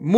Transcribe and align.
Muy 0.00 0.14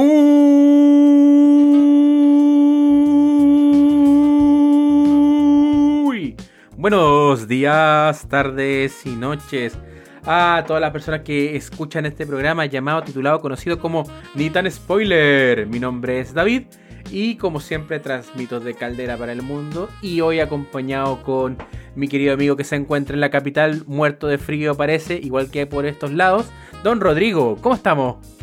buenos 6.77 7.49
días, 7.49 8.29
tardes 8.29 9.07
y 9.07 9.17
noches 9.17 9.79
a 10.27 10.65
todas 10.67 10.83
las 10.83 10.91
personas 10.91 11.23
que 11.23 11.57
escuchan 11.57 12.05
este 12.05 12.27
programa 12.27 12.67
llamado, 12.67 13.05
titulado, 13.05 13.41
conocido 13.41 13.79
como 13.79 14.05
Ni 14.35 14.51
tan 14.51 14.71
spoiler. 14.71 15.67
Mi 15.67 15.81
nombre 15.81 16.21
es 16.21 16.35
David 16.35 16.65
y 17.11 17.37
como 17.37 17.59
siempre 17.59 18.01
transmito 18.01 18.61
de 18.61 18.75
Caldera 18.75 19.17
para 19.17 19.33
el 19.33 19.41
Mundo 19.41 19.89
y 20.03 20.21
hoy 20.21 20.41
acompañado 20.41 21.23
con 21.23 21.57
mi 21.95 22.07
querido 22.07 22.35
amigo 22.35 22.55
que 22.55 22.65
se 22.65 22.77
encuentra 22.77 23.15
en 23.15 23.21
la 23.21 23.31
capital, 23.31 23.85
muerto 23.87 24.27
de 24.27 24.37
frío 24.37 24.75
parece, 24.75 25.15
igual 25.15 25.51
que 25.51 25.67
por 25.67 25.87
estos 25.87 26.13
lados, 26.13 26.51
Don 26.85 27.01
Rodrigo, 27.01 27.57
¿cómo 27.63 27.75
estamos? 27.75 28.40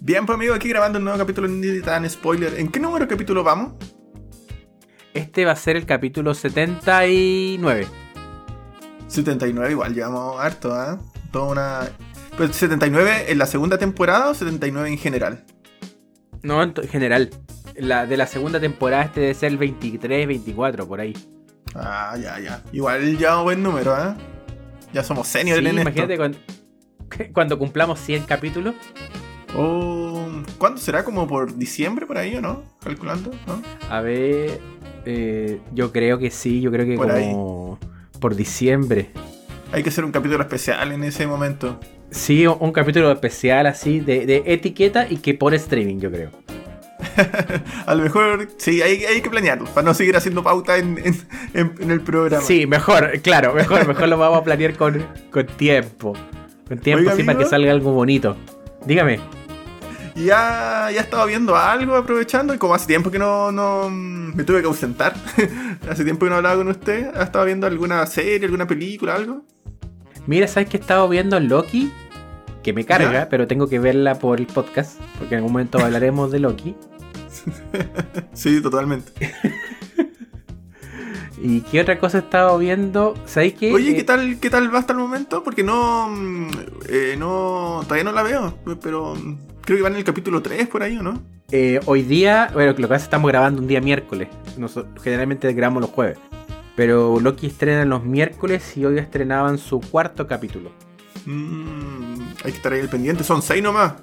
Bien, 0.00 0.26
pues 0.26 0.36
amigo, 0.36 0.54
aquí 0.54 0.68
grabando 0.68 0.98
un 0.98 1.04
nuevo 1.04 1.18
capítulo 1.18 1.48
de 1.48 1.80
tan 1.82 2.08
spoiler. 2.08 2.58
¿En 2.58 2.68
qué 2.68 2.78
número 2.80 3.08
capítulo 3.08 3.42
vamos? 3.42 3.72
Este 5.14 5.44
va 5.44 5.52
a 5.52 5.56
ser 5.56 5.76
el 5.76 5.86
capítulo 5.86 6.34
79. 6.34 7.86
79, 9.08 9.70
igual 9.70 9.94
llevamos 9.94 10.38
harto, 10.40 10.72
¿ah? 10.74 10.98
Toda 11.32 11.44
una. 11.52 11.88
Pues 12.36 12.54
79 12.54 13.26
en 13.28 13.38
la 13.38 13.46
segunda 13.46 13.78
temporada 13.78 14.28
o 14.30 14.34
79 14.34 14.90
en 14.90 14.98
general? 14.98 15.44
No, 16.42 16.62
en 16.62 16.74
general. 16.88 17.30
La, 17.76 18.06
de 18.06 18.16
la 18.16 18.26
segunda 18.26 18.58
temporada 18.60 19.04
este 19.04 19.20
debe 19.20 19.34
ser 19.34 19.52
el 19.52 19.58
23, 19.58 20.26
24, 20.26 20.86
por 20.86 21.00
ahí. 21.00 21.14
Ah, 21.74 22.16
ya, 22.20 22.38
ya. 22.38 22.62
Igual 22.72 23.18
llevamos 23.18 23.44
buen 23.44 23.62
número, 23.62 23.94
¿ah? 23.94 24.16
Ya 24.92 25.02
somos 25.02 25.26
senior 25.28 25.58
Sí, 25.58 25.64
en 25.66 25.78
esto. 25.78 25.80
imagínate 25.82 26.16
cuando, 26.16 26.38
cuando 27.32 27.58
cumplamos 27.58 28.00
100 28.00 28.24
capítulos. 28.24 28.74
Oh, 29.58 30.28
¿Cuándo 30.58 30.78
será? 30.80 31.02
¿Como 31.04 31.26
por 31.26 31.56
diciembre 31.56 32.04
por 32.06 32.18
ahí 32.18 32.36
o 32.36 32.40
no? 32.42 32.62
Calculando, 32.82 33.30
¿no? 33.46 33.62
A 33.90 34.00
ver, 34.00 34.60
eh, 35.06 35.60
yo 35.72 35.92
creo 35.92 36.18
que 36.18 36.30
sí, 36.30 36.60
yo 36.60 36.70
creo 36.70 36.84
que 36.86 36.96
Por 36.96 37.08
como 37.08 37.78
por 38.20 38.34
diciembre. 38.34 39.10
Hay 39.72 39.82
que 39.82 39.88
hacer 39.88 40.04
un 40.04 40.12
capítulo 40.12 40.42
especial 40.42 40.92
en 40.92 41.04
ese 41.04 41.26
momento. 41.26 41.80
Sí, 42.10 42.46
un, 42.46 42.72
capítulo 42.72 43.10
especial 43.10 43.66
así 43.66 44.00
de, 44.00 44.26
de 44.26 44.42
etiqueta 44.46 45.06
y 45.08 45.16
que 45.16 45.34
por 45.34 45.54
streaming, 45.54 45.98
yo 46.00 46.10
creo. 46.10 46.30
A 47.86 47.94
lo 47.94 48.02
mejor, 48.04 48.48
sí, 48.58 48.80
hay, 48.82 49.04
hay 49.04 49.20
que 49.20 49.28
planearlo 49.30 49.66
para 49.66 49.84
no 49.86 49.94
seguir 49.94 50.16
haciendo 50.16 50.42
pauta 50.42 50.76
en, 50.78 50.98
en- 50.98 51.16
en- 51.54 51.74
en 51.80 51.90
el 51.90 52.00
programa. 52.00 52.44
Sí, 52.44 52.66
mejor, 52.66 53.20
claro, 53.22 53.54
mejor, 53.54 53.86
mejor 53.88 54.08
lo 54.08 54.18
vamos 54.18 54.38
a 54.38 54.44
planear 54.44 54.74
con, 54.76 55.04
con 55.30 55.46
tiempo. 55.46 56.14
Con 56.68 56.78
tiempo, 56.78 57.00
Oiga, 57.02 57.16
sí, 57.16 57.22
para 57.22 57.36
que 57.38 57.44
amigo. 57.44 57.50
salga 57.50 57.72
algo 57.72 57.92
bonito. 57.92 58.36
Dígame. 58.86 59.18
Y 60.16 60.24
ya, 60.24 60.88
ya 60.94 61.02
estaba 61.02 61.26
viendo 61.26 61.54
algo 61.56 61.94
aprovechando 61.94 62.54
y 62.54 62.58
como 62.58 62.74
hace 62.74 62.86
tiempo 62.86 63.10
que 63.10 63.18
no, 63.18 63.52
no 63.52 63.90
me 63.90 64.44
tuve 64.44 64.60
que 64.62 64.66
ausentar, 64.66 65.14
hace 65.90 66.04
tiempo 66.04 66.24
que 66.24 66.30
no 66.30 66.36
hablaba 66.36 66.56
con 66.56 66.68
usted, 66.68 67.14
¿ha 67.14 67.24
estado 67.24 67.44
viendo 67.44 67.66
alguna 67.66 68.04
serie, 68.06 68.46
alguna 68.46 68.66
película, 68.66 69.14
algo? 69.14 69.44
Mira, 70.26 70.48
¿sabes 70.48 70.70
que 70.70 70.78
he 70.78 70.80
estado 70.80 71.06
viendo 71.08 71.38
Loki? 71.38 71.92
Que 72.62 72.72
me 72.72 72.84
carga, 72.86 73.12
¿Ya? 73.12 73.28
pero 73.28 73.46
tengo 73.46 73.68
que 73.68 73.78
verla 73.78 74.18
por 74.18 74.40
el 74.40 74.46
podcast, 74.46 74.98
porque 75.18 75.34
en 75.34 75.38
algún 75.38 75.52
momento 75.52 75.78
hablaremos 75.78 76.32
de 76.32 76.40
Loki. 76.40 76.74
Sí, 78.32 78.60
totalmente. 78.60 79.12
¿Y 81.38 81.60
qué 81.60 81.80
otra 81.82 81.98
cosa 81.98 82.18
he 82.18 82.20
estado 82.22 82.56
viendo? 82.58 83.14
¿Sabéis 83.26 83.54
qué? 83.54 83.72
Oye, 83.72 83.90
Eh, 83.90 83.94
¿qué 83.96 84.04
tal, 84.04 84.38
¿qué 84.40 84.48
tal 84.50 84.74
va 84.74 84.78
hasta 84.78 84.94
el 84.94 84.98
momento? 84.98 85.44
Porque 85.44 85.62
no, 85.62 86.08
mm, 86.08 86.50
eh, 86.88 87.14
no, 87.18 87.80
todavía 87.84 88.04
no 88.04 88.12
la 88.12 88.22
veo, 88.22 88.58
pero 88.82 89.14
mm, 89.14 89.38
creo 89.66 89.76
que 89.76 89.82
va 89.82 89.88
en 89.90 89.96
el 89.96 90.04
capítulo 90.04 90.40
3 90.40 90.66
por 90.68 90.82
ahí, 90.82 90.96
¿o 90.96 91.02
no? 91.02 91.22
eh, 91.52 91.78
hoy 91.86 92.02
día, 92.02 92.48
bueno, 92.54 92.70
lo 92.70 92.76
que 92.76 92.82
pasa 92.84 92.94
es 92.96 93.02
que 93.02 93.06
estamos 93.06 93.28
grabando 93.30 93.60
un 93.60 93.68
día 93.68 93.80
miércoles. 93.82 94.28
Nosotros 94.56 95.02
generalmente 95.04 95.52
grabamos 95.52 95.82
los 95.82 95.90
jueves. 95.90 96.18
Pero 96.74 97.20
Loki 97.20 97.46
estrena 97.46 97.84
los 97.84 98.02
miércoles 98.04 98.76
y 98.76 98.84
hoy 98.84 98.98
estrenaban 98.98 99.58
su 99.58 99.80
cuarto 99.80 100.26
capítulo. 100.26 100.72
Mm, 101.24 102.20
hay 102.44 102.50
que 102.52 102.56
estar 102.56 102.72
ahí 102.72 102.80
al 102.80 102.88
pendiente, 102.88 103.22
son 103.24 103.42
6 103.42 103.62
nomás. 103.62 103.94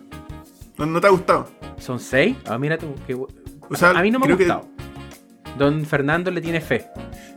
¿No, 0.78 0.86
no 0.86 1.00
te 1.02 1.08
ha 1.08 1.12
gustado? 1.12 1.50
¿Son 1.78 2.00
seis? 2.00 2.36
Ah, 2.48 2.58
mira 2.58 2.78
tú. 2.78 2.96
qué 3.06 3.16
bu- 3.16 3.28
O 3.70 3.76
sea, 3.76 3.92
a 3.92 4.02
mí 4.02 4.10
no 4.10 4.20
me 4.20 4.26
ha 4.26 4.28
creo 4.28 4.38
que- 4.38 4.46
gustado. 4.46 4.68
Don 5.58 5.86
Fernando 5.86 6.32
le 6.32 6.42
tiene 6.42 6.62
fe. 6.62 6.88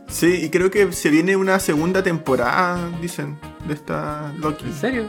Sí, 0.07 0.45
y 0.45 0.49
creo 0.49 0.71
que 0.71 0.91
se 0.91 1.09
viene 1.11 1.35
una 1.35 1.59
segunda 1.59 2.01
temporada, 2.01 2.89
dicen, 2.99 3.37
de 3.67 3.73
esta 3.75 4.33
Loki. 4.39 4.65
¿En 4.65 4.73
serio? 4.73 5.03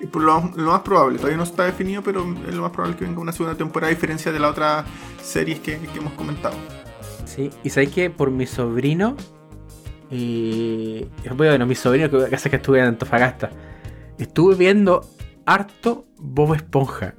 Y 0.00 0.06
por 0.06 0.22
lo, 0.22 0.52
lo 0.54 0.72
más 0.72 0.82
probable, 0.82 1.16
todavía 1.16 1.38
no 1.38 1.44
está 1.44 1.64
definido, 1.64 2.02
pero 2.02 2.26
es 2.46 2.54
lo 2.54 2.62
más 2.62 2.70
probable 2.70 2.96
que 2.96 3.04
venga 3.04 3.20
una 3.20 3.32
segunda 3.32 3.56
temporada 3.56 3.90
a 3.90 3.94
diferencia 3.94 4.30
de 4.30 4.38
las 4.38 4.50
otras 4.50 4.84
series 5.22 5.60
que, 5.60 5.78
que 5.78 5.98
hemos 5.98 6.12
comentado. 6.12 6.54
Sí, 7.24 7.50
y 7.64 7.70
sabéis 7.70 7.90
que 7.90 8.10
por 8.10 8.30
mi 8.30 8.46
sobrino, 8.46 9.16
y 10.10 11.06
bueno, 11.34 11.66
mi 11.66 11.74
sobrino 11.74 12.10
que 12.10 12.34
hace 12.34 12.50
que 12.50 12.56
estuve 12.56 12.78
en 12.80 12.86
Antofagasta, 12.86 13.50
estuve 14.18 14.54
viendo 14.54 15.08
harto 15.46 16.06
Bob 16.18 16.54
Esponja. 16.54 17.14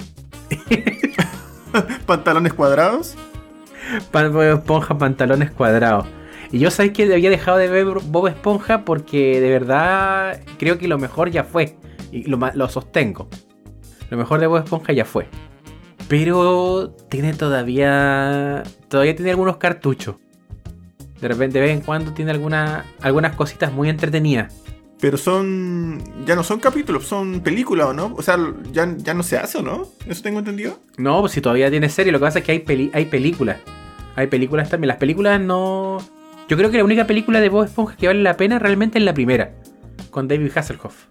Pantalones 2.05 2.53
cuadrados. 2.53 3.15
Bob 4.11 4.41
Esponja, 4.41 4.97
pantalones 4.97 5.51
cuadrados. 5.51 6.07
Y 6.51 6.59
yo 6.59 6.71
sabéis 6.71 6.93
que 6.93 7.13
había 7.13 7.29
dejado 7.29 7.57
de 7.57 7.67
ver 7.67 7.85
Bob 7.85 8.27
Esponja 8.27 8.85
porque 8.85 9.41
de 9.41 9.49
verdad 9.49 10.41
creo 10.57 10.77
que 10.77 10.87
lo 10.87 10.97
mejor 10.97 11.29
ya 11.29 11.43
fue. 11.43 11.77
Y 12.11 12.23
lo, 12.29 12.37
lo 12.53 12.69
sostengo. 12.69 13.27
Lo 14.09 14.17
mejor 14.17 14.39
de 14.39 14.47
Bob 14.47 14.63
Esponja 14.63 14.93
ya 14.93 15.05
fue. 15.05 15.27
Pero 16.07 16.95
tiene 17.09 17.33
todavía. 17.33 18.63
Todavía 18.87 19.15
tiene 19.15 19.31
algunos 19.31 19.57
cartuchos. 19.57 20.15
De 21.19 21.27
repente, 21.27 21.59
de 21.59 21.65
vez 21.65 21.75
en 21.77 21.81
cuando 21.81 22.13
tiene 22.13 22.31
alguna, 22.31 22.85
algunas 23.01 23.35
cositas 23.35 23.73
muy 23.73 23.89
entretenidas. 23.89 24.53
Pero 25.01 25.17
son. 25.17 26.01
Ya 26.25 26.35
no 26.35 26.43
son 26.43 26.59
capítulos, 26.59 27.05
son 27.05 27.41
películas, 27.41 27.87
¿o 27.87 27.93
no? 27.93 28.13
O 28.15 28.21
sea, 28.21 28.37
ya, 28.71 28.95
ya 28.97 29.13
no 29.13 29.23
se 29.23 29.37
hace, 29.37 29.57
¿o 29.57 29.61
no? 29.61 29.87
¿Eso 30.07 30.21
tengo 30.23 30.39
entendido? 30.39 30.79
No, 30.97 31.19
pues 31.21 31.33
si 31.33 31.41
todavía 31.41 31.69
tiene 31.69 31.89
serie, 31.89 32.11
lo 32.11 32.19
que 32.19 32.25
pasa 32.25 32.39
es 32.39 32.45
que 32.45 32.51
hay, 32.53 32.59
peli- 32.59 32.91
hay 32.93 33.05
películas. 33.05 33.57
Hay 34.15 34.27
películas 34.27 34.69
también. 34.69 34.87
Las 34.87 34.97
películas 34.97 35.39
no. 35.41 35.97
Yo 36.47 36.55
creo 36.57 36.71
que 36.71 36.77
la 36.77 36.83
única 36.83 37.05
película 37.05 37.41
de 37.41 37.49
Bob 37.49 37.65
Esponja 37.65 37.95
que 37.97 38.07
vale 38.07 38.21
la 38.23 38.37
pena 38.37 38.57
realmente 38.59 38.97
es 38.97 39.03
la 39.03 39.13
primera. 39.13 39.53
Con 40.09 40.27
David 40.27 40.51
Hasselhoff. 40.55 41.05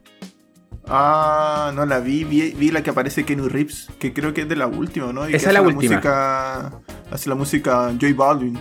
Ah, 0.89 1.73
no 1.75 1.85
la 1.85 1.99
vi, 2.01 2.25
vi, 2.25 2.51
vi 2.53 2.71
la 2.71 2.83
que 2.83 2.91
aparece 2.91 3.25
Kenny 3.25 3.49
Reeves, 3.49 3.89
que 3.99 4.13
creo 4.13 4.33
que 4.33 4.43
es 4.43 4.49
de 4.49 4.57
la 4.57 4.67
última, 4.69 5.13
¿no? 5.13 5.29
Y 5.29 5.35
Esa 5.35 5.49
es 5.49 5.55
la 5.55 5.63
última. 5.63 5.97
Música, 5.97 6.73
hace 7.11 7.29
la 7.29 7.35
música 7.35 7.93
Joy 7.99 8.13
Baldwin. 8.13 8.59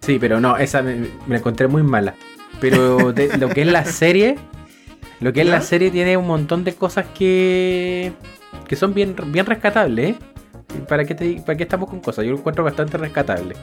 Sí, 0.00 0.18
pero 0.20 0.40
no, 0.40 0.56
esa 0.56 0.82
me, 0.82 0.94
me 0.96 1.08
la 1.28 1.36
encontré 1.38 1.66
muy 1.66 1.82
mala. 1.82 2.14
Pero 2.60 3.12
de- 3.12 3.36
lo 3.38 3.48
que 3.48 3.62
es 3.62 3.66
la 3.66 3.84
serie, 3.84 4.36
lo 5.20 5.32
que 5.32 5.40
es 5.40 5.46
la 5.48 5.60
serie 5.60 5.90
tiene 5.90 6.16
un 6.16 6.26
montón 6.26 6.62
de 6.64 6.74
cosas 6.74 7.06
que 7.14 8.12
que 8.68 8.76
son 8.76 8.94
bien, 8.94 9.16
bien 9.26 9.44
rescatables. 9.46 10.10
¿eh? 10.10 10.18
¿Para 10.88 11.04
qué, 11.04 11.14
te- 11.16 11.42
¿Para 11.44 11.56
qué 11.56 11.64
estamos 11.64 11.90
con 11.90 12.00
cosas? 12.00 12.24
Yo 12.24 12.30
lo 12.30 12.38
encuentro 12.38 12.62
bastante 12.62 12.96
rescatable. 12.96 13.56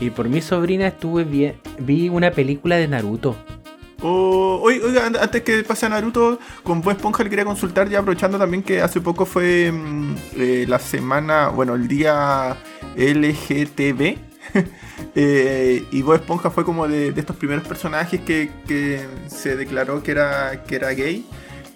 Y 0.00 0.10
por 0.10 0.28
mi 0.28 0.40
sobrina 0.42 0.86
estuve 0.88 1.24
bien, 1.24 1.54
vi 1.78 2.08
una 2.08 2.30
película 2.30 2.76
de 2.76 2.88
Naruto. 2.88 3.36
Oye, 4.02 4.80
oiga, 4.84 5.06
an- 5.06 5.16
antes 5.16 5.42
que 5.42 5.62
pase 5.64 5.86
a 5.86 5.88
Naruto, 5.88 6.38
con 6.62 6.82
Bob 6.82 6.92
Esponja 6.92 7.24
le 7.24 7.30
quería 7.30 7.44
consultar, 7.44 7.88
ya 7.88 8.00
aprovechando 8.00 8.38
también 8.38 8.62
que 8.62 8.82
hace 8.82 9.00
poco 9.00 9.24
fue 9.24 9.72
mm, 9.72 10.14
eh, 10.36 10.64
la 10.68 10.78
semana, 10.78 11.48
bueno, 11.48 11.74
el 11.74 11.88
día 11.88 12.56
LGTB. 12.96 14.18
eh, 15.14 15.84
y 15.90 16.02
Bob 16.02 16.14
Esponja 16.16 16.50
fue 16.50 16.64
como 16.64 16.86
de, 16.86 17.08
estos 17.16 17.36
primeros 17.36 17.66
personajes 17.66 18.20
que, 18.20 18.50
que 18.68 19.00
se 19.28 19.56
declaró 19.56 20.02
que 20.02 20.10
era, 20.12 20.64
que 20.64 20.76
era 20.76 20.90
gay. 20.90 21.26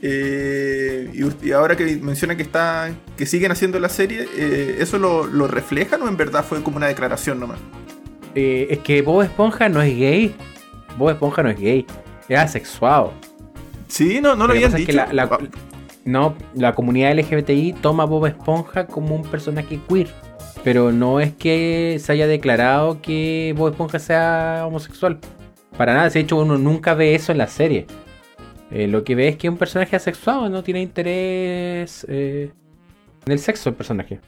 Eh, 0.03 1.11
y, 1.43 1.53
ahora 1.53 1.77
que 1.77 1.97
menciona 1.97 2.35
que 2.37 2.43
está 2.43 2.91
que 3.19 3.27
siguen 3.27 3.53
haciendo 3.53 3.79
la 3.79 3.91
serie, 3.91 4.27
¿eso 4.79 4.99
lo, 4.99 5.27
lo 5.27 5.47
reflejan 5.47 6.01
o 6.03 6.09
en 6.09 6.17
verdad 6.17 6.45
fue 6.45 6.63
como 6.63 6.77
una 6.79 6.87
declaración 6.87 7.39
nomás? 7.41 7.59
Es 8.35 8.79
que 8.79 9.03
Bob 9.03 9.23
Esponja 9.23 9.69
no 9.69 9.83
es 9.83 9.97
gay. 9.97 10.35
Bob 10.97 11.11
Esponja 11.11 11.43
no 11.43 11.51
es 11.51 11.59
gay. 11.59 11.87
Es 12.31 12.39
asexuado. 12.39 13.13
Sí, 13.89 14.21
no, 14.23 14.31
no 14.37 14.47
Lo 14.47 14.47
lo 14.49 14.53
habían 14.55 14.73
dicho. 14.75 14.87
que 14.87 14.93
la- 14.93 15.13
la- 15.13 15.25
Ah, 15.25 15.39
no, 16.05 16.35
la 16.55 16.75
comunidad 16.75 17.11
LGBTI 17.13 17.75
toma 17.75 18.05
a 18.05 18.07
Bob 18.07 18.25
Esponja 18.27 18.87
como 18.87 19.15
un 19.15 19.23
personaje 19.23 19.79
queer. 19.89 20.09
Pero 20.65 20.93
no 20.93 21.21
es 21.21 21.33
que 21.35 21.99
se 22.01 22.13
haya 22.13 22.27
declarado 22.27 23.01
que 23.03 23.55
Bob 23.57 23.71
Esponja 23.71 23.99
sea 23.99 24.65
homosexual. 24.67 25.19
Para 25.77 25.95
nada, 25.95 26.09
de 26.09 26.21
hecho 26.21 26.37
uno 26.37 26.57
nunca 26.59 26.95
ve 26.95 27.15
eso 27.15 27.33
en 27.33 27.39
la 27.39 27.47
serie. 27.49 27.87
Eh, 28.71 28.87
lo 28.87 29.03
que 29.05 29.15
ve 29.15 29.29
es 29.29 29.37
que 29.37 29.49
es 29.49 29.51
un 29.53 29.59
personaje 29.59 29.97
asexuado, 29.97 30.49
no 30.49 30.63
tiene 30.63 30.81
interés 30.81 32.07
eh, 32.09 32.53
en 33.27 33.33
el 33.33 33.39
sexo 33.41 33.69
el 33.71 33.75
personaje. 33.75 34.21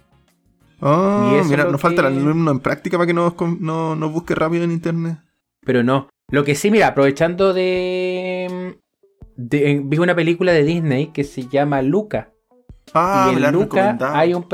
Ah, 0.80 1.40
mira, 1.48 1.64
nos 1.64 1.80
falta 1.80 2.00
el 2.00 2.08
alumno 2.08 2.50
en 2.50 2.58
práctica 2.58 2.96
para 2.98 3.06
que 3.06 3.14
nos, 3.14 3.34
no, 3.60 3.94
nos 3.94 4.12
busque 4.12 4.34
rápido 4.34 4.64
en 4.64 4.72
internet. 4.72 5.18
Pero 5.64 5.84
no. 5.84 6.08
Lo 6.30 6.44
que 6.44 6.54
sí, 6.54 6.70
mira, 6.70 6.88
aprovechando 6.88 7.52
de... 7.52 8.76
de- 9.36 9.82
vi 9.84 9.98
una 9.98 10.14
película 10.14 10.52
de 10.52 10.64
Disney 10.64 11.08
que 11.08 11.24
se 11.24 11.46
llama 11.48 11.82
Luca. 11.82 12.30
Ah, 12.94 13.32
y 13.34 13.38
la 13.40 13.50
Luca 13.50 13.96
hay 14.14 14.34
un, 14.34 14.46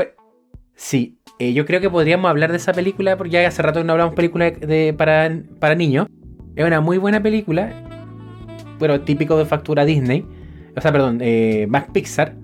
Sí, 0.75 1.19
eh, 1.39 1.53
yo 1.53 1.65
creo 1.65 1.81
que 1.81 1.89
podríamos 1.89 2.29
hablar 2.29 2.51
de 2.51 2.57
esa 2.57 2.73
película, 2.73 3.17
porque 3.17 3.31
ya 3.31 3.47
hace 3.47 3.61
rato 3.61 3.79
que 3.81 3.85
no 3.85 3.93
hablamos 3.93 4.15
película 4.15 4.49
de, 4.51 4.93
para, 4.97 5.29
para 5.59 5.75
niños. 5.75 6.07
Es 6.55 6.65
una 6.65 6.81
muy 6.81 6.97
buena 6.97 7.21
película, 7.21 7.73
bueno, 8.79 9.01
típico 9.01 9.37
de 9.37 9.45
factura 9.45 9.85
Disney, 9.85 10.25
o 10.75 10.81
sea, 10.81 10.91
perdón, 10.91 11.19
eh, 11.21 11.67
más 11.69 11.85
Pixar, 11.91 12.35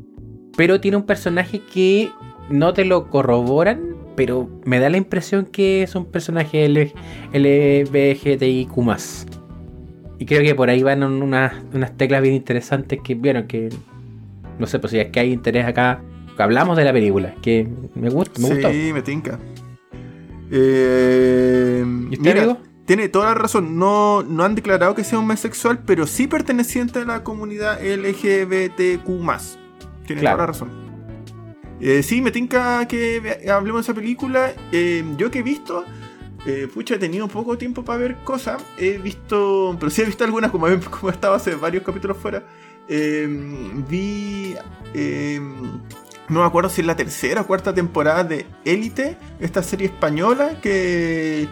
pero 0.55 0.79
tiene 0.79 0.97
un 0.97 1.03
personaje 1.05 1.61
que 1.61 2.09
no 2.49 2.73
te 2.73 2.85
lo 2.85 3.09
corroboran, 3.09 3.94
pero 4.15 4.49
me 4.65 4.79
da 4.79 4.89
la 4.89 4.97
impresión 4.97 5.45
que 5.45 5.83
es 5.83 5.95
un 5.95 6.05
personaje 6.05 6.67
LBGTIQ+. 7.33 8.69
Y 10.17 10.25
creo 10.25 10.41
que 10.41 10.55
por 10.55 10.69
ahí 10.69 10.81
van 10.81 11.03
unas, 11.03 11.53
unas 11.73 11.97
teclas 11.97 12.21
bien 12.21 12.35
interesantes 12.35 12.99
que, 13.03 13.15
bueno, 13.15 13.47
que 13.47 13.69
no 14.59 14.67
sé, 14.67 14.79
pues 14.79 14.91
si 14.91 14.99
es 14.99 15.09
que 15.09 15.19
hay 15.19 15.33
interés 15.33 15.65
acá 15.65 16.01
hablamos 16.37 16.77
de 16.77 16.83
la 16.83 16.93
película, 16.93 17.33
que 17.41 17.67
me 17.95 18.09
gusta, 18.09 18.41
me 18.41 18.49
gustó. 18.49 18.71
Sí, 18.71 18.91
me 18.93 19.01
tinca. 19.01 19.39
Eh, 20.51 21.83
¿Y 22.11 22.17
mira, 22.17 22.57
tiene 22.85 23.09
toda 23.09 23.27
la 23.27 23.33
razón. 23.35 23.77
No, 23.77 24.23
no 24.23 24.43
han 24.43 24.55
declarado 24.55 24.93
que 24.95 25.03
sea 25.03 25.19
un 25.19 25.37
sexual, 25.37 25.79
pero 25.85 26.05
sí 26.07 26.27
perteneciente 26.27 26.99
a 26.99 27.05
la 27.05 27.23
comunidad 27.23 27.79
LGBTQ. 27.81 29.07
Tiene 30.05 30.21
toda 30.21 30.37
la 30.37 30.45
razón. 30.45 30.84
Eh, 31.87 32.01
sí, 32.01 32.19
me 32.19 32.31
tinca 32.31 32.87
que 32.87 33.45
hablemos 33.47 33.81
de 33.81 33.91
esa 33.91 33.93
película. 33.93 34.53
Eh, 34.71 35.03
yo 35.17 35.29
que 35.29 35.39
he 35.39 35.43
visto, 35.43 35.85
eh, 36.47 36.67
pucha, 36.73 36.95
he 36.95 36.97
tenido 36.97 37.27
poco 37.27 37.59
tiempo 37.59 37.85
para 37.85 37.99
ver 37.99 38.15
cosas. 38.23 38.59
He 38.79 38.97
visto, 38.97 39.77
pero 39.79 39.91
sí 39.91 40.01
he 40.01 40.05
visto 40.05 40.23
algunas, 40.23 40.49
como, 40.49 40.65
como 40.99 41.11
estaba 41.11 41.35
hace 41.35 41.53
varios 41.53 41.83
capítulos 41.83 42.17
fuera. 42.17 42.43
vi 42.87 44.55
no 46.27 46.39
me 46.39 46.45
acuerdo 46.47 46.71
si 46.71 46.81
es 46.81 46.87
la 46.87 46.95
tercera 46.95 47.41
o 47.41 47.45
cuarta 47.45 47.71
temporada 47.71 48.23
de 48.23 48.47
Élite, 48.63 49.15
esta 49.39 49.61
serie 49.61 49.85
española 49.85 50.59
que 50.59 51.47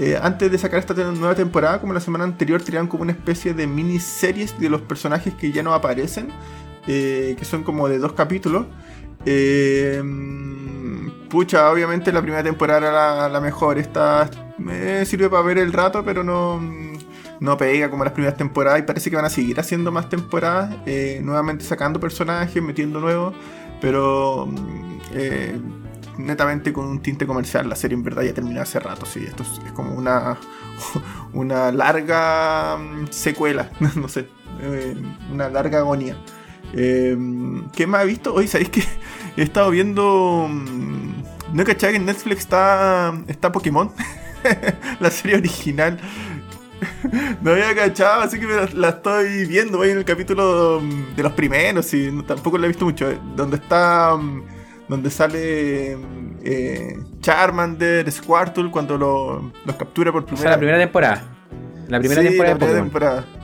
eh, 0.00 0.18
antes 0.20 0.50
de 0.50 0.58
sacar 0.58 0.80
esta 0.80 0.94
nueva 0.94 1.36
temporada, 1.36 1.80
como 1.80 1.92
la 1.92 2.00
semana 2.00 2.24
anterior, 2.24 2.60
tiraron 2.60 2.88
como 2.88 3.04
una 3.04 3.12
especie 3.12 3.54
de 3.54 3.68
miniseries 3.68 4.58
de 4.58 4.70
los 4.70 4.80
personajes 4.80 5.34
que 5.34 5.52
ya 5.52 5.62
no 5.62 5.72
aparecen, 5.72 6.30
que 6.84 7.38
son 7.42 7.62
como 7.62 7.88
de 7.88 7.98
dos 7.98 8.14
capítulos. 8.14 8.66
Eh, 9.30 10.02
pucha, 11.28 11.70
obviamente 11.70 12.12
la 12.12 12.22
primera 12.22 12.42
temporada 12.42 12.88
era 12.88 13.28
la, 13.28 13.40
mejor. 13.40 13.78
Esta 13.78 14.30
me 14.56 15.04
sirve 15.04 15.28
para 15.28 15.42
ver 15.42 15.58
el 15.58 15.72
rato, 15.72 16.04
pero 16.04 16.24
no, 16.24 16.60
no 17.40 17.56
pega 17.56 17.90
como 17.90 18.04
las 18.04 18.12
primeras 18.14 18.36
temporadas. 18.36 18.80
Y 18.80 18.82
parece 18.82 19.10
que 19.10 19.16
van 19.16 19.26
a 19.26 19.30
seguir 19.30 19.60
haciendo 19.60 19.92
más 19.92 20.08
temporadas, 20.08 20.74
nuevamente 21.20 21.64
sacando 21.64 22.00
personajes, 22.00 22.62
metiendo 22.62 23.00
nuevos 23.00 23.34
pero 23.80 24.46
mm, 24.46 24.98
eh, 25.12 25.60
netamente 26.18 26.72
con 26.72 26.86
un 26.86 27.00
tinte 27.00 27.26
comercial. 27.26 27.68
La 27.68 27.76
serie 27.76 27.96
en 27.96 28.02
verdad 28.02 28.22
ya 28.22 28.34
terminó 28.34 28.60
hace 28.60 28.80
rato, 28.80 29.06
sí. 29.06 29.24
Esto 29.26 29.42
es, 29.42 29.72
como 29.72 29.94
una, 29.94 30.36
una 31.32 31.72
larga 31.72 32.76
mm, 32.76 33.06
secuela, 33.10 33.70
no 33.96 34.08
sé, 34.08 34.28
eh, 34.60 34.96
una 35.32 35.48
larga 35.48 35.78
agonía. 35.78 36.16
Eh, 36.74 37.16
¿Qué 37.74 37.86
más 37.86 38.04
he 38.04 38.06
visto? 38.06 38.34
Hoy 38.34 38.46
sabéis 38.46 38.70
que 38.70 38.82
he 39.36 39.42
estado 39.42 39.70
viendo. 39.70 40.46
Mm, 40.48 41.22
no 41.52 41.62
he 41.62 41.64
cachado 41.64 41.92
que 41.92 41.96
en 41.96 42.06
Netflix 42.06 42.40
está, 42.40 43.14
está 43.26 43.50
Pokémon, 43.52 43.90
la 45.00 45.10
serie 45.10 45.36
original. 45.36 45.98
no 47.42 47.52
había 47.52 47.74
cachado, 47.74 48.22
así 48.22 48.38
que 48.38 48.46
la, 48.74 48.90
estoy 48.90 49.46
viendo. 49.46 49.78
Voy 49.78 49.90
en 49.90 49.98
el 49.98 50.04
capítulo 50.04 50.80
mm, 50.82 51.16
de 51.16 51.22
los 51.22 51.32
primeros 51.32 51.92
y 51.94 52.10
tampoco 52.22 52.58
la 52.58 52.66
he 52.66 52.68
visto 52.68 52.84
mucho. 52.84 53.10
Eh, 53.10 53.18
donde 53.34 53.56
está. 53.56 54.16
Mm, 54.16 54.42
donde 54.88 55.10
sale. 55.10 55.96
Eh, 56.44 56.98
Charmander, 57.20 58.10
Squirtle, 58.10 58.70
cuando 58.70 58.96
lo, 58.96 59.52
los 59.64 59.76
captura 59.76 60.12
por 60.12 60.24
primera 60.24 60.50
vez. 60.50 60.56
la 60.56 60.58
primera 60.58 60.78
temporada. 60.78 61.24
La 61.88 61.98
primera 61.98 62.22
temporada. 62.22 62.54
La 62.54 62.58
primera 62.58 62.82
temporada. 62.82 63.37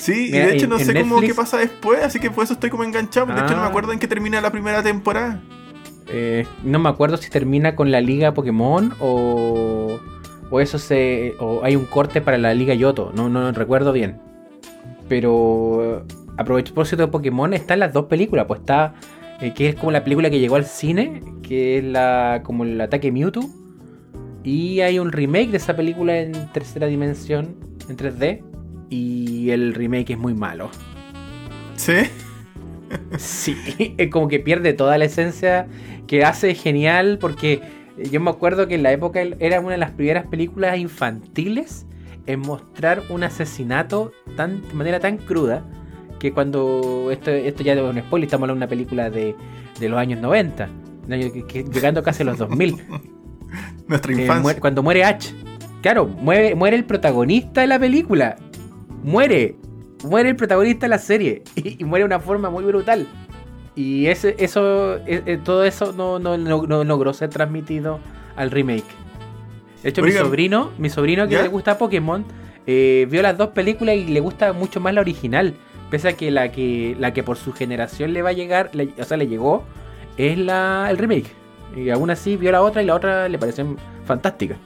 Sí, 0.00 0.28
y 0.28 0.30
de 0.30 0.54
hecho 0.54 0.66
no 0.66 0.78
sé 0.78 0.94
cómo 0.94 1.20
qué 1.20 1.34
pasa 1.34 1.58
después, 1.58 2.02
así 2.02 2.18
que 2.18 2.30
por 2.30 2.44
eso 2.44 2.54
estoy 2.54 2.70
como 2.70 2.84
enganchado. 2.84 3.26
De 3.26 3.34
hecho 3.34 3.50
no 3.50 3.58
me 3.58 3.66
ah. 3.66 3.68
acuerdo 3.68 3.92
en 3.92 3.98
qué 3.98 4.08
termina 4.08 4.40
la 4.40 4.50
primera 4.50 4.82
temporada. 4.82 5.42
Eh, 6.08 6.46
no 6.64 6.78
me 6.78 6.88
acuerdo 6.88 7.16
si 7.18 7.30
termina 7.30 7.76
con 7.76 7.90
la 7.90 8.00
liga 8.00 8.34
Pokémon 8.34 8.94
o 8.98 10.00
o 10.50 10.60
eso 10.60 10.78
se. 10.78 11.34
O 11.38 11.62
hay 11.64 11.76
un 11.76 11.84
corte 11.86 12.20
para 12.20 12.36
la 12.36 12.52
Liga 12.52 12.74
Yoto, 12.74 13.12
no, 13.14 13.28
no 13.28 13.50
recuerdo 13.52 13.92
bien. 13.92 14.18
Pero 15.08 16.04
aprovecho 16.36 16.74
por 16.74 16.86
cierto 16.86 17.06
de 17.06 17.12
Pokémon, 17.12 17.54
está 17.54 17.74
en 17.74 17.80
las 17.80 17.92
dos 17.92 18.06
películas, 18.06 18.46
pues 18.46 18.60
está. 18.60 18.94
Eh, 19.40 19.54
que 19.54 19.70
es 19.70 19.74
como 19.76 19.90
la 19.90 20.04
película 20.04 20.28
que 20.28 20.38
llegó 20.38 20.56
al 20.56 20.66
cine, 20.66 21.22
que 21.42 21.78
es 21.78 21.84
la 21.84 22.42
como 22.44 22.64
el 22.64 22.80
ataque 22.80 23.10
Mewtwo. 23.10 23.48
Y 24.42 24.80
hay 24.80 24.98
un 24.98 25.12
remake 25.12 25.50
de 25.50 25.58
esa 25.58 25.76
película 25.76 26.18
en 26.18 26.32
tercera 26.52 26.86
dimensión, 26.86 27.56
en 27.88 27.96
3D. 27.96 28.42
Y 28.90 29.50
el 29.50 29.72
remake 29.74 30.10
es 30.10 30.18
muy 30.18 30.34
malo. 30.34 30.70
¿Sí? 31.76 31.94
sí, 33.18 33.94
es 33.96 34.10
como 34.10 34.28
que 34.28 34.40
pierde 34.40 34.72
toda 34.74 34.98
la 34.98 35.06
esencia 35.06 35.66
que 36.06 36.24
hace 36.24 36.54
genial 36.54 37.18
porque 37.20 37.62
yo 38.10 38.20
me 38.20 38.30
acuerdo 38.30 38.66
que 38.66 38.74
en 38.74 38.82
la 38.82 38.92
época 38.92 39.20
era 39.38 39.60
una 39.60 39.72
de 39.72 39.78
las 39.78 39.92
primeras 39.92 40.26
películas 40.26 40.78
infantiles 40.78 41.86
en 42.26 42.40
mostrar 42.40 43.02
un 43.08 43.24
asesinato 43.24 44.12
tan, 44.36 44.62
de 44.66 44.74
manera 44.74 45.00
tan 45.00 45.18
cruda 45.18 45.64
que 46.18 46.32
cuando 46.32 47.10
esto, 47.10 47.30
esto 47.30 47.62
ya 47.62 47.72
es 47.72 47.80
un 47.80 47.98
spoiler, 47.98 48.26
estamos 48.26 48.44
hablando 48.44 48.60
de 48.60 48.64
una 48.64 48.68
película 48.68 49.10
de, 49.10 49.34
los 49.80 49.98
años 49.98 50.20
90, 50.20 50.68
llegando 51.72 52.02
casi 52.02 52.22
a 52.22 52.26
los 52.26 52.38
2000. 52.38 52.76
Nuestra 53.88 54.12
eh, 54.12 54.20
infancia. 54.20 54.60
cuando 54.60 54.82
muere 54.82 55.04
H. 55.04 55.34
Claro, 55.80 56.06
muere, 56.06 56.54
muere 56.54 56.76
el 56.76 56.84
protagonista 56.84 57.62
de 57.62 57.66
la 57.66 57.78
película. 57.78 58.36
Muere. 59.02 59.56
Muere 60.04 60.30
el 60.30 60.36
protagonista 60.36 60.86
de 60.86 60.90
la 60.90 60.98
serie. 60.98 61.42
Y, 61.56 61.82
y 61.82 61.84
muere 61.84 62.02
de 62.02 62.06
una 62.06 62.20
forma 62.20 62.50
muy 62.50 62.64
brutal. 62.64 63.06
Y 63.74 64.08
ese, 64.08 64.34
eso, 64.38 64.96
e, 65.06 65.22
e, 65.26 65.36
todo 65.38 65.64
eso 65.64 65.92
no, 65.92 66.18
logró 66.84 67.14
ser 67.14 67.30
transmitido 67.30 68.00
al 68.36 68.50
remake. 68.50 68.84
De 69.82 69.88
hecho, 69.88 70.02
mi 70.02 70.12
sobrino, 70.12 70.72
mi 70.76 70.90
sobrino 70.90 71.26
que 71.26 71.40
le 71.40 71.48
gusta 71.48 71.78
Pokémon, 71.78 72.24
eh, 72.66 73.06
vio 73.10 73.22
las 73.22 73.38
dos 73.38 73.50
películas 73.50 73.96
y 73.96 74.04
le 74.06 74.20
gusta 74.20 74.52
mucho 74.52 74.80
más 74.80 74.92
la 74.92 75.00
original. 75.00 75.54
Pese 75.90 76.08
a 76.08 76.12
que 76.12 76.30
la 76.30 76.52
que, 76.52 76.94
la 76.98 77.12
que 77.12 77.22
por 77.22 77.36
su 77.36 77.52
generación 77.52 78.12
le 78.12 78.22
va 78.22 78.30
a 78.30 78.32
llegar, 78.32 78.70
o 78.98 79.04
sea, 79.04 79.16
le 79.16 79.26
llegó, 79.26 79.64
es 80.16 80.36
la, 80.36 80.88
el 80.90 80.98
remake. 80.98 81.32
Y 81.74 81.88
aún 81.90 82.10
así 82.10 82.36
vio 82.36 82.52
la 82.52 82.62
otra 82.62 82.82
y 82.82 82.86
la 82.86 82.94
otra 82.94 83.28
le 83.28 83.38
pareció 83.38 83.76
fantástica. 84.04 84.56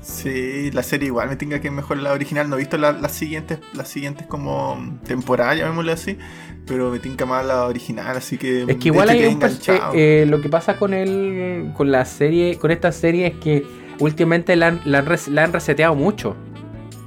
Sí, 0.00 0.70
la 0.72 0.82
serie 0.82 1.06
igual 1.06 1.28
me 1.28 1.36
tenga 1.36 1.60
que 1.60 1.70
mejor 1.70 1.98
la 1.98 2.12
original. 2.12 2.48
No 2.48 2.56
he 2.56 2.60
visto 2.60 2.78
las 2.78 3.12
siguientes, 3.12 3.58
las 3.74 3.88
siguientes 3.88 4.26
como 4.26 4.98
temporadas, 5.04 5.58
llamémosle 5.58 5.92
así. 5.92 6.18
Pero 6.66 6.90
me 6.90 6.98
tinca 6.98 7.26
más 7.26 7.44
la 7.44 7.64
original, 7.64 8.16
así 8.16 8.38
que. 8.38 8.62
Es 8.62 8.76
que 8.76 8.88
igual 8.88 9.08
hay 9.08 9.26
un 9.26 9.42
eh, 9.42 9.80
eh, 9.94 10.26
Lo 10.28 10.40
que 10.40 10.48
pasa 10.48 10.76
con 10.76 10.94
el. 10.94 11.72
con 11.76 11.90
la 11.90 12.04
serie. 12.04 12.58
con 12.58 12.70
esta 12.70 12.92
serie 12.92 13.26
es 13.26 13.34
que 13.36 13.66
últimamente 13.98 14.54
la 14.54 14.68
han, 14.68 14.80
la 14.84 14.98
han, 14.98 15.52
reseteado 15.52 15.94
mucho. 15.94 16.36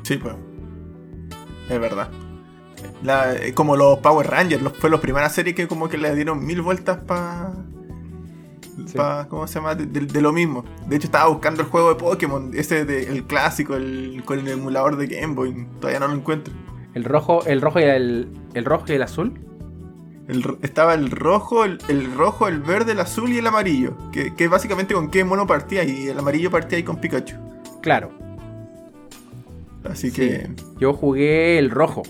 Sí, 0.03 0.17
pues. 0.17 0.36
Es 1.69 1.79
verdad. 1.79 2.10
Eh, 3.03 3.53
como 3.53 3.77
los 3.77 4.00
Power 4.00 4.27
Rangers, 4.29 4.62
fue 4.79 4.89
la 4.89 5.00
primera 5.00 5.29
serie 5.29 5.55
que 5.55 5.67
como 5.67 5.89
que 5.89 5.98
le 5.98 6.13
dieron 6.13 6.45
mil 6.45 6.62
vueltas 6.62 6.98
para 6.98 7.53
¿Cómo 9.30 9.48
se 9.48 9.56
llama? 9.56 9.76
De, 9.76 10.22
lo 10.22 10.32
mismo. 10.32 10.64
De 10.88 10.96
hecho, 10.96 11.08
estaba 11.08 11.30
buscando 11.30 11.62
el 11.62 11.68
juego 11.68 11.90
de 11.90 11.96
Pokémon, 11.96 12.52
ese 12.54 12.86
de, 12.86 13.04
el 13.04 13.24
clásico, 13.26 13.76
el, 13.76 14.24
con 14.26 14.40
el 14.40 14.48
emulador 14.48 14.98
de 14.98 15.08
Game 15.08 15.34
Boy. 15.34 15.68
Todavía 15.80 16.00
no 16.00 16.08
lo 16.08 16.16
encuentro. 16.16 16.54
¿El 16.94 17.04
rojo, 17.04 17.46
el 17.46 17.62
rojo 17.62 17.80
y 17.80 17.84
el, 17.84 18.28
el 18.54 18.66
rojo 18.66 18.86
y 18.90 18.94
el 18.94 19.04
azul? 19.04 19.40
estaba 20.62 20.94
el 20.94 21.12
rojo, 21.12 21.66
el, 21.66 22.14
rojo, 22.16 22.48
el 22.48 22.62
verde, 22.62 22.94
el 22.94 23.00
azul 23.00 23.32
y 23.32 23.40
el 23.40 23.48
amarillo. 23.48 23.98
Que, 24.12 24.34
que 24.34 24.48
básicamente 24.48 24.94
con 24.94 25.10
qué 25.10 25.24
mono 25.24 25.46
partía 25.46 25.84
y 25.84 26.08
el 26.08 26.18
amarillo 26.18 26.50
partía 26.50 26.78
ahí 26.78 26.84
con 26.84 26.98
Pikachu. 26.98 27.36
Claro. 27.82 28.12
Así 29.84 30.12
que. 30.12 30.50
Yo 30.80 30.94
jugué 30.94 31.58
el 31.58 31.70
rojo. 31.70 32.04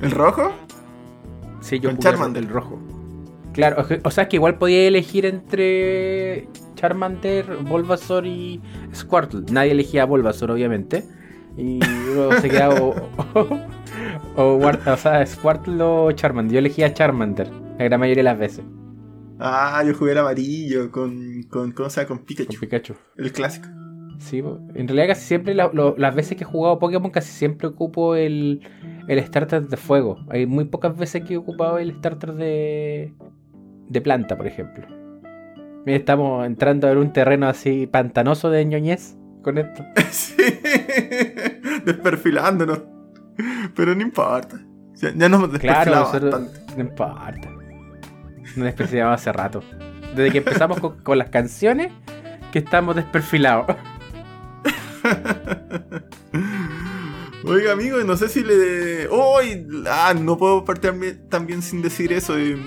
¿El 0.00 0.10
rojo? 0.10 0.52
Sí, 1.60 1.80
yo 1.80 1.90
jugué 1.90 2.38
el 2.38 2.48
rojo. 2.48 2.78
Claro, 3.52 3.84
o 4.04 4.10
sea, 4.10 4.28
que 4.28 4.36
igual 4.36 4.58
podía 4.58 4.86
elegir 4.86 5.26
entre 5.26 6.48
Charmander, 6.76 7.56
Bulbasaur 7.68 8.26
y 8.26 8.60
Squirtle. 8.94 9.42
Nadie 9.50 9.72
elegía 9.72 10.04
Bulbasaur, 10.04 10.52
obviamente. 10.52 11.04
Y 11.56 11.80
luego 12.14 12.32
se 12.40 12.48
quedaba 12.48 12.80
o, 12.80 12.94
o, 14.36 14.96
sea, 14.96 15.26
Squirtle 15.26 15.82
o 15.82 16.12
Charmander. 16.12 16.54
Yo 16.54 16.58
elegía 16.60 16.94
Charmander 16.94 17.50
la 17.80 17.84
gran 17.84 18.00
mayoría 18.00 18.20
de 18.20 18.24
las 18.24 18.38
veces. 18.38 18.64
Ah, 19.38 19.82
yo 19.86 19.94
jugué 19.94 20.12
el 20.12 20.18
amarillo 20.18 20.90
con, 20.90 21.44
con, 21.44 21.72
¿cómo 21.72 21.88
se 21.88 22.02
llama? 22.02 22.08
Con 22.08 22.18
Pikachu. 22.26 22.50
Con 22.50 22.60
Pikachu. 22.60 22.94
El 23.16 23.32
clásico. 23.32 23.68
Sí, 24.18 24.38
en 24.74 24.86
realidad 24.86 25.08
casi 25.08 25.26
siempre, 25.26 25.54
las 25.54 26.14
veces 26.14 26.36
que 26.36 26.44
he 26.44 26.46
jugado 26.46 26.78
Pokémon, 26.78 27.10
casi 27.10 27.32
siempre 27.32 27.68
ocupo 27.68 28.16
el, 28.16 28.60
el 29.08 29.26
starter 29.26 29.66
de 29.66 29.78
fuego. 29.78 30.18
Hay 30.28 30.44
muy 30.44 30.66
pocas 30.66 30.94
veces 30.94 31.24
que 31.24 31.34
he 31.34 31.36
ocupado 31.38 31.78
el 31.78 31.96
starter 31.96 32.34
de, 32.34 33.14
de 33.90 34.00
planta, 34.00 34.36
por 34.36 34.46
ejemplo. 34.46 34.86
Estamos 35.84 36.46
entrando 36.46 36.88
en 36.88 36.98
un 36.98 37.12
terreno 37.12 37.48
así 37.48 37.86
pantanoso 37.86 38.48
de 38.50 38.64
ñoñez 38.64 39.16
con 39.42 39.58
esto. 39.58 39.84
sí, 40.10 40.36
desperfilándonos. 41.84 42.82
Pero 43.74 43.94
no 43.94 44.02
importa. 44.02 44.60
Ya, 44.96 45.12
ya 45.14 45.28
nos 45.28 45.40
Claro, 45.40 45.52
desperfilamos 45.52 46.12
nosotros- 46.12 46.30
bastante. 46.52 46.74
no 46.76 46.80
importa. 46.88 47.48
Nos 48.56 48.64
desperfilamos 48.64 49.14
hace 49.14 49.32
rato. 49.32 49.62
Desde 50.14 50.30
que 50.32 50.38
empezamos 50.38 50.80
con, 50.80 50.98
con 51.02 51.18
las 51.18 51.30
canciones, 51.30 51.92
que 52.52 52.58
estamos 52.60 52.96
desperfilados. 52.96 53.66
Oiga, 57.44 57.72
amigo, 57.72 57.96
no 58.04 58.16
sé 58.16 58.28
si 58.28 58.42
le. 58.44 59.08
¡Uy! 59.08 59.66
Ah, 59.88 60.12
no 60.18 60.36
puedo 60.36 60.62
partir 60.64 61.26
también 61.30 61.62
sin 61.62 61.80
decir 61.80 62.12
eso. 62.12 62.36
eh, 62.38 62.58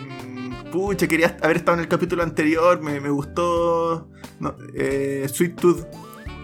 Pucha, 0.74 1.08
quería 1.08 1.38
haber 1.44 1.58
estado 1.58 1.78
en 1.78 1.84
el 1.84 1.88
capítulo 1.88 2.24
anterior. 2.24 2.82
Me, 2.82 3.00
me 3.00 3.12
gustó. 3.12 4.10
no, 4.40 4.56
eh, 4.74 5.24
Sweet 5.32 5.56
Tooth. 5.56 5.86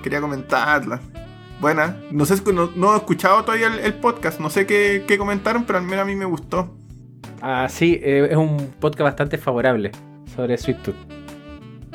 Quería 0.04 0.22
comentarla. 0.22 1.02
Buena. 1.60 2.00
No 2.12 2.26
sé 2.26 2.36
no, 2.54 2.70
no 2.76 2.94
he 2.94 2.98
escuchado 2.98 3.44
todavía 3.44 3.66
el, 3.74 3.80
el 3.80 3.96
podcast. 3.96 4.40
No 4.40 4.52
sé 4.52 4.68
qué, 4.68 5.04
qué 5.08 5.18
comentaron, 5.18 5.64
pero 5.64 5.80
al 5.80 5.86
menos 5.86 6.04
a 6.04 6.06
mí 6.06 6.16
me 6.16 6.26
gustó. 6.26 6.78
Ah, 7.42 7.68
sí, 7.70 8.00
eh, 8.04 8.28
es 8.30 8.38
un 8.38 8.72
podcast 8.80 9.06
bastante 9.06 9.40
favorable 9.40 9.92
sobre 10.36 10.60
Sweet 10.60 10.84
Tooth. 10.84 10.96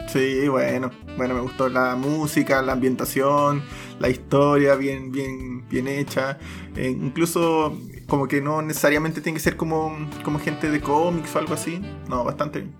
Sí, 0.08 0.48
bueno. 0.48 0.90
Bueno, 1.16 1.34
me 1.34 1.40
gustó 1.40 1.68
la 1.68 1.94
música, 1.94 2.60
la 2.62 2.72
ambientación, 2.72 3.62
la 4.00 4.08
historia 4.08 4.74
bien, 4.74 5.10
bien, 5.12 5.68
bien 5.68 5.88
hecha. 5.88 6.38
Eh, 6.76 6.90
incluso 6.90 7.78
como 8.06 8.28
que 8.28 8.40
no 8.40 8.60
necesariamente 8.62 9.20
tiene 9.20 9.36
que 9.38 9.42
ser 9.42 9.56
como, 9.56 9.96
como 10.22 10.38
gente 10.38 10.70
de 10.70 10.80
cómics 10.80 11.34
o 11.34 11.38
algo 11.38 11.54
así. 11.54 11.80
No, 12.08 12.24
bastante 12.24 12.60
bien. 12.60 12.74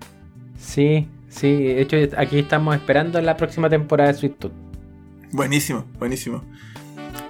Sí, 0.59 1.09
sí. 1.29 1.53
De 1.65 1.81
hecho, 1.83 1.97
aquí 2.17 2.39
estamos 2.41 2.75
esperando 2.77 3.21
la 3.21 3.37
próxima 3.37 3.69
temporada 3.69 4.13
de 4.13 4.19
Sweet 4.19 4.39
Tooth. 4.39 4.53
Buenísimo, 5.33 5.85
buenísimo. 5.99 6.43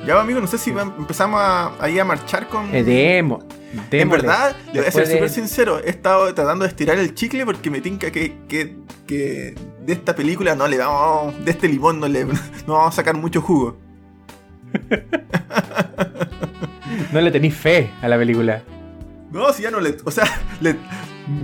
Ya, 0.06 0.20
amigo, 0.20 0.40
no 0.40 0.46
sé 0.46 0.58
si 0.58 0.70
empezamos 0.70 1.40
a, 1.40 1.72
ahí 1.82 1.98
a 1.98 2.04
marchar 2.04 2.48
con... 2.48 2.74
Eh, 2.74 2.84
demo. 2.84 3.38
en 3.72 3.88
démosle. 3.90 4.22
verdad, 4.22 4.56
le 4.72 4.80
voy 4.80 4.88
a 4.88 4.92
ser 4.92 5.06
de- 5.08 5.14
súper 5.14 5.30
sincero, 5.30 5.80
he 5.82 5.88
estado 5.88 6.32
tratando 6.34 6.64
de 6.64 6.68
estirar 6.68 6.98
el 6.98 7.14
chicle 7.14 7.44
porque 7.46 7.70
me 7.70 7.80
tinca 7.80 8.10
que, 8.10 8.34
que, 8.46 8.76
que 9.06 9.54
de 9.86 9.92
esta 9.92 10.14
película 10.14 10.54
no 10.54 10.66
le 10.68 10.78
vamos, 10.78 11.44
de 11.44 11.50
este 11.50 11.68
limón 11.68 12.00
no 12.00 12.08
le 12.08 12.24
no 12.24 12.34
vamos 12.74 12.88
a 12.88 12.96
sacar 12.96 13.16
mucho 13.16 13.40
jugo. 13.40 13.76
No 17.12 17.20
le 17.20 17.30
tenéis 17.30 17.54
fe 17.54 17.90
a 18.02 18.08
la 18.08 18.16
película. 18.18 18.62
No, 19.30 19.52
si 19.52 19.62
ya 19.62 19.70
no 19.70 19.80
le. 19.80 19.96
O 20.04 20.10
sea, 20.10 20.24
le. 20.60 20.76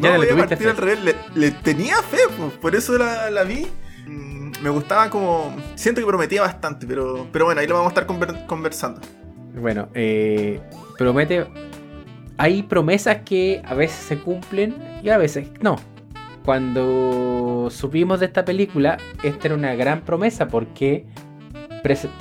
Ya 0.00 0.12
no, 0.16 0.18
le 0.22 0.32
voy 0.32 0.42
a 0.42 0.46
partir 0.46 0.66
fe. 0.66 0.70
al 0.70 0.76
revés. 0.76 1.04
Le, 1.04 1.14
le 1.34 1.50
tenía 1.52 1.96
fe, 2.02 2.18
pues, 2.36 2.52
por 2.54 2.74
eso 2.74 2.96
la, 2.98 3.30
la 3.30 3.42
vi. 3.44 3.66
Mm, 4.06 4.52
Me 4.62 4.70
gustaba 4.70 5.10
como. 5.10 5.54
Siento 5.74 6.00
que 6.00 6.06
prometía 6.06 6.42
bastante, 6.42 6.86
pero, 6.86 7.26
pero 7.32 7.46
bueno, 7.46 7.60
ahí 7.60 7.66
lo 7.66 7.74
vamos 7.74 7.92
a 7.96 8.00
estar 8.00 8.06
conver- 8.06 8.46
conversando. 8.46 9.00
Bueno, 9.60 9.88
eh, 9.94 10.60
promete. 10.98 11.46
Hay 12.36 12.62
promesas 12.62 13.18
que 13.24 13.62
a 13.64 13.74
veces 13.74 13.96
se 13.98 14.18
cumplen 14.18 14.76
y 15.02 15.08
a 15.10 15.18
veces 15.18 15.48
no. 15.60 15.76
Cuando 16.44 17.68
supimos 17.70 18.20
de 18.20 18.26
esta 18.26 18.44
película, 18.44 18.96
esta 19.22 19.48
era 19.48 19.54
una 19.54 19.74
gran 19.74 20.02
promesa 20.02 20.48
porque 20.48 21.06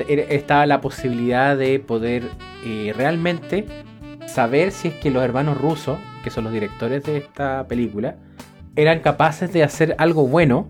estaba 0.07 0.65
la 0.65 0.81
posibilidad 0.81 1.57
de 1.57 1.79
poder 1.79 2.23
eh, 2.65 2.93
realmente 2.95 3.65
saber 4.27 4.71
si 4.71 4.89
es 4.89 4.93
que 4.95 5.09
los 5.09 5.23
hermanos 5.23 5.59
rusos, 5.59 5.97
que 6.23 6.29
son 6.29 6.43
los 6.43 6.53
directores 6.53 7.03
de 7.03 7.17
esta 7.17 7.67
película, 7.67 8.17
eran 8.75 8.99
capaces 8.99 9.51
de 9.51 9.63
hacer 9.63 9.95
algo 9.97 10.27
bueno 10.27 10.67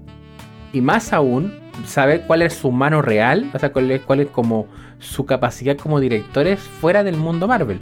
y 0.74 0.82
más 0.82 1.14
aún 1.14 1.54
saber 1.86 2.24
cuál 2.28 2.42
es 2.42 2.54
su 2.54 2.72
mano 2.72 3.02
real, 3.02 3.50
o 3.54 3.60
sea, 3.60 3.72
cuál 3.72 3.92
es, 3.92 4.02
cuál 4.02 4.22
es 4.22 4.28
como 4.28 4.68
su 5.00 5.26
capacidad 5.26 5.78
como 5.78 6.00
directores 6.00 6.60
fuera 6.60 7.04
del 7.04 7.18
mundo 7.18 7.48
Marvel. 7.48 7.80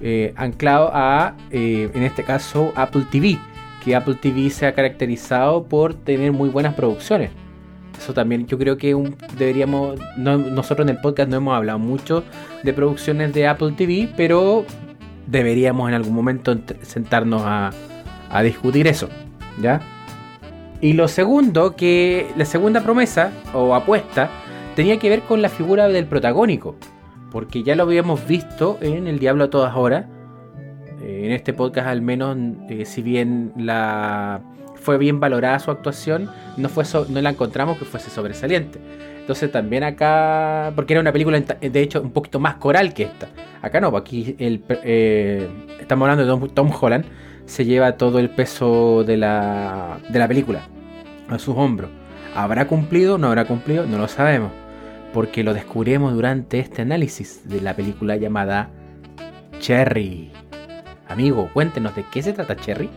Eh, 0.00 0.34
anclado 0.36 0.90
a, 0.92 1.36
eh, 1.50 1.90
en 1.94 2.02
este 2.02 2.22
caso, 2.22 2.72
Apple 2.76 3.06
TV, 3.10 3.38
que 3.86 3.94
Apple 3.96 4.16
TV 4.20 4.50
se 4.50 4.66
ha 4.66 4.74
caracterizado 4.74 5.64
por 5.64 5.94
tener 5.94 6.32
muy 6.32 6.48
buenas 6.50 6.74
producciones. 6.74 7.30
Eso 7.96 8.12
también 8.12 8.46
yo 8.46 8.58
creo 8.58 8.76
que 8.76 8.94
deberíamos, 9.38 9.98
no- 10.18 10.36
nosotros 10.36 10.86
en 10.86 10.96
el 10.96 11.00
podcast 11.00 11.30
no 11.30 11.36
hemos 11.36 11.54
hablado 11.56 11.78
mucho 11.78 12.24
de 12.62 12.72
producciones 12.74 13.32
de 13.32 13.46
Apple 13.46 13.72
TV, 13.76 14.10
pero 14.16 14.66
deberíamos 15.26 15.88
en 15.88 15.94
algún 15.94 16.14
momento 16.14 16.52
ent- 16.52 16.78
sentarnos 16.82 17.42
a, 17.44 17.70
a 18.28 18.42
discutir 18.42 18.86
eso, 18.88 19.08
¿ya? 19.62 19.80
Y 20.80 20.92
lo 20.92 21.08
segundo, 21.08 21.74
que 21.74 22.26
la 22.36 22.44
segunda 22.44 22.82
promesa 22.82 23.30
o 23.54 23.74
apuesta 23.74 24.28
tenía 24.74 24.98
que 24.98 25.08
ver 25.08 25.22
con 25.22 25.40
la 25.40 25.48
figura 25.48 25.88
del 25.88 26.04
protagónico. 26.06 26.74
Porque 27.30 27.62
ya 27.62 27.76
lo 27.76 27.84
habíamos 27.84 28.26
visto 28.26 28.78
en 28.82 29.06
El 29.06 29.18
Diablo 29.18 29.44
a 29.44 29.50
todas 29.50 29.74
horas. 29.76 30.04
Eh, 31.02 31.22
en 31.24 31.32
este 31.32 31.52
podcast 31.52 31.88
al 31.88 32.02
menos, 32.02 32.36
eh, 32.68 32.84
si 32.84 33.02
bien 33.02 33.52
la 33.56 34.40
fue 34.74 34.98
bien 34.98 35.18
valorada 35.18 35.58
su 35.58 35.70
actuación, 35.70 36.30
no, 36.56 36.70
la 37.20 37.30
encontramos 37.30 37.78
que 37.78 37.84
fuese 37.84 38.10
sobresaliente. 38.10 38.78
Entonces 39.18 39.50
también 39.50 39.82
acá, 39.82 40.72
porque 40.76 40.92
era 40.94 41.00
una 41.00 41.12
película 41.12 41.40
de 41.40 41.80
hecho 41.80 42.00
un 42.00 42.12
poquito 42.12 42.38
más 42.38 42.54
coral 42.56 42.94
que 42.94 43.02
esta. 43.02 43.28
Acá 43.62 43.80
no, 43.80 43.88
aquí 43.96 44.36
el, 44.38 44.62
eh, 44.68 45.48
estamos 45.80 46.08
hablando 46.08 46.24
de 46.24 46.48
Tom, 46.48 46.54
Tom 46.54 46.78
Holland, 46.80 47.04
se 47.46 47.64
lleva 47.64 47.96
todo 47.96 48.20
el 48.20 48.30
peso 48.30 49.02
de 49.04 49.16
la, 49.16 49.98
de 50.08 50.18
la 50.18 50.28
película 50.28 50.68
a 51.28 51.38
sus 51.38 51.56
hombros. 51.56 51.90
¿Habrá 52.36 52.68
cumplido? 52.68 53.18
¿No 53.18 53.28
habrá 53.28 53.46
cumplido? 53.46 53.86
No 53.86 53.98
lo 53.98 54.08
sabemos. 54.08 54.52
Porque 55.12 55.42
lo 55.42 55.54
descubriremos 55.54 56.14
durante 56.14 56.58
este 56.58 56.82
análisis 56.82 57.48
de 57.48 57.60
la 57.60 57.74
película 57.74 58.16
llamada 58.16 58.70
Cherry. 59.58 60.30
Amigo, 61.08 61.50
cuéntenos 61.52 61.94
de 61.94 62.04
qué 62.10 62.22
se 62.22 62.32
trata 62.32 62.56
Cherry. 62.56 62.90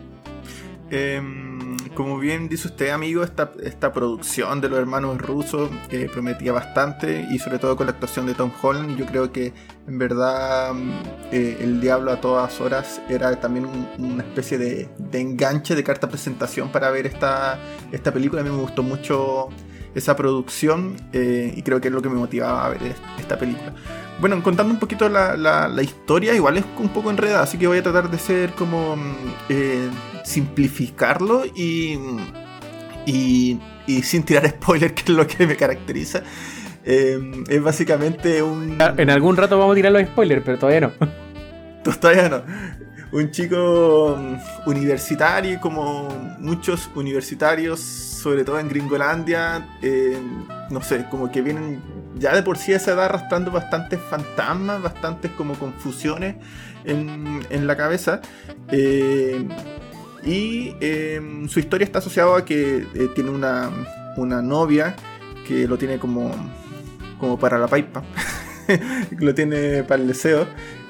Em, 0.91 1.77
como 1.93 2.17
bien 2.17 2.49
dice 2.49 2.67
usted, 2.67 2.89
amigo, 2.89 3.23
esta, 3.23 3.51
esta 3.61 3.93
producción 3.93 4.59
de 4.59 4.69
los 4.69 4.79
hermanos 4.79 5.19
rusos 5.19 5.69
eh, 5.91 6.09
prometía 6.11 6.51
bastante 6.51 7.27
y 7.29 7.37
sobre 7.37 7.59
todo 7.59 7.75
con 7.75 7.85
la 7.85 7.91
actuación 7.91 8.25
de 8.25 8.33
Tom 8.33 8.51
Holland. 8.59 8.97
Yo 8.97 9.05
creo 9.05 9.31
que 9.31 9.53
en 9.87 9.99
verdad 9.99 10.73
mm, 10.73 10.91
eh, 11.31 11.57
El 11.61 11.79
Diablo 11.79 12.11
a 12.11 12.19
todas 12.19 12.59
horas 12.59 12.99
era 13.07 13.39
también 13.39 13.65
un- 13.65 13.87
una 14.13 14.23
especie 14.23 14.57
de, 14.57 14.89
de 14.97 15.21
enganche 15.21 15.75
de 15.75 15.83
carta 15.83 16.09
presentación 16.09 16.71
para 16.71 16.89
ver 16.89 17.05
esta, 17.05 17.59
esta 17.91 18.11
película. 18.11 18.41
A 18.41 18.43
mí 18.43 18.49
me 18.49 18.57
gustó 18.61 18.81
mucho 18.81 19.49
esa 19.95 20.15
producción 20.15 20.95
eh, 21.13 21.53
y 21.55 21.61
creo 21.63 21.81
que 21.81 21.87
es 21.89 21.93
lo 21.93 22.01
que 22.01 22.09
me 22.09 22.15
motivaba 22.15 22.65
a 22.65 22.69
ver 22.69 22.83
es- 22.83 22.95
esta 23.19 23.37
película. 23.37 23.73
Bueno, 24.19 24.41
contando 24.43 24.73
un 24.73 24.79
poquito 24.79 25.07
la, 25.09 25.37
la- 25.37 25.67
la 25.67 25.81
historia, 25.81 26.33
igual 26.35 26.57
es 26.57 26.65
un 26.77 26.89
poco 26.89 27.09
enredada, 27.09 27.43
así 27.43 27.57
que 27.57 27.67
voy 27.67 27.77
a 27.77 27.83
tratar 27.83 28.09
de 28.11 28.17
ser 28.19 28.51
como 28.51 28.95
mm, 28.97 29.15
eh, 29.49 29.89
simplificarlo 30.23 31.43
y, 31.55 31.97
y, 33.05 33.59
y 33.87 34.01
sin 34.03 34.23
tirar 34.23 34.47
spoiler, 34.49 34.93
que 34.93 35.03
es 35.03 35.09
lo 35.09 35.25
que 35.27 35.47
me 35.47 35.55
caracteriza. 35.55 36.21
Eh, 36.85 37.43
es 37.47 37.61
básicamente 37.61 38.41
un... 38.41 38.77
En 38.97 39.09
algún 39.09 39.37
rato 39.37 39.57
vamos 39.59 39.73
a 39.73 39.75
tirar 39.75 39.91
los 39.91 40.01
spoilers, 40.03 40.41
pero 40.43 40.57
todavía 40.57 40.81
no. 40.81 40.91
Todavía 41.83 42.29
no. 42.29 42.41
Un 43.11 43.31
chico 43.31 44.15
mm, 44.17 44.69
universitario, 44.69 45.59
como 45.59 46.09
muchos 46.39 46.89
universitarios, 46.95 47.79
sobre 47.79 48.43
todo 48.43 48.59
en 48.59 48.69
Gringolandia, 48.69 49.77
eh, 49.81 50.19
no 50.69 50.81
sé, 50.81 51.05
como 51.09 51.31
que 51.31 51.41
vienen 51.41 51.81
ya 52.19 52.35
de 52.35 52.43
por 52.43 52.57
sí 52.57 52.73
a 52.73 52.77
esa 52.77 52.91
edad 52.91 53.05
arrastrando 53.05 53.51
bastantes 53.51 53.99
fantasmas, 54.09 54.81
bastantes 54.81 55.31
como 55.31 55.55
confusiones 55.55 56.35
en, 56.83 57.45
en 57.49 57.67
la 57.67 57.75
cabeza. 57.75 58.21
Eh, 58.69 59.47
y 60.23 60.75
eh, 60.81 61.21
su 61.47 61.59
historia 61.59 61.85
está 61.85 61.99
asociada 61.99 62.37
a 62.37 62.45
que 62.45 62.87
eh, 62.93 63.09
tiene 63.15 63.29
una, 63.29 63.69
una 64.17 64.41
novia 64.41 64.95
que 65.47 65.67
lo 65.67 65.77
tiene 65.77 65.97
como, 65.97 66.31
como 67.19 67.39
para 67.39 67.57
la 67.57 67.67
paipa, 67.67 68.03
lo 69.17 69.33
tiene 69.33 69.83
para 69.83 70.01
el 70.01 70.07
deseo, 70.07 70.45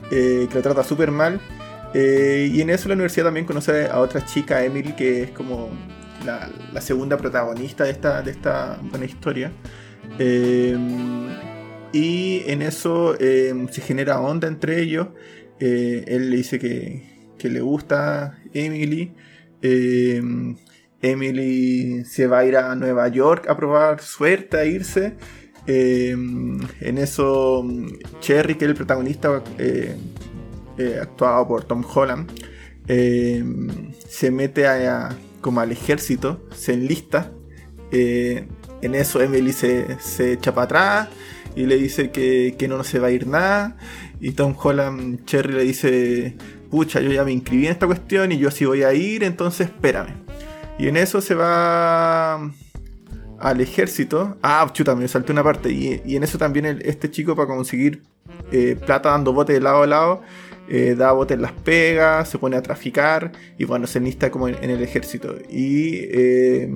que 0.09 0.49
lo 0.51 0.61
trata 0.61 0.83
súper 0.83 1.11
mal. 1.11 1.39
Eh, 1.93 2.51
y 2.53 2.61
en 2.61 2.69
eso 2.69 2.87
la 2.87 2.95
universidad 2.95 3.25
también 3.25 3.45
conoce 3.45 3.87
a 3.87 3.99
otra 3.99 4.25
chica, 4.25 4.63
Emily, 4.63 4.93
que 4.93 5.23
es 5.23 5.31
como 5.31 5.69
la, 6.25 6.49
segunda 6.81 7.17
protagonista 7.17 7.83
de 7.85 7.91
esta, 7.91 8.21
de 8.21 8.31
esta 8.31 8.79
buena 8.83 9.05
historia. 9.05 9.51
Eh, 10.19 10.77
y 11.91 12.43
en 12.45 12.61
eso 12.61 13.15
eh, 13.19 13.53
se 13.71 13.81
genera 13.81 14.19
onda 14.19 14.47
entre 14.47 14.81
ellos. 14.81 15.07
Él 15.59 16.29
le 16.29 16.37
dice 16.37 16.59
que, 16.59 17.03
que 17.37 17.49
le 17.49 17.61
gusta 17.61 18.39
Emily. 18.53 19.13
Emily 21.01 22.05
se 22.05 22.27
va 22.27 22.39
a 22.39 22.45
ir 22.45 22.55
a 22.55 22.75
Nueva 22.75 23.07
York 23.09 23.49
a 23.49 23.57
probar 23.57 24.01
suerte, 24.01 24.57
a 24.57 24.65
irse. 24.65 25.15
En 25.65 26.97
eso, 26.97 27.65
Cherry, 28.21 28.55
que 28.55 28.65
es 28.65 28.69
el 28.71 28.75
protagonista, 28.77 29.43
eh, 30.79 30.97
actuado 31.01 31.47
por 31.47 31.63
Tom 31.65 31.83
Holland, 31.93 32.31
eh, 32.87 33.43
se 34.07 34.31
mete 34.31 34.65
a- 34.67 35.15
como 35.41 35.59
al 35.61 35.71
ejército, 35.71 36.45
se 36.53 36.73
enlista 36.73 37.31
Eh, 37.91 38.45
en 38.81 38.93
eso 38.93 39.19
Emily 39.19 39.51
se, 39.51 39.99
se 39.99 40.33
echa 40.33 40.53
para 40.53 40.65
atrás 40.65 41.09
y 41.55 41.65
le 41.65 41.75
dice 41.77 42.11
que, 42.11 42.53
que 42.57 42.67
no 42.67 42.83
se 42.83 42.99
va 42.99 43.07
a 43.07 43.11
ir 43.11 43.25
nada. 43.25 43.77
Y 44.21 44.33
Tom 44.33 44.53
Holland, 44.61 45.25
Cherry 45.25 45.53
le 45.53 45.63
dice, 45.63 46.35
pucha, 46.69 46.99
yo 47.01 47.11
ya 47.11 47.23
me 47.23 47.31
inscribí 47.31 47.65
en 47.65 47.71
esta 47.71 47.87
cuestión 47.87 48.31
y 48.31 48.37
yo 48.37 48.51
sí 48.51 48.65
voy 48.65 48.83
a 48.83 48.93
ir, 48.93 49.23
entonces 49.23 49.67
espérame. 49.67 50.13
Y 50.77 50.87
en 50.87 50.97
eso 50.97 51.19
se 51.19 51.33
va 51.33 52.35
al 53.39 53.59
ejército. 53.61 54.37
Ah, 54.43 54.69
chuta, 54.71 54.93
me 54.95 55.07
salté 55.07 55.31
una 55.31 55.43
parte. 55.43 55.71
Y, 55.71 56.15
en 56.15 56.23
eso 56.23 56.37
también 56.37 56.65
este 56.85 57.09
chico 57.09 57.35
para 57.35 57.47
conseguir 57.47 58.03
plata 58.85 59.09
dando 59.09 59.33
botes 59.33 59.55
de 59.55 59.61
lado 59.61 59.81
a 59.83 59.87
lado, 59.87 60.21
eh, 60.69 60.95
da 60.95 61.11
botes 61.11 61.35
en 61.35 61.41
las 61.41 61.51
pegas, 61.51 62.29
se 62.29 62.37
pone 62.37 62.55
a 62.55 62.61
traficar 62.61 63.31
y 63.57 63.65
bueno, 63.65 63.87
se 63.87 63.97
enlista 63.97 64.29
como 64.29 64.47
en, 64.47 64.69
el 64.69 64.81
ejército. 64.83 65.35
Y 65.49 65.95
eh, 66.11 66.69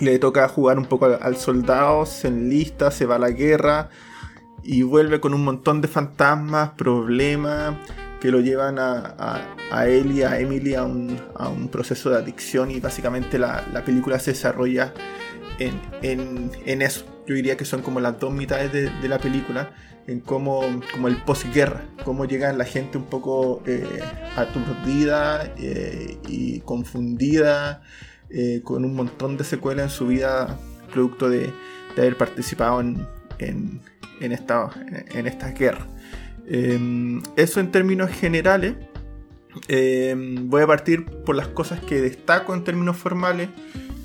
le 0.00 0.18
toca 0.18 0.48
jugar 0.48 0.78
un 0.78 0.86
poco 0.86 1.06
al, 1.06 1.36
soldado, 1.36 2.06
se 2.06 2.28
enlista, 2.28 2.90
se 2.90 3.06
va 3.06 3.16
a 3.16 3.18
la 3.18 3.30
guerra 3.30 3.90
y 4.62 4.82
vuelve 4.82 5.20
con 5.20 5.34
un 5.34 5.44
montón 5.44 5.80
de 5.80 5.88
fantasmas, 5.88 6.70
problemas 6.70 7.74
que 8.20 8.30
lo 8.30 8.40
llevan 8.40 8.78
a, 8.78 9.56
él 9.86 10.12
y 10.12 10.22
a 10.22 10.38
Emily 10.40 10.74
a 10.74 10.84
un, 10.84 11.68
proceso 11.70 12.08
de 12.10 12.16
adicción 12.16 12.70
y 12.70 12.80
básicamente 12.80 13.38
la, 13.38 13.82
película 13.84 14.18
se 14.18 14.30
desarrolla 14.30 14.94
en, 15.58 16.82
eso. 16.82 17.04
Yo 17.26 17.34
diría 17.34 17.56
que 17.56 17.64
son 17.64 17.82
como 17.82 18.00
las 18.00 18.18
dos 18.18 18.32
mitades 18.32 18.72
de, 18.72 19.08
la 19.08 19.18
película, 19.18 19.72
en 20.06 20.20
cómo 20.20 20.62
como 20.92 21.08
el 21.08 21.16
posguerra, 21.22 21.84
cómo 22.04 22.24
llega 22.24 22.52
la 22.52 22.64
gente 22.64 22.98
un 22.98 23.04
poco 23.04 23.62
eh, 23.66 24.00
aturdida 24.36 25.52
eh, 25.56 26.18
y 26.28 26.60
confundida, 26.60 27.82
eh, 28.30 28.60
con 28.64 28.84
un 28.84 28.94
montón 28.94 29.36
de 29.36 29.44
secuelas 29.44 29.84
en 29.84 29.90
su 29.90 30.06
vida, 30.06 30.58
producto 30.92 31.28
de, 31.28 31.52
haber 31.96 32.16
participado 32.16 32.80
en, 32.80 33.06
en, 33.38 34.32
esta, 34.32 34.70
en 35.14 35.26
esta 35.26 35.52
guerra. 35.52 35.86
Em, 36.46 37.22
eso 37.36 37.60
en 37.60 37.70
términos 37.70 38.10
generales. 38.10 38.74
Em, 39.68 40.50
voy 40.50 40.62
a 40.62 40.66
partir 40.66 41.04
por 41.04 41.36
las 41.36 41.46
cosas 41.46 41.80
que 41.80 42.00
destaco 42.00 42.52
en 42.54 42.64
términos 42.64 42.96
formales, 42.96 43.48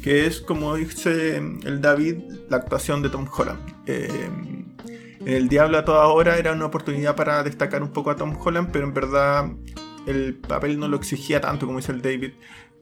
que 0.03 0.27
es, 0.27 0.39
como 0.39 0.75
dice 0.75 1.38
el 1.38 1.82
David, 1.82 2.18
la 2.50 2.58
actuación 2.58 3.01
de 3.01 3.10
Tom 3.10 3.27
Holland. 3.36 3.60
Em, 5.30 5.36
El 5.36 5.50
Diablo 5.50 5.78
a 5.78 5.86
toda 5.86 6.08
hora 6.08 6.38
era 6.38 6.52
una 6.52 6.66
oportunidad 6.66 7.16
para 7.16 7.44
destacar 7.44 7.84
un 7.84 7.90
poco 7.90 8.10
a 8.12 8.16
Tom 8.16 8.36
Holland, 8.40 8.70
pero 8.72 8.86
en 8.86 8.94
verdad 8.94 9.52
el 10.08 10.36
papel 10.36 10.80
no 10.80 10.88
lo 10.88 10.98
exigía 10.98 11.40
tanto 11.42 11.66
como 11.66 11.78
dice 11.80 11.92
el 11.92 12.02
David. 12.02 12.32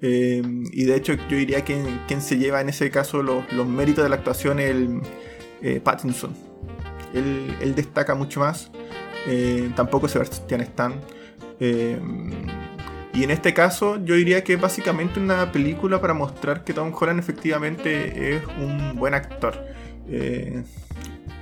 y 0.01 0.85
de 0.85 0.95
hecho 0.95 1.13
yo 1.13 1.37
diría 1.37 1.63
que 1.65 1.83
quien 2.07 2.21
se 2.21 2.37
lleva 2.37 2.61
en 2.61 2.69
ese 2.69 2.91
caso 2.91 3.23
los, 3.23 3.67
méritos 3.67 4.03
de 4.03 4.09
la 4.09 4.17
actuación 4.17 4.59
es 4.59 4.69
el 4.69 5.01
eh, 5.61 5.81
Pattinson. 5.83 6.33
él, 7.13 7.73
destaca 7.75 8.15
mucho 8.15 8.39
más. 8.39 8.71
Eh, 9.27 9.69
tampoco 9.75 10.07
Sebastian 10.07 10.61
Stan. 10.61 10.93
Eh, 11.59 11.99
y 13.13 13.23
en 13.23 13.31
este 13.31 13.53
caso 13.53 13.97
yo 14.05 14.13
diría 14.15 14.43
que 14.43 14.53
es 14.53 14.61
básicamente 14.61 15.19
una 15.19 15.51
película 15.51 15.99
para 15.99 16.13
mostrar 16.13 16.63
que 16.63 16.73
Tom 16.73 16.93
Holland 16.93 17.19
efectivamente 17.19 18.35
es 18.35 18.43
un 18.59 18.95
buen 18.95 19.13
actor. 19.15 19.55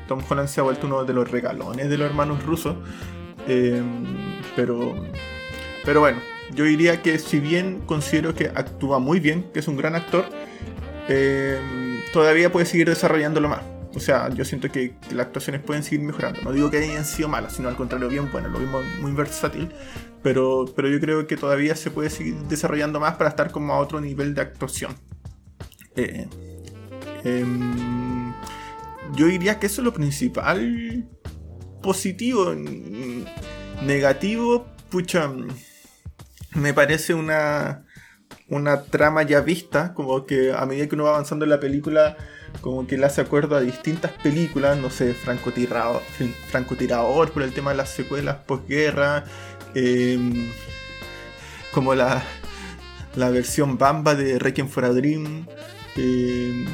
Eh, 0.05 0.07
Tom 0.07 0.21
Holland 0.27 0.47
se 0.47 0.59
ha 0.59 0.63
vuelto 0.63 0.87
uno 0.87 1.03
de 1.03 1.13
los 1.13 1.29
regalones 1.29 1.89
de 1.89 1.97
los 1.97 2.07
hermanos 2.07 2.43
rusos. 2.45 2.75
pero, 4.55 4.95
pero 5.83 5.99
bueno, 5.99 6.19
yo 6.53 6.63
diría 6.63 7.01
que 7.01 7.19
si 7.19 7.39
bien 7.39 7.81
considero 7.85 8.33
que 8.33 8.47
actúa 8.47 8.99
muy 8.99 9.19
bien, 9.19 9.45
que 9.53 9.59
es 9.59 9.67
un 9.67 9.77
gran 9.77 9.95
actor, 9.95 10.25
todavía 12.13 12.51
puede 12.51 12.65
seguir 12.65 12.87
desarrollándolo 12.89 13.49
más. 13.49 13.61
O 13.95 13.99
sea, 14.01 14.29
yo 14.29 14.43
siento 14.43 14.69
que, 14.69 14.93
las 15.11 15.27
actuaciones 15.27 15.61
pueden 15.61 15.81
seguir 15.81 16.01
mejorando. 16.01 16.41
No 16.41 16.51
digo 16.51 16.69
que 16.69 16.77
hayan 16.77 17.05
sido 17.05 17.29
malas, 17.29 17.53
sino 17.53 17.69
al 17.69 17.77
contrario, 17.77 18.09
bien 18.09 18.29
buenas. 18.29 18.51
Lo 18.51 18.59
vimos 18.59 18.83
muy 18.99 19.13
versátil. 19.13 19.71
Pero, 20.21 20.65
pero 20.75 20.89
yo 20.89 20.99
creo 20.99 21.27
que 21.27 21.37
todavía 21.37 21.75
se 21.75 21.91
puede 21.91 22.09
seguir 22.09 22.35
desarrollando 22.49 22.99
más 22.99 23.15
para 23.15 23.29
estar 23.29 23.51
como 23.51 23.73
a 23.73 23.79
otro 23.79 24.01
nivel 24.01 24.33
de 24.35 24.41
actuación. 24.41 24.95
Eh, 25.95 26.27
em, 27.23 28.14
yo 29.13 29.27
diría 29.27 29.59
que 29.59 29.67
eso 29.67 29.81
es 29.81 29.85
lo 29.85 29.93
principal 29.93 31.07
positivo. 31.81 32.55
Negativo, 33.83 34.67
pucha, 34.89 35.31
me 36.55 36.73
parece 36.73 37.13
una, 37.13 37.85
una 38.49 38.83
trama 38.83 39.23
ya 39.23 39.41
vista, 39.41 39.93
como 39.93 40.25
que 40.25 40.53
a 40.53 40.65
medida 40.65 40.87
que 40.87 40.95
uno 40.95 41.05
va 41.05 41.11
avanzando 41.11 41.45
en 41.45 41.51
la 41.51 41.59
película 41.59 42.17
como 42.61 42.87
que 42.87 42.97
le 42.97 43.05
hace 43.05 43.21
acuerdo 43.21 43.55
a 43.55 43.61
distintas 43.61 44.11
películas, 44.11 44.77
no 44.77 44.89
sé, 44.89 45.13
francotirador, 45.13 46.01
francotirador 46.49 47.31
por 47.31 47.43
el 47.43 47.53
tema 47.53 47.71
de 47.71 47.77
las 47.77 47.89
secuelas 47.89 48.37
posguerra, 48.37 49.25
em, 49.73 50.49
como 51.71 51.95
la, 51.95 52.23
la 53.15 53.29
versión 53.29 53.77
Bamba 53.77 54.15
de 54.15 54.39
Requiem 54.39 54.69
for 54.69 54.85
a 54.85 54.89
Dream. 54.89 55.45
Em, 55.97 56.65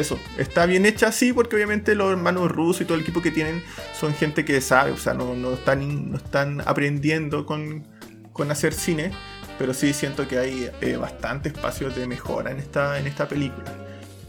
eso, 0.00 0.18
está 0.38 0.66
bien 0.66 0.86
hecha 0.86 1.08
así 1.08 1.32
porque 1.32 1.56
obviamente 1.56 1.94
los 1.94 2.10
hermanos 2.10 2.50
rusos 2.50 2.82
y 2.82 2.84
todo 2.84 2.96
el 2.96 3.02
equipo 3.02 3.20
que 3.20 3.30
tienen 3.30 3.62
son 3.98 4.14
gente 4.14 4.44
que 4.44 4.60
sabe, 4.60 4.90
o 4.90 4.96
sea, 4.96 5.14
no, 5.14 5.34
no 5.34 5.52
están, 5.54 6.10
no 6.10 6.16
están 6.16 6.62
aprendiendo 6.66 7.46
con, 7.46 7.86
con 8.32 8.50
hacer 8.50 8.72
cine, 8.72 9.12
pero 9.58 9.74
sí 9.74 9.92
siento 9.92 10.26
que 10.26 10.38
hay 10.38 10.70
eh, 10.80 10.96
bastante 10.96 11.48
espacios 11.48 11.94
de 11.94 12.06
mejora 12.06 12.50
en 12.50 12.58
esta, 12.58 12.98
en 12.98 13.06
esta 13.06 13.28
película. 13.28 13.72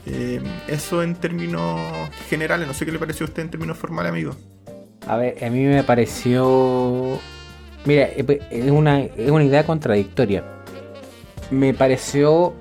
Eh, 0.06 0.42
eso 0.68 1.02
en 1.02 1.16
términos 1.16 1.80
generales, 2.30 2.68
no 2.68 2.74
sé 2.74 2.86
qué 2.86 2.92
le 2.92 3.00
pareció 3.00 3.26
a 3.26 3.30
usted 3.30 3.44
en 3.44 3.50
términos 3.50 3.78
formales, 3.78 4.12
amigo. 4.12 4.36
A 5.08 5.18
ver, 5.18 5.44
a 5.44 5.50
mí 5.50 5.64
me 5.64 5.84
pareció. 5.84 7.20
Mira, 7.86 8.10
eh, 8.16 8.24
pues, 8.24 8.40
es 8.50 8.70
una, 8.70 9.02
es 9.02 9.32
una 9.32 9.44
idea 9.44 9.66
contradictoria. 9.66 10.44
Me 11.52 11.74
pareció 11.74 12.54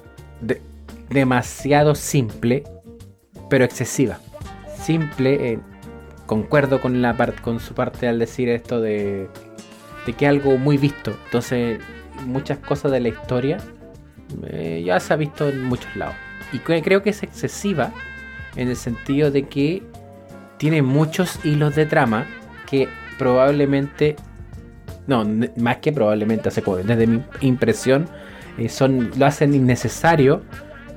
demasiado 1.09 1.95
simple, 1.95 2.65
pero 3.53 3.67
excesiva. 3.67 4.19
Simple, 4.83 5.53
eh, 5.53 5.59
concuerdo 6.25 6.81
con, 6.81 7.03
la 7.03 7.15
con 7.43 7.61
su 7.61 7.75
parte 7.75 8.09
al 8.09 8.19
decir 8.19 8.49
esto 8.49 8.81
de, 8.81 9.29
de 10.07 10.13
que 10.15 10.27
algo 10.27 10.57
muy 10.57 10.79
visto. 10.79 11.15
Entonces, 11.27 11.79
muchas 12.25 12.57
cosas 12.57 12.93
de 12.93 13.01
la 13.01 13.09
historia 13.09 13.59
ya 14.83 14.99
se 15.01 15.13
ha 15.13 15.17
visto 15.17 15.51
en 15.51 15.65
muchos 15.65 15.95
lados. 15.97 16.15
Y 16.55 16.61
creo 16.61 17.03
que 17.03 17.11
es 17.11 17.23
excesiva 17.23 17.93
en 18.57 18.69
el 18.69 18.77
sentido 18.77 19.31
de 19.31 19.43
que 19.43 19.83
tiene 20.57 20.81
muchos 20.81 21.39
hilos 21.45 21.75
de 21.75 21.85
trama 21.85 22.25
que 22.67 22.89
probablemente, 23.19 24.17
no, 25.07 25.27
más 25.59 25.77
que 25.77 25.93
probablemente, 25.93 26.49
desde 26.49 27.07
mi 27.07 27.23
impresión, 27.43 28.09
eh, 28.57 28.71
son, 28.71 29.11
lo 29.15 29.27
hacen 29.27 29.53
innecesario 29.53 30.41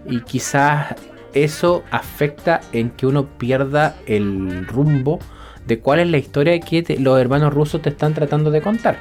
y 0.06 0.22
quizás 0.22 0.96
eso 1.36 1.84
afecta 1.92 2.62
en 2.72 2.90
que 2.90 3.06
uno 3.06 3.28
pierda 3.38 3.96
el 4.08 4.66
rumbo 4.66 5.20
de 5.68 5.80
cuál 5.80 6.00
es 6.00 6.08
la 6.08 6.18
historia 6.18 6.60
que 6.60 6.98
los 7.00 7.20
hermanos 7.20 7.54
rusos 7.54 7.82
te 7.82 7.90
están 7.90 8.14
tratando 8.14 8.50
de 8.50 8.62
contar. 8.62 8.98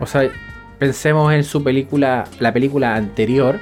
O 0.00 0.06
sea, 0.06 0.30
pensemos 0.78 1.32
en 1.32 1.44
su 1.44 1.62
película, 1.62 2.24
la 2.38 2.52
película 2.52 2.94
anterior, 2.94 3.58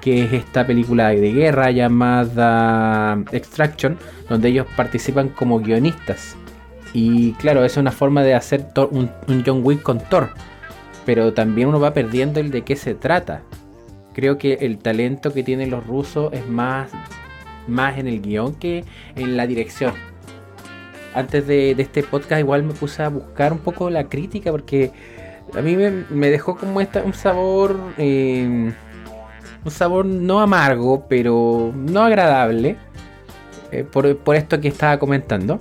que 0.00 0.24
es 0.24 0.32
esta 0.32 0.66
película 0.66 1.08
de 1.08 1.32
guerra 1.32 1.70
llamada 1.70 3.22
Extraction, 3.32 3.98
donde 4.28 4.48
ellos 4.48 4.66
participan 4.76 5.28
como 5.28 5.60
guionistas. 5.60 6.36
Y 6.92 7.32
claro, 7.32 7.64
es 7.64 7.76
una 7.76 7.92
forma 7.92 8.22
de 8.22 8.34
hacer 8.34 8.66
un, 8.90 9.10
John 9.44 9.60
Wick 9.62 9.82
con 9.82 9.98
Thor, 10.00 10.30
pero 11.04 11.32
también 11.32 11.68
uno 11.68 11.80
va 11.80 11.92
perdiendo 11.92 12.40
el 12.40 12.50
de 12.50 12.62
qué 12.62 12.76
se 12.76 12.94
trata. 12.94 13.42
Creo 14.18 14.36
que 14.36 14.54
el 14.62 14.78
talento 14.78 15.32
que 15.32 15.44
tienen 15.44 15.70
los 15.70 15.86
rusos 15.86 16.32
es 16.32 16.44
más, 16.48 16.90
más 17.68 17.98
en 17.98 18.08
el 18.08 18.20
guion 18.20 18.56
que 18.56 18.84
en 19.14 19.36
la 19.36 19.46
dirección. 19.46 19.94
Antes 21.14 21.46
de, 21.46 21.70
este 21.78 22.02
podcast 22.02 22.40
igual 22.40 22.64
me 22.64 22.74
puse 22.74 23.00
a 23.04 23.10
buscar 23.10 23.52
un 23.52 23.60
poco 23.60 23.90
la 23.90 24.08
crítica 24.08 24.50
porque 24.50 24.90
a 25.56 25.60
mí 25.60 25.76
me, 25.76 26.30
dejó 26.30 26.56
como 26.56 26.80
esta, 26.80 27.04
un 27.04 27.14
sabor... 27.14 27.78
Eh, 27.96 28.72
un 29.64 29.70
sabor 29.70 30.04
no 30.04 30.40
amargo, 30.40 31.06
pero 31.08 31.72
no 31.76 32.02
agradable, 32.02 32.76
eh, 33.70 33.84
por, 33.84 34.34
esto 34.34 34.60
que 34.60 34.66
estaba 34.66 34.98
comentando. 34.98 35.60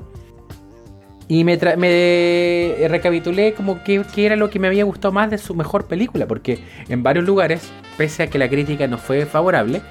Y 1.29 1.43
me, 1.43 1.57
me 1.77 2.87
recapitulé 2.87 3.53
como 3.53 3.83
que, 3.83 4.03
era 4.17 4.35
lo 4.35 4.49
que 4.49 4.59
me 4.59 4.67
había 4.67 4.85
gustado 4.85 5.11
más 5.11 5.29
de 5.29 5.37
su 5.37 5.55
mejor 5.55 5.85
película, 5.85 6.25
porque 6.25 6.59
en 6.87 7.03
varios 7.03 7.25
lugares, 7.25 7.69
pese 7.97 8.23
a 8.23 8.27
que 8.27 8.39
la 8.39 8.47
crítica 8.47 8.87
no 8.87 8.97
fue 8.97 9.25
favorable, 9.25 9.81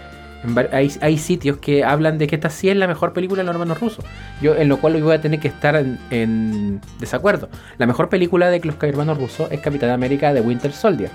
hay, 0.73 1.19
sitios 1.19 1.59
que 1.59 1.85
hablan 1.85 2.19
de 2.19 2.27
que 2.27 2.37
esta 2.37 2.51
sí 2.51 2.69
es 2.69 2.77
la 2.77 2.87
mejor 2.87 3.13
película 3.13 3.43
de 3.43 3.47
los 3.47 3.55
hermanos 3.55 3.81
rusos. 3.81 4.05
Yo, 4.41 4.55
en 4.55 4.69
lo 4.69 4.79
cual 4.79 5.03
voy 5.03 5.15
a 5.15 5.21
tener 5.21 5.41
que 5.41 5.49
estar 5.49 5.77
en, 6.11 6.81
desacuerdo. 7.01 7.49
La 7.79 7.87
mejor 7.87 8.09
película 8.09 8.49
de 8.49 8.61
los 8.61 8.77
hermanos 8.81 9.19
rusos 9.19 9.51
es 9.51 9.61
Capitán 9.61 9.91
América 9.91 10.33
de 10.33 10.41
Winter 10.41 10.73
Soldier. 10.73 11.11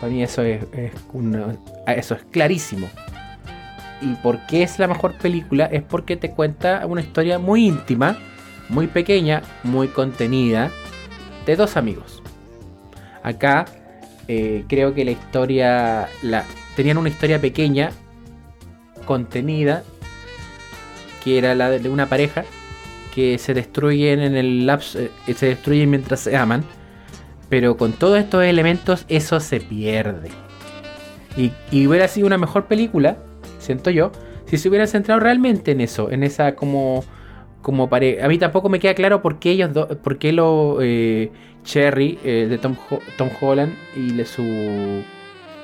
Para 0.00 0.12
mí 0.12 0.22
eso 0.22 0.42
es, 0.42 0.64
eso 1.86 2.14
es 2.14 2.22
clarísimo. 2.30 2.88
y 4.00 4.14
por 4.16 4.44
qué 4.46 4.62
es 4.64 4.78
la 4.78 4.88
mejor 4.88 5.14
película 5.14 5.66
es 5.66 5.82
porque 5.82 6.16
te 6.16 6.30
cuenta 6.30 6.84
una 6.86 7.00
historia 7.00 7.38
muy 7.38 7.66
íntima, 7.66 8.18
muy 8.68 8.86
pequeña, 8.86 9.42
muy 9.62 9.88
contenida, 9.88 10.70
de 11.46 11.56
dos 11.56 11.76
amigos. 11.76 12.22
Acá 13.22 13.66
eh, 14.28 14.64
creo 14.68 14.94
que 14.94 15.04
la 15.04 15.10
historia, 15.10 16.08
la, 16.22 16.44
tenían 16.76 16.98
una 16.98 17.08
historia 17.08 17.40
pequeña, 17.40 17.90
contenida, 19.04 19.82
que 21.22 21.38
era 21.38 21.54
la 21.54 21.70
de 21.70 21.88
una 21.88 22.06
pareja 22.06 22.44
que 23.14 23.38
se 23.38 23.54
destruyen 23.54 24.20
en 24.20 24.36
el 24.36 24.66
lapso, 24.66 24.98
eh, 24.98 25.10
se 25.34 25.46
destruyen 25.46 25.90
mientras 25.90 26.20
se 26.20 26.36
aman, 26.36 26.64
pero 27.48 27.76
con 27.76 27.92
todos 27.92 28.18
estos 28.18 28.44
elementos 28.44 29.04
eso 29.08 29.40
se 29.40 29.60
pierde. 29.60 30.30
Y, 31.36 31.52
y 31.70 31.86
hubiera 31.86 32.08
sido 32.08 32.26
una 32.26 32.38
mejor 32.38 32.66
película, 32.66 33.16
siento 33.58 33.90
yo, 33.90 34.10
si 34.46 34.58
se 34.58 34.68
hubiera 34.68 34.86
centrado 34.86 35.20
realmente 35.20 35.72
en 35.72 35.80
eso, 35.80 36.10
en 36.10 36.22
esa 36.22 36.54
como 36.54 37.04
como 37.64 37.88
pareja. 37.88 38.26
A 38.26 38.28
mí 38.28 38.38
tampoco 38.38 38.68
me 38.68 38.78
queda 38.78 38.94
claro 38.94 39.22
por 39.22 39.38
qué 39.38 39.52
ellos 39.52 39.72
dos, 39.72 39.88
por 39.96 40.18
qué 40.18 40.32
lo 40.32 40.78
eh, 40.82 41.32
Cherry 41.64 42.18
eh, 42.22 42.46
de 42.48 42.58
Tom, 42.58 42.76
Tom, 43.16 43.30
Holland 43.40 43.72
y 43.96 44.10
le, 44.10 44.26
su 44.26 45.02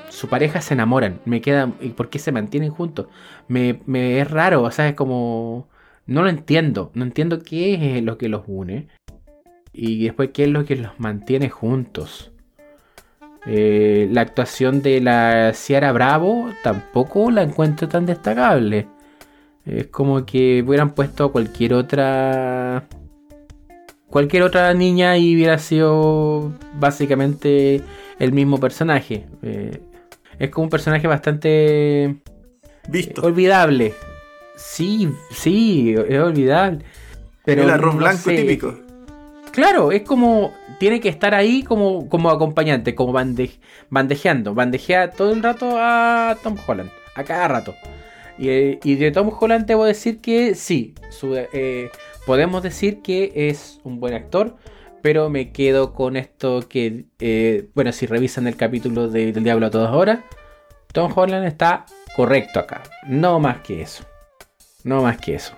su 0.09 0.27
pareja 0.27 0.61
se 0.61 0.73
enamoran. 0.73 1.21
Me 1.25 1.41
queda 1.41 1.71
y 1.79 1.89
por 1.89 2.09
qué 2.09 2.17
se 2.17 2.31
mantienen 2.31 2.71
juntos. 2.71 3.07
Me, 3.47 3.81
me 3.85 4.19
es 4.19 4.29
raro, 4.31 4.63
o 4.63 4.71
sea, 4.71 4.89
es 4.89 4.95
como 4.95 5.69
no 6.07 6.23
lo 6.23 6.29
entiendo, 6.29 6.91
no 6.95 7.03
entiendo 7.05 7.43
qué 7.43 7.97
es 7.97 8.03
lo 8.03 8.17
que 8.17 8.29
los 8.29 8.43
une 8.47 8.87
y 9.73 10.03
después 10.03 10.31
qué 10.33 10.45
es 10.45 10.49
lo 10.49 10.65
que 10.65 10.75
los 10.77 10.99
mantiene 10.99 11.49
juntos. 11.49 12.31
Eh, 13.45 14.07
la 14.11 14.21
actuación 14.21 14.81
de 14.81 15.01
la 15.01 15.53
Ciara 15.53 15.91
Bravo 15.91 16.49
tampoco 16.63 17.29
la 17.29 17.43
encuentro 17.43 17.87
tan 17.87 18.07
destacable. 18.07 18.87
Es 19.65 19.87
como 19.87 20.25
que 20.25 20.63
hubieran 20.65 20.91
puesto 20.91 21.31
cualquier 21.31 21.73
otra. 21.73 22.87
Cualquier 24.07 24.43
otra 24.43 24.73
niña 24.73 25.17
y 25.17 25.35
hubiera 25.35 25.57
sido 25.57 26.51
básicamente 26.79 27.81
el 28.19 28.33
mismo 28.33 28.59
personaje. 28.59 29.25
Eh, 29.41 29.81
es 30.39 30.49
como 30.49 30.65
un 30.65 30.69
personaje 30.69 31.07
bastante. 31.07 32.17
Visto. 32.89 33.21
Olvidable. 33.21 33.93
Sí, 34.55 35.09
sí, 35.31 35.95
es 35.95 36.19
olvidable. 36.19 36.83
Pero 37.45 37.63
el 37.63 37.69
arroz 37.69 37.95
blanco 37.95 38.29
típico. 38.29 38.75
Claro, 39.51 39.91
es 39.91 40.01
como. 40.01 40.53
Tiene 40.79 40.99
que 40.99 41.09
estar 41.09 41.35
ahí 41.35 41.63
como, 41.63 42.09
como 42.09 42.31
acompañante, 42.31 42.95
como 42.95 43.13
bandejeando. 43.13 44.55
Bandejea 44.55 45.11
todo 45.11 45.31
el 45.31 45.43
rato 45.43 45.75
a 45.77 46.37
Tom 46.41 46.57
Holland. 46.65 46.89
A 47.15 47.23
cada 47.23 47.47
rato. 47.47 47.75
Y, 48.37 48.95
de 48.95 49.11
Tom 49.11 49.31
Holland 49.39 49.65
debo 49.65 49.85
decir 49.85 50.19
que 50.19 50.55
sí. 50.55 50.95
Eh, 51.53 51.89
podemos 52.25 52.63
decir 52.63 53.01
que 53.01 53.31
es 53.35 53.79
un 53.83 53.99
buen 53.99 54.13
actor. 54.13 54.55
Pero 55.01 55.29
me 55.29 55.51
quedo 55.51 55.93
con 55.93 56.15
esto 56.15 56.67
que. 56.67 57.05
Eh, 57.19 57.69
bueno, 57.73 57.91
si 57.91 58.05
revisan 58.05 58.47
el 58.47 58.55
capítulo 58.55 59.07
de, 59.07 59.31
del 59.31 59.43
Diablo 59.43 59.67
a 59.67 59.71
todas 59.71 59.93
horas. 59.93 60.19
Tom 60.93 61.11
Holland 61.15 61.45
está 61.45 61.85
correcto 62.15 62.59
acá. 62.59 62.83
No 63.07 63.39
más 63.39 63.61
que 63.61 63.81
eso. 63.81 64.03
No 64.83 65.01
más 65.01 65.17
que 65.17 65.35
eso. 65.35 65.53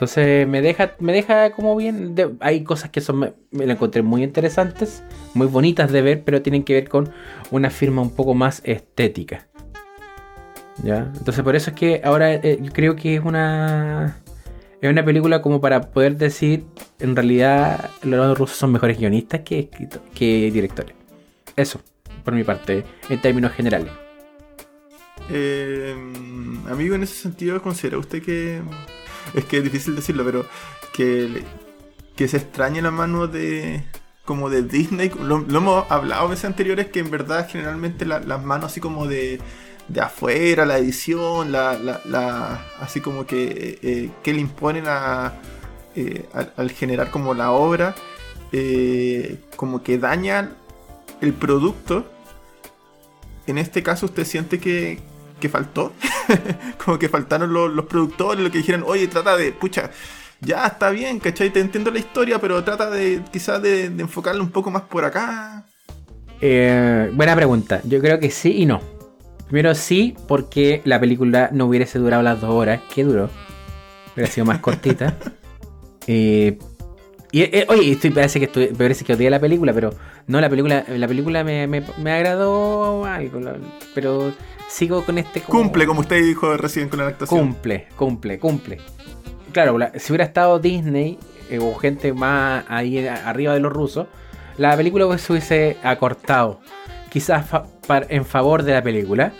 Entonces 0.00 0.48
me 0.48 0.62
deja, 0.62 0.92
me 0.98 1.12
deja 1.12 1.50
como 1.50 1.76
bien. 1.76 2.14
hay 2.40 2.64
cosas 2.64 2.88
que 2.88 3.02
son, 3.02 3.18
me, 3.18 3.32
me 3.50 3.70
encontré 3.70 4.00
muy 4.00 4.22
interesantes, 4.22 5.02
muy 5.34 5.46
bonitas 5.46 5.92
de 5.92 6.00
ver, 6.00 6.24
pero 6.24 6.40
tienen 6.40 6.64
que 6.64 6.72
ver 6.72 6.88
con 6.88 7.12
una 7.50 7.68
firma 7.68 8.00
un 8.00 8.10
poco 8.10 8.32
más 8.32 8.62
estética. 8.64 9.49
Entonces 10.78 11.42
por 11.44 11.56
eso 11.56 11.70
es 11.70 11.76
que 11.76 12.00
ahora 12.04 12.34
eh, 12.34 12.60
creo 12.72 12.96
que 12.96 13.16
es 13.16 13.24
una. 13.24 14.16
Es 14.80 14.90
una 14.90 15.04
película 15.04 15.42
como 15.42 15.60
para 15.60 15.90
poder 15.90 16.16
decir, 16.16 16.64
en 17.00 17.14
realidad 17.14 17.90
los 18.02 18.38
rusos 18.38 18.56
son 18.56 18.72
mejores 18.72 18.98
guionistas 18.98 19.40
que, 19.40 19.68
que 20.14 20.50
directores. 20.50 20.94
Eso, 21.54 21.82
por 22.24 22.34
mi 22.34 22.44
parte, 22.44 22.84
en 23.10 23.20
términos 23.20 23.52
generales. 23.52 23.92
Eh, 25.28 25.94
amigo, 26.70 26.94
en 26.94 27.02
ese 27.02 27.14
sentido, 27.14 27.60
¿considera 27.60 27.98
usted 27.98 28.22
que... 28.22 28.62
Es 29.34 29.44
que 29.44 29.58
es 29.58 29.64
difícil 29.64 29.94
decirlo, 29.94 30.24
pero 30.24 30.46
que, 30.94 31.44
que 32.16 32.26
se 32.26 32.38
extrañe 32.38 32.80
la 32.82 32.90
mano 32.90 33.26
de, 33.26 33.84
como 34.24 34.50
de 34.50 34.62
Disney. 34.62 35.10
Lo, 35.20 35.36
hemos 35.38 35.90
hablado 35.90 36.28
veces 36.28 36.46
anteriores 36.46 36.86
que 36.88 37.00
en 37.00 37.10
verdad 37.10 37.48
generalmente 37.48 38.06
las 38.06 38.42
manos 38.44 38.66
así 38.72 38.80
como 38.80 39.06
de, 39.06 39.40
de 39.90 40.00
afuera, 40.00 40.64
la 40.64 40.78
edición, 40.78 41.50
la, 41.50 41.76
la, 42.04 42.64
así 42.78 43.00
como 43.00 43.26
que, 43.26 43.78
eh, 43.82 44.10
que 44.22 44.32
le 44.32 44.40
imponen 44.40 44.84
a, 44.86 45.32
eh, 45.96 46.28
al, 46.56 46.70
generar 46.70 47.10
como 47.10 47.34
la 47.34 47.50
obra, 47.50 47.96
eh, 48.52 49.40
como 49.56 49.82
que 49.82 49.98
dañan 49.98 50.54
el 51.20 51.32
producto. 51.32 52.06
En 53.48 53.58
este 53.58 53.82
caso 53.82 54.06
usted 54.06 54.24
siente 54.24 54.60
que, 54.60 55.00
que 55.40 55.48
faltó. 55.48 55.92
como 56.84 56.96
que 56.96 57.08
faltaron 57.08 57.52
los, 57.52 57.84
productores, 57.86 58.44
lo 58.44 58.50
que 58.52 58.58
dijeron, 58.58 58.84
oye, 58.86 59.08
trata 59.08 59.36
de, 59.36 59.50
pucha, 59.50 59.90
ya 60.40 60.66
está 60.66 60.90
bien, 60.90 61.18
¿cachai? 61.18 61.50
Te 61.50 61.58
entiendo 61.58 61.90
la 61.90 61.98
historia, 61.98 62.40
pero 62.40 62.62
trata 62.62 62.90
de 62.90 63.22
quizás 63.32 63.60
de, 63.60 63.86
enfocarlo 63.86 64.40
un 64.40 64.50
poco 64.50 64.70
más 64.70 64.82
por 64.82 65.04
acá. 65.04 65.66
Buena 66.40 67.34
pregunta. 67.34 67.80
Yo 67.82 68.00
creo 68.00 68.20
que 68.20 68.30
sí 68.30 68.62
y 68.62 68.66
no. 68.66 68.99
Primero 69.50 69.74
sí, 69.74 70.14
porque 70.28 70.80
la 70.84 71.00
película 71.00 71.50
no 71.52 71.66
hubiese 71.66 71.98
durado 71.98 72.22
las 72.22 72.40
dos 72.40 72.50
horas 72.50 72.80
que 72.94 73.02
duró. 73.02 73.28
Hubiera 74.14 74.30
sido 74.30 74.46
más 74.46 74.60
cortita. 74.60 75.16
Eh, 76.06 76.58
y 77.30 77.42
eh, 77.42 77.66
oye, 77.68 77.92
estoy, 77.92 78.10
parece 78.10 78.40
que 78.40 78.46
estoy, 78.46 78.68
parece 78.68 79.04
que 79.04 79.12
odié 79.12 79.30
la 79.30 79.38
película, 79.38 79.72
pero 79.72 79.94
no, 80.26 80.40
la 80.40 80.48
película, 80.48 80.84
la 80.88 81.06
película 81.06 81.44
me, 81.44 81.68
me 81.68 82.10
agradó 82.10 83.04
algo, 83.04 83.38
pero 83.94 84.32
sigo 84.68 85.04
con 85.04 85.18
este. 85.18 85.40
Cumple, 85.42 85.86
como 85.86 86.00
usted 86.00 86.24
dijo 86.24 86.56
recién 86.56 86.88
con 86.88 86.98
la 86.98 87.08
actuación. 87.08 87.52
Cumple, 87.52 87.86
cumple, 87.94 88.38
cumple. 88.40 88.78
Claro, 89.52 89.78
si 89.98 90.12
hubiera 90.12 90.24
estado 90.24 90.58
Disney 90.58 91.18
eh, 91.48 91.58
o 91.60 91.74
gente 91.76 92.12
más 92.12 92.64
ahí 92.68 93.06
arriba 93.06 93.54
de 93.54 93.60
los 93.60 93.72
rusos, 93.72 94.08
la 94.56 94.76
película 94.76 95.16
se 95.18 95.32
hubiese 95.32 95.76
acortado. 95.84 96.60
Quizás 97.10 97.44
en 98.08 98.24
favor 98.24 98.62
de 98.62 98.72
la 98.72 98.82
película. 98.82 99.32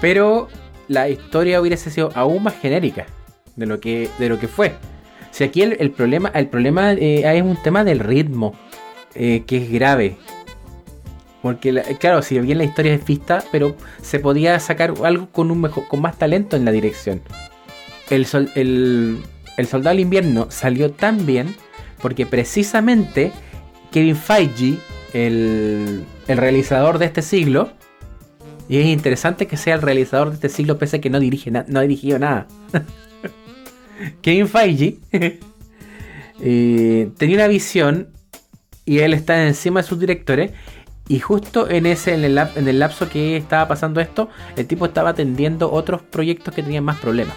Pero 0.00 0.48
la 0.88 1.08
historia 1.08 1.60
hubiese 1.60 1.90
sido 1.90 2.10
aún 2.14 2.42
más 2.42 2.54
genérica 2.54 3.06
de 3.56 3.66
lo 3.66 3.80
que, 3.80 4.08
de 4.18 4.28
lo 4.28 4.38
que 4.38 4.48
fue. 4.48 4.74
Si 5.30 5.44
aquí 5.44 5.62
el, 5.62 5.90
problema, 5.90 6.30
el 6.34 6.48
problema 6.48 6.92
eh, 6.92 7.36
es 7.36 7.42
un 7.42 7.56
tema 7.62 7.84
del 7.84 8.00
ritmo, 8.00 8.54
eh, 9.14 9.44
que 9.46 9.58
es 9.58 9.70
grave. 9.70 10.16
Porque, 11.42 11.72
claro, 12.00 12.22
si 12.22 12.38
bien 12.40 12.58
la 12.58 12.64
historia 12.64 12.94
es 12.94 13.04
vista, 13.04 13.44
pero 13.52 13.76
se 14.02 14.18
podía 14.18 14.58
sacar 14.58 14.94
algo 15.04 15.28
con, 15.30 15.50
un 15.50 15.60
mejor, 15.60 15.86
con 15.86 16.00
más 16.00 16.18
talento 16.18 16.56
en 16.56 16.64
la 16.64 16.72
dirección. 16.72 17.22
El, 18.10 18.26
el, 18.54 19.66
Soldado 19.66 19.94
del 19.94 20.00
Invierno 20.00 20.46
salió 20.50 20.90
tan 20.90 21.26
bien 21.26 21.54
porque 22.00 22.26
precisamente 22.26 23.32
Kevin 23.92 24.16
Feige, 24.16 24.78
el, 25.26 26.04
el 26.26 26.38
realizador 26.38 26.98
de 26.98 27.06
este 27.06 27.22
siglo, 27.22 27.70
y 28.68 28.78
es 28.78 28.86
interesante 28.86 29.46
que 29.46 29.56
sea 29.56 29.74
el 29.74 29.82
realizador 29.82 30.28
de 30.28 30.34
este 30.34 30.48
siglo 30.48 30.78
pese 30.78 30.98
a 30.98 31.00
que 31.00 31.10
no, 31.10 31.20
dirige 31.20 31.50
no 31.50 31.78
ha 31.78 31.82
dirigido 31.82 32.18
nada. 32.18 32.46
Kevin 34.22 34.48
Feige 34.48 34.98
eh, 36.40 37.10
tenía 37.16 37.36
una 37.36 37.48
visión 37.48 38.08
y 38.84 38.98
él 39.00 39.14
está 39.14 39.46
encima 39.46 39.82
de 39.82 39.88
sus 39.88 39.98
directores 39.98 40.52
y 41.08 41.20
justo 41.20 41.70
en 41.70 41.86
ese, 41.86 42.12
en 42.14 42.24
el, 42.24 42.38
en 42.38 42.68
el 42.68 42.78
lapso 42.78 43.08
que 43.08 43.38
estaba 43.38 43.66
pasando 43.66 44.00
esto, 44.00 44.28
el 44.56 44.66
tipo 44.66 44.84
estaba 44.84 45.10
atendiendo 45.10 45.72
otros 45.72 46.02
proyectos 46.02 46.54
que 46.54 46.62
tenían 46.62 46.84
más 46.84 46.98
problemas. 46.98 47.34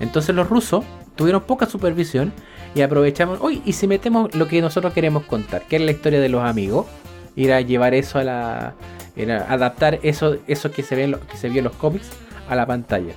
Entonces 0.00 0.34
los 0.34 0.48
rusos 0.48 0.84
tuvieron 1.14 1.42
poca 1.42 1.66
supervisión 1.66 2.32
y 2.74 2.80
aprovechamos, 2.80 3.38
uy, 3.42 3.62
y 3.66 3.74
si 3.74 3.86
metemos 3.86 4.34
lo 4.34 4.48
que 4.48 4.60
nosotros 4.62 4.94
queremos 4.94 5.24
contar, 5.24 5.62
que 5.68 5.76
es 5.76 5.82
la 5.82 5.90
historia 5.90 6.18
de 6.18 6.30
los 6.30 6.42
amigos, 6.42 6.86
ir 7.36 7.52
a 7.52 7.60
llevar 7.60 7.94
eso 7.94 8.18
a 8.18 8.24
la. 8.24 8.74
Era 9.16 9.46
adaptar 9.48 10.00
eso, 10.02 10.38
eso 10.48 10.72
que 10.72 10.82
se 10.82 10.96
ve 10.96 11.16
que 11.30 11.36
se 11.36 11.48
vio 11.48 11.58
en 11.58 11.64
los 11.64 11.74
cómics 11.74 12.10
a 12.48 12.56
la 12.56 12.66
pantalla. 12.66 13.14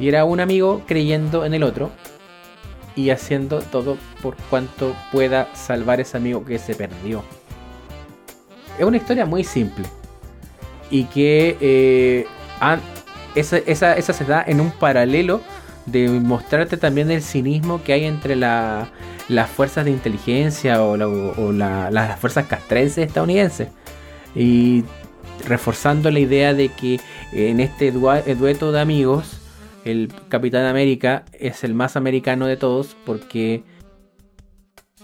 Y 0.00 0.08
era 0.08 0.24
un 0.24 0.40
amigo 0.40 0.82
creyendo 0.86 1.44
en 1.44 1.52
el 1.52 1.62
otro 1.62 1.90
y 2.96 3.10
haciendo 3.10 3.60
todo 3.60 3.98
por 4.22 4.36
cuanto 4.48 4.96
pueda 5.12 5.54
salvar 5.54 6.00
ese 6.00 6.16
amigo 6.16 6.44
que 6.44 6.58
se 6.58 6.74
perdió 6.74 7.22
es 8.80 8.86
una 8.86 8.96
historia 8.96 9.26
muy 9.26 9.44
simple. 9.44 9.84
Y 10.90 11.04
que 11.04 11.56
eh, 11.60 12.26
esa, 13.34 14.02
se 14.02 14.24
da 14.24 14.42
en 14.46 14.60
un 14.60 14.70
paralelo 14.72 15.42
de 15.90 16.08
mostrarte 16.08 16.76
también 16.76 17.10
el 17.10 17.22
cinismo 17.22 17.82
que 17.82 17.92
hay 17.92 18.04
entre 18.04 18.36
las 18.36 18.88
fuerzas 19.54 19.84
de 19.84 19.90
inteligencia 19.90 20.82
o, 20.82 20.96
las 21.52 22.20
fuerzas 22.20 22.46
castrenses 22.46 23.06
estadounidenses. 23.06 23.68
Y 24.34 24.84
reforzando 25.46 26.10
la 26.10 26.20
idea 26.20 26.54
de 26.54 26.68
que 26.68 27.00
en 27.32 27.60
este 27.60 27.92
dueto 27.92 28.72
de 28.72 28.80
amigos, 28.80 29.40
el 29.84 30.12
Capitán 30.28 30.66
América 30.66 31.24
es 31.32 31.64
el 31.64 31.74
más 31.74 31.96
americano 31.96 32.46
de 32.46 32.56
todos 32.56 32.96
porque 33.04 33.64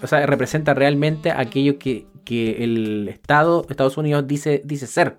o 0.02 0.06
sea, 0.06 0.26
representa 0.26 0.74
realmente 0.74 1.30
aquello 1.30 1.78
que, 1.78 2.06
el 2.28 3.08
Estado, 3.08 3.66
Estados 3.70 3.96
Unidos, 3.96 4.26
dice, 4.26 4.62
dice 4.64 4.86
ser. 4.86 5.18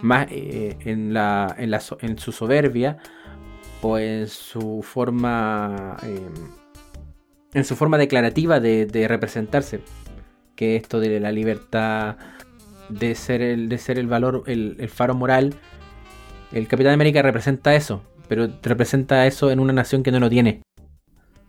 Más 0.00 0.26
eh, 0.30 0.76
en, 0.80 1.12
la, 1.12 1.54
en, 1.58 1.70
la, 1.70 1.80
en, 2.00 2.18
su 2.18 2.32
soberbia 2.32 2.98
o 3.82 3.98
en 3.98 4.28
su 4.28 4.82
forma. 4.82 5.96
Em, 6.02 6.32
en 7.54 7.64
su 7.64 7.76
forma 7.76 7.98
declarativa 7.98 8.60
de, 8.60 8.86
de, 8.86 9.08
representarse. 9.08 9.80
Que 10.56 10.76
esto 10.76 11.00
de 11.00 11.20
la 11.20 11.32
libertad, 11.32 12.16
de 12.88 13.14
ser 13.14 13.42
el, 13.42 13.68
de 13.68 13.78
ser 13.78 13.98
el 13.98 14.06
valor, 14.06 14.44
el, 14.46 14.76
el 14.78 14.88
faro 14.88 15.14
moral. 15.14 15.54
El 16.52 16.68
Capitán 16.68 16.92
América 16.92 17.22
representa 17.22 17.74
eso, 17.74 18.02
pero 18.28 18.48
representa 18.62 19.26
eso 19.26 19.50
en 19.50 19.60
una 19.60 19.72
nación 19.72 20.02
que 20.02 20.12
no 20.12 20.20
lo 20.20 20.30
tiene. 20.30 20.62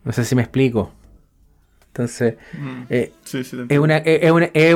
No 0.04 0.12
sé 0.12 0.26
si 0.26 0.36
me 0.36 0.42
explico. 0.42 0.92
Entonces, 1.88 2.36
mm. 2.54 2.84
eh, 2.90 3.12
es 3.32 3.80
una. 3.80 3.98
Es, 3.98 4.32
una, 4.32 4.50
es, 4.54 4.76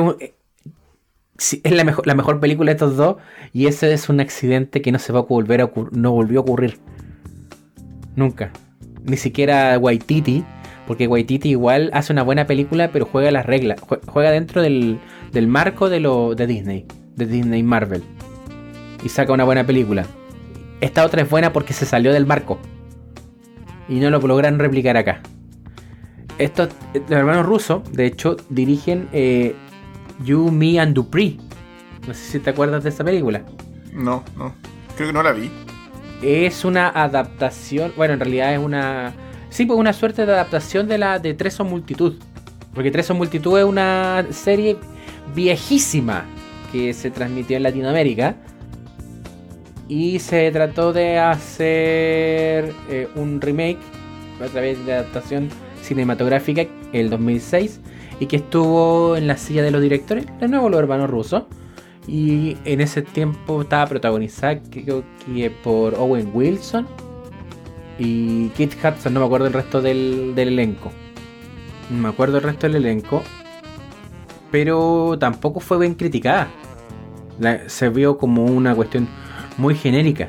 es 1.62 1.72
la, 1.72 1.84
mejor, 1.84 2.06
la 2.06 2.14
mejor 2.14 2.40
película 2.40 2.70
de 2.70 2.74
estos 2.74 2.96
dos. 2.96 3.16
Y 3.52 3.66
ese 3.66 3.92
es 3.92 4.08
un 4.08 4.20
accidente 4.20 4.82
que 4.82 4.92
no 4.92 4.98
se 4.98 5.12
va 5.12 5.20
a 5.20 5.22
volver 5.22 5.62
a 5.62 5.70
no 5.92 6.12
volvió 6.12 6.40
a 6.40 6.42
ocurrir. 6.42 6.78
Nunca. 8.18 8.50
Ni 9.04 9.16
siquiera 9.16 9.78
Waititi. 9.78 10.44
Porque 10.88 11.06
Waititi 11.06 11.50
igual 11.50 11.90
hace 11.92 12.12
una 12.12 12.24
buena 12.24 12.46
película, 12.46 12.90
pero 12.92 13.06
juega 13.06 13.30
las 13.30 13.46
reglas. 13.46 13.80
Juega 14.08 14.32
dentro 14.32 14.60
del, 14.60 14.98
del 15.32 15.46
marco 15.46 15.88
de, 15.88 16.00
lo, 16.00 16.34
de 16.34 16.48
Disney. 16.48 16.86
De 17.14 17.26
Disney 17.26 17.62
Marvel. 17.62 18.02
Y 19.04 19.08
saca 19.08 19.32
una 19.32 19.44
buena 19.44 19.64
película. 19.64 20.04
Esta 20.80 21.04
otra 21.04 21.22
es 21.22 21.30
buena 21.30 21.52
porque 21.52 21.72
se 21.72 21.86
salió 21.86 22.12
del 22.12 22.26
marco. 22.26 22.58
Y 23.88 24.00
no 24.00 24.10
lo 24.10 24.18
logran 24.18 24.58
replicar 24.58 24.96
acá. 24.96 25.20
Estos, 26.38 26.70
los 26.94 27.10
hermanos 27.10 27.46
rusos, 27.46 27.82
de 27.92 28.06
hecho, 28.06 28.36
dirigen 28.48 29.08
eh, 29.12 29.54
You, 30.24 30.50
Me 30.50 30.80
and 30.80 30.94
Dupree. 30.94 31.38
No 32.08 32.14
sé 32.14 32.32
si 32.32 32.38
te 32.40 32.50
acuerdas 32.50 32.82
de 32.82 32.90
esa 32.90 33.04
película. 33.04 33.42
No, 33.92 34.24
no. 34.36 34.54
Creo 34.96 35.08
que 35.08 35.12
no 35.12 35.22
la 35.22 35.32
vi. 35.32 35.50
Es 36.22 36.64
una 36.64 36.88
adaptación. 36.88 37.92
Bueno, 37.96 38.14
en 38.14 38.20
realidad 38.20 38.52
es 38.52 38.58
una. 38.58 39.14
Sí, 39.50 39.66
pues 39.66 39.78
una 39.78 39.92
suerte 39.92 40.26
de 40.26 40.32
adaptación 40.32 40.88
de 40.88 40.98
la 40.98 41.18
de 41.18 41.34
Tres 41.34 41.54
son 41.54 41.68
multitud. 41.68 42.14
Porque 42.74 42.90
Tres 42.90 43.06
son 43.06 43.16
multitud 43.16 43.58
es 43.58 43.64
una 43.64 44.26
serie 44.30 44.76
viejísima 45.34 46.24
que 46.72 46.92
se 46.92 47.10
transmitió 47.10 47.56
en 47.56 47.62
Latinoamérica. 47.62 48.36
Y 49.88 50.18
se 50.18 50.50
trató 50.50 50.92
de 50.92 51.18
hacer 51.18 52.72
eh, 52.90 53.08
un 53.14 53.40
remake 53.40 53.78
a 54.44 54.48
través 54.48 54.84
de 54.84 54.92
adaptación 54.92 55.48
cinematográfica 55.82 56.66
el 56.92 57.08
2006 57.08 57.80
y 58.20 58.26
que 58.26 58.36
estuvo 58.36 59.16
en 59.16 59.26
la 59.26 59.36
silla 59.36 59.62
de 59.62 59.70
los 59.70 59.80
directores, 59.80 60.26
de 60.40 60.48
nuevo 60.48 60.68
los 60.68 60.80
hermanos 60.80 61.08
rusos. 61.08 61.44
Y 62.08 62.56
en 62.64 62.80
ese 62.80 63.02
tiempo 63.02 63.60
estaba 63.62 63.86
protagonizada 63.86 64.60
creo 64.70 65.04
que 65.26 65.50
por 65.50 65.94
Owen 65.94 66.30
Wilson 66.32 66.88
y 67.98 68.48
Kit 68.50 68.74
Hudson, 68.82 69.12
no 69.12 69.20
me 69.20 69.26
acuerdo 69.26 69.46
el 69.48 69.52
resto 69.52 69.82
del, 69.82 70.34
elenco. 70.36 70.90
No 71.90 71.98
me 71.98 72.08
acuerdo 72.08 72.38
el 72.38 72.44
resto 72.44 72.66
del 72.66 72.76
elenco. 72.76 73.22
Pero 74.50 75.16
tampoco 75.18 75.60
fue 75.60 75.78
bien 75.78 75.94
criticada. 75.94 76.48
se 77.66 77.88
vio 77.88 78.16
como 78.16 78.44
una 78.44 78.74
cuestión 78.74 79.08
muy 79.58 79.74
genérica. 79.74 80.28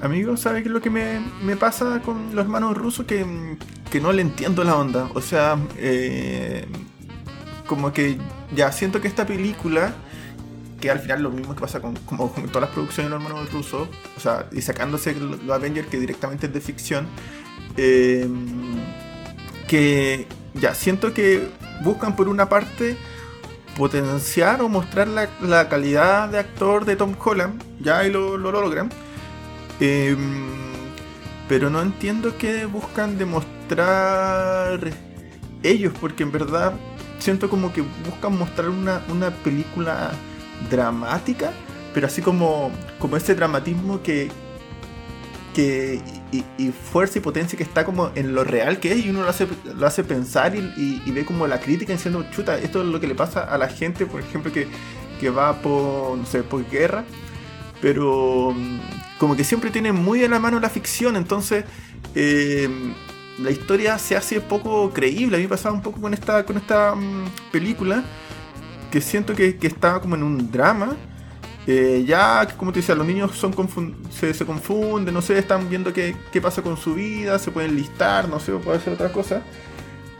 Amigo, 0.00 0.36
¿sabe 0.36 0.62
qué 0.62 0.68
es 0.68 0.72
lo 0.72 0.80
que 0.80 0.90
me, 0.90 1.20
me 1.42 1.56
pasa 1.56 2.00
con 2.02 2.34
los 2.34 2.44
hermanos 2.44 2.76
rusos? 2.76 3.06
Que, 3.06 3.26
que, 3.90 4.00
no 4.00 4.12
le 4.12 4.22
entiendo 4.22 4.62
la 4.62 4.76
onda. 4.76 5.10
O 5.14 5.20
sea, 5.20 5.58
eh, 5.76 6.66
como 7.66 7.92
que 7.92 8.18
ya 8.54 8.70
siento 8.72 9.00
que 9.00 9.08
esta 9.08 9.26
película, 9.26 9.94
que 10.80 10.90
al 10.90 11.00
final 11.00 11.22
lo 11.22 11.30
mismo 11.30 11.54
que 11.54 11.60
pasa 11.60 11.80
con, 11.80 11.96
como 12.06 12.32
con 12.32 12.46
todas 12.48 12.62
las 12.62 12.70
producciones 12.70 13.10
de 13.10 13.16
los 13.16 13.24
hermanos 13.24 13.52
rusos, 13.52 13.88
o 14.16 14.20
sea, 14.20 14.46
y 14.52 14.60
sacándose 14.60 15.14
los 15.14 15.50
Avengers 15.50 15.88
que 15.88 15.98
directamente 15.98 16.46
es 16.46 16.52
de 16.52 16.60
ficción, 16.60 17.06
eh, 17.76 18.28
que 19.68 20.26
ya 20.54 20.74
siento 20.74 21.12
que 21.12 21.48
buscan 21.82 22.16
por 22.16 22.28
una 22.28 22.48
parte 22.48 22.96
potenciar 23.76 24.62
o 24.62 24.68
mostrar 24.68 25.08
la, 25.08 25.28
la 25.42 25.68
calidad 25.68 26.28
de 26.28 26.38
actor 26.38 26.84
de 26.84 26.96
Tom 26.96 27.14
Holland, 27.22 27.62
ya 27.80 28.06
y 28.06 28.10
lo, 28.10 28.36
lo 28.36 28.50
logran 28.50 28.90
Em, 29.80 30.46
pero 31.48 31.68
no 31.68 31.82
entiendo 31.82 32.36
qué 32.38 32.64
buscan 32.66 33.18
demostrar 33.18 34.80
ellos, 35.62 35.92
porque 36.00 36.22
en 36.22 36.32
verdad 36.32 36.72
siento 37.18 37.50
como 37.50 37.72
que 37.72 37.82
buscan 38.04 38.38
mostrar 38.38 38.70
una, 38.70 39.00
película 39.44 40.12
dramática, 40.70 41.52
pero 41.94 42.06
así 42.06 42.22
como, 42.22 42.70
como 42.98 43.16
ese 43.16 43.34
dramatismo 43.34 44.02
que, 44.02 44.30
que 45.54 46.00
y, 46.32 46.70
fuerza 46.70 47.18
y 47.18 47.22
potencia 47.22 47.56
que 47.56 47.62
está 47.62 47.84
como 47.84 48.10
en 48.14 48.34
lo 48.34 48.44
real 48.44 48.78
que 48.78 48.92
es 48.92 49.04
y 49.04 49.10
uno 49.10 49.22
lo 49.22 49.28
hace, 49.28 49.46
lo 49.74 49.86
hace 49.86 50.04
pensar 50.04 50.54
y, 50.54 51.10
ve 51.10 51.24
como 51.24 51.46
la 51.46 51.60
crítica 51.60 51.92
diciendo, 51.92 52.24
chuta, 52.30 52.58
esto 52.58 52.82
es 52.82 52.88
lo 52.88 53.00
que 53.00 53.06
le 53.06 53.14
pasa 53.14 53.44
a 53.44 53.56
la 53.58 53.68
gente, 53.68 54.06
por 54.06 54.20
ejemplo, 54.20 54.52
que, 54.52 54.68
que 55.20 55.30
va 55.30 55.60
por, 55.60 56.18
no 56.18 56.26
sé, 56.26 56.42
por 56.42 56.68
guerra, 56.68 57.04
pero 57.80 58.54
como 59.18 59.36
que 59.36 59.44
siempre 59.44 59.70
tiene 59.70 59.92
muy 59.92 60.24
en 60.24 60.32
la 60.32 60.38
mano 60.38 60.60
la 60.60 60.68
ficción, 60.68 61.16
entonces 61.16 61.64
eh, 62.14 62.68
la 63.38 63.50
historia 63.50 63.98
se 63.98 64.16
hace 64.16 64.40
poco 64.40 64.90
creíble. 64.90 65.36
A 65.36 65.38
mí 65.38 65.44
me 65.44 65.50
pasaba 65.50 65.74
un 65.74 65.82
poco 65.82 66.00
con 66.00 66.14
esta, 66.14 66.44
con 66.44 66.56
esta 66.56 66.94
mm, 66.94 67.50
película, 67.52 68.02
siento 69.00 69.34
que, 69.34 69.56
que, 69.56 69.66
estaba 69.66 70.00
como 70.00 70.14
en 70.16 70.22
un 70.22 70.50
drama. 70.50 70.96
Eh, 71.66 72.04
ya, 72.06 72.46
como 72.56 72.72
te 72.72 72.80
decía, 72.80 72.94
los 72.94 73.06
niños 73.06 73.32
son 73.36 73.52
se, 74.10 74.32
se, 74.32 74.46
confunden, 74.46 75.12
no 75.12 75.20
sé, 75.20 75.36
están 75.36 75.68
viendo 75.68 75.92
qué, 75.92 76.14
qué, 76.30 76.40
pasa 76.40 76.62
con 76.62 76.76
su 76.76 76.94
vida, 76.94 77.40
se 77.40 77.50
pueden 77.50 77.74
listar, 77.74 78.28
no 78.28 78.38
sé, 78.38 78.52
o 78.52 78.60
puede 78.60 78.78
ser 78.80 78.92
otra 78.92 79.10
cosa. 79.10 79.42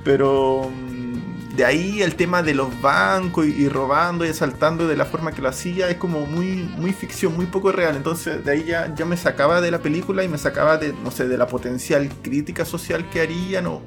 Pero 0.03 0.71
mm, 0.71 1.57
de 1.57 1.65
ahí 1.65 2.03
el 2.03 2.15
tema 2.15 2.43
de 2.43 2.55
los 2.55 2.81
bancos 2.83 3.47
y, 3.47 3.69
robando 3.69 4.27
y 4.27 4.29
asaltando 4.29 4.87
de 4.87 4.97
la 4.97 5.07
forma 5.07 5.33
que 5.33 5.41
lo 5.41 5.49
hacía 5.49 5.89
es 5.89 5.97
como 5.97 6.27
muy, 6.27 6.69
muy 6.77 6.93
ficción, 6.93 7.35
muy 7.35 7.47
poco 7.47 7.73
real. 7.73 7.97
Entonces 7.97 8.45
de 8.45 8.53
ahí 8.53 8.65
ya, 8.65 8.95
ya 8.95 9.07
me 9.07 9.17
sacaba 9.17 9.61
de 9.61 9.71
la 9.71 9.79
película 9.79 10.23
y 10.23 10.29
me 10.29 10.39
sacaba 10.39 10.77
de, 10.77 10.93
no 10.93 11.11
sé, 11.11 11.27
de 11.27 11.39
la 11.39 11.47
potencial 11.47 12.09
crítica 12.23 12.65
social 12.65 13.09
que 13.09 13.23
harían 13.23 13.67
o, 13.67 13.83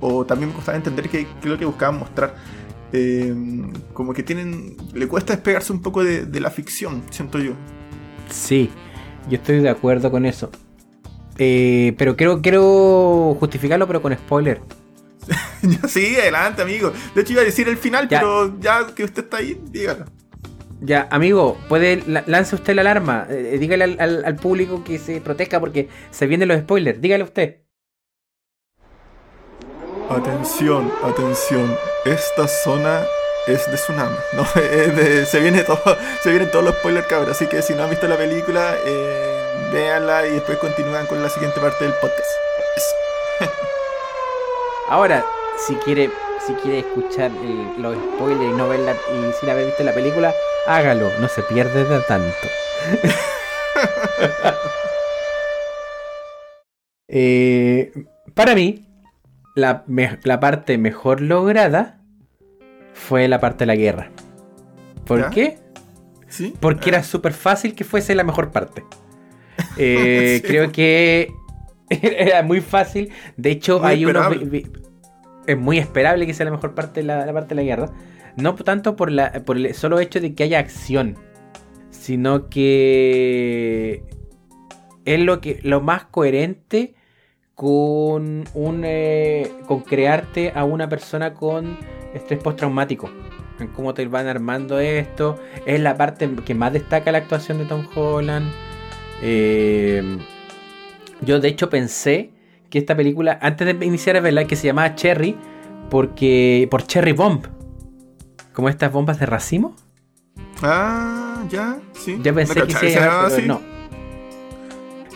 o, 0.00 0.24
también 0.26 0.48
me 0.48 0.56
costaba 0.56 0.76
entender 0.76 1.08
qué 1.08 1.20
es 1.20 1.44
lo 1.44 1.56
que 1.56 1.64
buscaban 1.64 1.98
mostrar. 2.00 2.34
Eh, 2.92 3.34
como 3.94 4.12
que 4.12 4.22
tienen, 4.22 4.76
le 4.92 5.08
cuesta 5.08 5.34
despegarse 5.34 5.72
un 5.72 5.80
poco 5.80 6.04
de, 6.04 6.26
de, 6.26 6.40
la 6.40 6.50
ficción, 6.50 7.02
siento 7.10 7.38
yo. 7.38 7.52
Sí, 8.28 8.70
yo 9.28 9.36
estoy 9.36 9.60
de 9.60 9.70
acuerdo 9.70 10.10
con 10.10 10.26
eso. 10.26 10.50
Eh, 11.38 11.94
pero 11.96 12.16
quiero, 12.16 12.42
quiero 12.42 13.36
justificarlo, 13.38 13.86
pero 13.86 14.02
con 14.02 14.12
spoiler. 14.14 14.60
sí, 15.88 16.16
adelante, 16.16 16.62
amigo. 16.62 16.92
De 17.14 17.22
hecho, 17.22 17.32
iba 17.32 17.42
a 17.42 17.44
decir 17.44 17.68
el 17.68 17.76
final, 17.76 18.08
pero 18.08 18.58
ya 18.60 18.86
que 18.94 19.04
usted 19.04 19.24
está 19.24 19.38
ahí, 19.38 19.60
dígalo. 19.70 20.04
Ya, 20.80 21.06
amigo, 21.12 21.56
puede 21.68 22.02
lance 22.06 22.56
usted 22.56 22.74
la 22.74 22.82
alarma. 22.82 23.26
Eh, 23.30 23.52
eh, 23.54 23.58
dígale 23.58 23.84
al, 23.84 24.36
público 24.36 24.82
que 24.82 24.98
se 24.98 25.20
proteja 25.20 25.60
porque 25.60 25.88
se 26.10 26.26
vienen 26.26 26.48
los 26.48 26.58
spoilers. 26.58 27.00
Dígale 27.00 27.22
usted. 27.22 27.62
Atención, 30.10 30.90
atención. 31.04 31.70
Esta 32.04 32.48
zona 32.48 33.06
es 33.46 33.70
de 33.70 33.76
tsunami. 33.76 34.16
No, 34.32 34.44
se, 34.46 35.40
viene 35.40 35.62
todo, 35.62 35.80
se 36.22 36.30
vienen 36.30 36.50
todos 36.50 36.64
los 36.64 36.74
spoilers, 36.76 37.06
cabrón. 37.06 37.30
Así 37.30 37.46
que 37.46 37.62
si 37.62 37.74
no 37.74 37.84
han 37.84 37.90
visto 37.90 38.08
la 38.08 38.16
película, 38.16 38.74
eh, 38.84 39.70
véanla 39.72 40.26
y 40.26 40.32
después 40.32 40.58
continúan 40.58 41.06
con 41.06 41.22
la 41.22 41.28
siguiente 41.28 41.60
parte 41.60 41.84
del 41.84 41.94
podcast. 41.94 42.30
Ahora, 44.88 45.24
si 45.66 45.74
quiere, 45.76 46.10
si 46.46 46.54
quiere 46.54 46.80
escuchar 46.80 47.30
los 47.78 47.96
spoilers 47.96 48.50
y 48.50 48.56
no 48.56 48.68
verla 48.68 48.96
y 49.12 49.32
sin 49.38 49.48
haber 49.50 49.66
visto 49.66 49.84
la 49.84 49.94
película, 49.94 50.34
hágalo, 50.66 51.10
no 51.20 51.28
se 51.28 51.42
pierde 51.42 51.84
de 51.84 52.00
tanto. 52.00 52.48
Eh, 57.14 57.92
para 58.34 58.54
mí, 58.54 58.91
la, 59.54 60.40
parte 60.40 60.78
mejor 60.78 61.20
lograda 61.20 62.00
fue 62.94 63.28
la 63.28 63.40
parte 63.40 63.60
de 63.60 63.66
la 63.66 63.76
guerra. 63.76 64.10
¿Por 65.06 65.30
qué? 65.30 65.58
¿Sí? 66.28 66.54
Porque 66.60 66.90
era 66.90 67.02
súper 67.02 67.32
fácil 67.32 67.74
que 67.74 67.84
fuese 67.84 68.14
la 68.14 68.24
mejor 68.24 68.50
parte. 68.50 68.84
Eh, 69.78 70.42
creo 70.44 70.72
que 70.72 71.32
era 71.88 72.42
muy 72.42 72.60
fácil. 72.60 73.10
De 73.36 73.50
hecho, 73.50 73.84
hay 73.84 74.04
unos. 74.04 74.34
Es 75.46 75.58
muy 75.58 75.78
esperable 75.78 76.26
que 76.26 76.34
sea 76.34 76.44
la 76.44 76.50
mejor 76.50 76.74
parte 76.74 77.00
de 77.00 77.06
la, 77.06 77.32
parte 77.32 77.50
de 77.50 77.54
la 77.56 77.62
guerra. 77.62 77.92
No 78.36 78.54
tanto 78.54 78.96
por, 78.96 79.12
la, 79.12 79.44
por 79.44 79.56
el 79.56 79.74
solo 79.74 80.00
hecho 80.00 80.20
de 80.20 80.34
que 80.34 80.44
haya 80.44 80.58
acción. 80.58 81.16
sino 81.90 82.48
que 82.48 84.02
es 85.04 85.20
lo 85.20 85.40
que 85.40 85.60
lo 85.62 85.80
más 85.80 86.04
coherente 86.04 86.94
con 87.54 88.44
un 88.54 88.82
eh, 88.84 89.52
con 89.66 89.80
crearte 89.80 90.52
a 90.54 90.64
una 90.64 90.88
persona 90.88 91.34
con 91.34 91.78
estrés 92.14 92.40
postraumático. 92.40 93.10
En 93.60 93.68
cómo 93.68 93.94
te 93.94 94.06
van 94.06 94.26
armando 94.26 94.78
esto. 94.80 95.38
Es 95.66 95.80
la 95.80 95.96
parte 95.96 96.28
que 96.44 96.54
más 96.54 96.72
destaca 96.72 97.12
la 97.12 97.18
actuación 97.18 97.58
de 97.58 97.64
Tom 97.66 97.86
Holland. 97.94 98.50
Eh, 99.22 100.18
yo 101.20 101.38
de 101.38 101.48
hecho 101.48 101.70
pensé 101.70 102.32
que 102.70 102.78
esta 102.78 102.96
película 102.96 103.38
antes 103.40 103.78
de 103.78 103.86
iniciar 103.86 104.16
a 104.16 104.20
verla 104.20 104.46
que 104.46 104.56
se 104.56 104.66
llamaba 104.66 104.94
Cherry 104.94 105.36
porque 105.90 106.66
por 106.70 106.84
Cherry 106.86 107.12
Bomb. 107.12 107.46
Como 108.52 108.68
estas 108.68 108.92
bombas 108.92 109.20
de 109.20 109.26
racimo. 109.26 109.76
Ah, 110.62 111.44
ya, 111.48 111.78
sí. 111.92 112.18
yo 112.22 112.34
pensé 112.34 112.60
No 112.60 112.66
que 112.66 112.74
pero 112.74 113.30
sí. 113.30 113.42
no. 113.46 113.60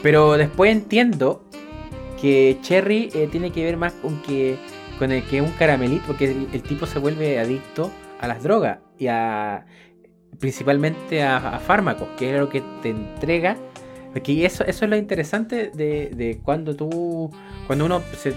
Pero 0.02 0.36
después 0.36 0.70
entiendo 0.70 1.45
que 2.20 2.58
Cherry 2.62 3.10
eh, 3.14 3.28
tiene 3.30 3.50
que 3.52 3.64
ver 3.64 3.76
más 3.76 3.92
con 3.94 4.22
que 4.22 4.56
con 4.98 5.12
el 5.12 5.22
que 5.24 5.42
un 5.42 5.50
caramelito, 5.52 6.04
porque 6.06 6.34
el, 6.52 6.62
tipo 6.62 6.86
se 6.86 6.98
vuelve 6.98 7.38
adicto 7.38 7.90
a 8.20 8.26
las 8.28 8.42
drogas 8.42 8.78
y 8.98 9.08
a 9.08 9.66
principalmente 10.38 11.22
a, 11.22 11.58
fármacos, 11.58 12.08
que 12.16 12.32
es 12.32 12.38
lo 12.40 12.48
que 12.48 12.62
te 12.82 12.90
entrega. 12.90 13.56
Porque 14.12 14.46
eso, 14.46 14.64
eso 14.64 14.84
es 14.84 14.90
lo 14.90 14.96
interesante 14.96 15.70
de, 15.74 16.10
de 16.14 16.38
cuando 16.42 16.74
tú, 16.74 17.30
cuando 17.66 17.84
uno 17.84 18.02
se 18.18 18.32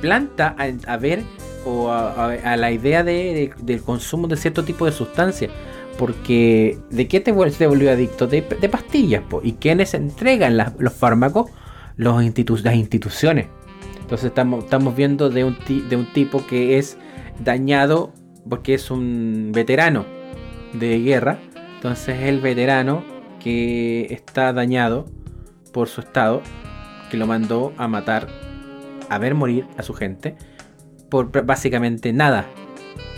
planta 0.00 0.54
a, 0.86 0.96
ver 0.98 1.22
o 1.64 1.90
a, 1.90 2.56
la 2.56 2.70
idea 2.70 3.02
de, 3.02 3.12
de- 3.12 3.52
del 3.62 3.82
consumo 3.82 4.28
de 4.28 4.36
cierto 4.36 4.64
tipo 4.64 4.84
de 4.84 4.92
sustancias. 4.92 5.50
Porque, 5.98 6.78
¿de 6.90 7.08
qué 7.08 7.20
te, 7.20 7.32
te 7.32 7.66
volvió 7.66 7.90
adicto? 7.90 8.26
De, 8.26 8.42
pastillas, 8.42 9.22
po. 9.22 9.40
¿Y 9.42 9.54
quiénes 9.54 9.94
entregan 9.94 10.56
los 10.56 10.92
fármacos? 10.92 11.50
Los 11.98 12.22
institu- 12.22 12.62
las 12.62 12.74
instituciones. 12.76 13.46
Entonces 14.00 14.28
estamos, 14.28 14.64
estamos 14.64 14.96
viendo 14.96 15.28
de 15.28 15.44
un, 15.44 15.58
de 15.66 15.96
un 15.96 16.10
tipo 16.14 16.46
que 16.46 16.78
es 16.78 16.96
dañado 17.44 18.14
porque 18.48 18.72
es 18.72 18.90
un 18.90 19.50
veterano 19.54 20.06
de 20.72 20.98
guerra. 21.00 21.38
Entonces 21.74 22.18
el 22.22 22.40
veterano 22.40 23.04
que 23.40 24.06
está 24.10 24.54
dañado 24.54 25.04
por 25.72 25.88
su 25.88 26.00
estado, 26.00 26.40
que 27.10 27.18
lo 27.18 27.26
mandó 27.26 27.74
a 27.76 27.86
matar, 27.86 28.28
a 29.10 29.18
ver 29.18 29.34
morir 29.34 29.66
a 29.76 29.82
su 29.82 29.92
gente, 29.92 30.36
por 31.10 31.30
básicamente 31.44 32.12
nada. 32.14 32.46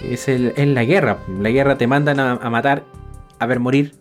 Es, 0.03 0.27
el, 0.29 0.53
es 0.57 0.67
la 0.67 0.85
guerra. 0.85 1.19
La 1.41 1.51
guerra 1.51 1.79
te 1.79 1.87
mandan 1.87 2.19
a 2.19 2.51
matar, 2.51 2.85
a 3.39 3.47
ver 3.47 3.61
morir 3.61 3.93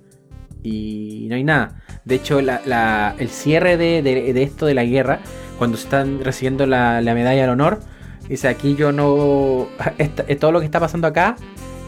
y 0.63 1.27
no 1.29 1.35
hay 1.35 1.43
nada. 1.43 1.81
De 2.05 2.15
hecho, 2.15 2.39
el 2.39 3.29
cierre 3.29 3.77
de, 3.77 4.43
esto 4.43 4.65
de 4.65 4.73
la 4.73 4.83
guerra, 4.83 5.19
cuando 5.57 5.77
están 5.77 6.23
recibiendo 6.23 6.65
la, 6.65 7.01
la 7.01 7.13
medalla 7.13 7.43
al 7.45 7.51
honor, 7.51 7.79
dice 8.27 8.47
aquí 8.47 8.75
yo 8.75 8.91
no... 8.91 9.67
eh, 9.97 10.35
todo 10.35 10.51
lo 10.51 10.59
que 10.59 10.65
está 10.65 10.79
pasando 10.79 11.07
acá 11.07 11.35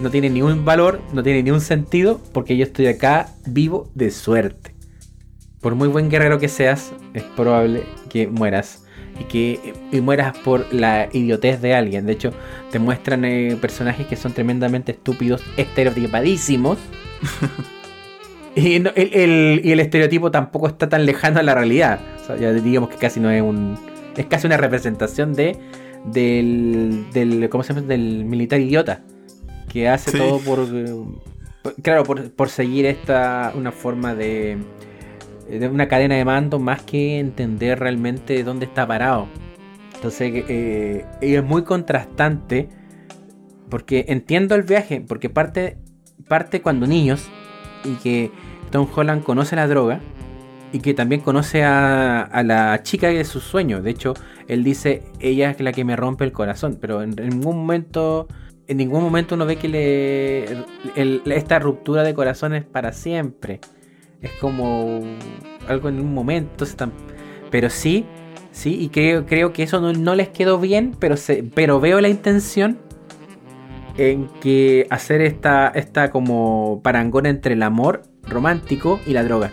no 0.02 0.10
tiene 0.10 0.30
ni 0.30 0.42
un 0.42 0.66
valor, 0.66 1.02
no 1.14 1.22
tiene 1.24 1.44
ni 1.44 1.52
un 1.52 1.62
sentido, 1.62 2.20
porque 2.34 2.58
yo 2.58 2.64
estoy 2.64 2.88
acá 2.88 3.28
vivo 3.46 3.90
de 3.94 4.10
suerte. 4.12 4.74
Por 5.62 5.76
muy 5.76 5.88
buen 5.88 6.10
guerrero 6.10 6.40
que 6.40 6.48
seas, 6.48 6.92
es 7.14 7.24
probable 7.24 7.84
que 8.10 8.28
mueras. 8.28 8.86
Y 9.20 9.26
que 9.26 9.74
mueras 10.02 10.36
por 10.40 10.74
la 10.74 11.08
idiotez 11.12 11.62
de 11.62 11.76
alguien. 11.76 12.08
De 12.08 12.14
hecho, 12.14 12.32
te 12.72 12.80
muestran 12.80 13.26
eh, 13.26 13.56
personajes 13.62 14.08
que 14.08 14.16
son 14.16 14.34
tremendamente 14.34 14.94
estúpidos, 14.94 15.44
estereotipadísimos. 15.58 16.80
y, 18.56 18.80
no- 18.80 18.92
el, 18.96 19.14
el- 19.14 19.62
y 19.64 19.72
el 19.72 19.80
estereotipo 19.80 20.32
tampoco 20.32 20.68
está 20.68 20.90
tan 20.90 21.06
lejano 21.06 21.40
a 21.40 21.44
la 21.44 21.54
realidad. 21.56 22.00
O 22.22 22.26
sea, 22.28 22.38
ya 22.38 22.52
digamos 22.54 22.90
que 22.90 22.98
casi 22.98 23.20
no 23.20 23.30
es 23.32 23.42
un. 23.42 23.78
Es 24.18 24.26
casi 24.26 24.48
una 24.48 24.58
representación 24.58 25.34
de. 25.34 25.58
Del. 26.06 27.06
del 27.14 27.50
¿Cómo 27.50 27.64
se 27.64 27.74
llama? 27.74 27.86
Del 27.88 28.26
militar 28.26 28.60
idiota. 28.60 29.02
Que 29.70 29.88
hace 29.90 30.12
Sí. 30.12 30.18
todo 30.18 30.40
por. 30.40 30.68
Claro, 31.84 32.04
por, 32.04 32.32
por 32.32 32.50
seguir 32.50 32.86
esta. 32.86 33.54
Una 33.56 33.72
forma 33.72 34.16
de. 34.16 34.58
De 35.50 35.68
una 35.68 35.88
cadena 35.88 36.16
de 36.16 36.24
mando 36.26 36.60
más 36.60 36.82
que 36.82 37.20
entender 37.20 37.80
realmente 37.80 38.44
dónde 38.44 38.66
está 38.66 38.88
parado. 38.88 39.28
Entonces, 39.96 40.32
eh, 40.48 41.06
es 41.22 41.44
muy 41.44 41.64
contrastante. 41.64 42.70
Porque 43.70 44.06
entiendo 44.10 44.56
el 44.56 44.64
viaje. 44.64 45.02
Porque 45.08 45.30
parte, 45.30 45.78
parte 46.28 46.62
cuando 46.62 46.88
niños. 46.88 47.30
Y 47.84 47.96
que 47.96 48.32
Tom 48.72 48.88
Holland 48.94 49.24
conoce 49.24 49.56
la 49.56 49.68
droga. 49.68 50.00
Y 50.74 50.80
que 50.80 50.94
también 50.94 51.22
conoce 51.22 51.64
a, 51.64 52.22
a 52.22 52.44
la 52.44 52.82
chica 52.84 53.08
de 53.08 53.26
sus 53.26 53.44
sueños. 53.44 53.84
De 53.84 53.92
hecho, 53.92 54.14
él 54.48 54.64
dice, 54.64 55.04
ella 55.20 55.52
es 55.52 55.62
la 55.62 55.72
que 55.72 55.86
me 55.86 55.96
rompe 55.96 56.26
el 56.26 56.32
corazón. 56.32 56.78
Pero 56.80 57.02
en, 57.04 57.16
ningún 57.16 57.58
momento. 57.58 58.28
En 58.68 58.78
ningún 58.78 59.02
momento 59.02 59.36
uno 59.36 59.46
ve 59.46 59.56
que 59.58 59.68
le. 59.70 61.36
esta 61.36 61.60
ruptura 61.60 62.04
de 62.04 62.14
corazón 62.14 62.54
es 62.54 62.66
para 62.66 62.94
siempre. 62.94 63.60
Es 64.22 64.32
como 64.40 65.02
algo 65.68 65.90
en 65.90 66.00
un 66.00 66.14
momento. 66.14 66.66
pero 67.50 67.70
sí, 67.70 68.06
sí, 68.52 68.78
y 68.80 68.90
creo, 68.90 69.26
creo 69.26 69.52
que 69.52 69.64
eso 69.64 69.82
no, 69.82 69.94
no 69.94 70.16
les 70.16 70.30
quedó 70.30 70.60
bien, 70.60 70.96
pero, 71.00 71.18
se, 71.18 71.44
pero 71.44 71.80
veo 71.80 72.00
la 72.02 72.10
intención 72.10 72.78
en 74.10 74.28
que 74.42 74.88
hacer 74.90 75.22
esta, 75.22 75.70
esta 75.70 76.12
como 76.12 76.82
parangón 76.84 77.26
entre 77.26 77.54
el 77.54 77.64
amor 77.64 78.04
romántico 78.24 79.00
y 79.06 79.14
la 79.14 79.24
droga. 79.24 79.52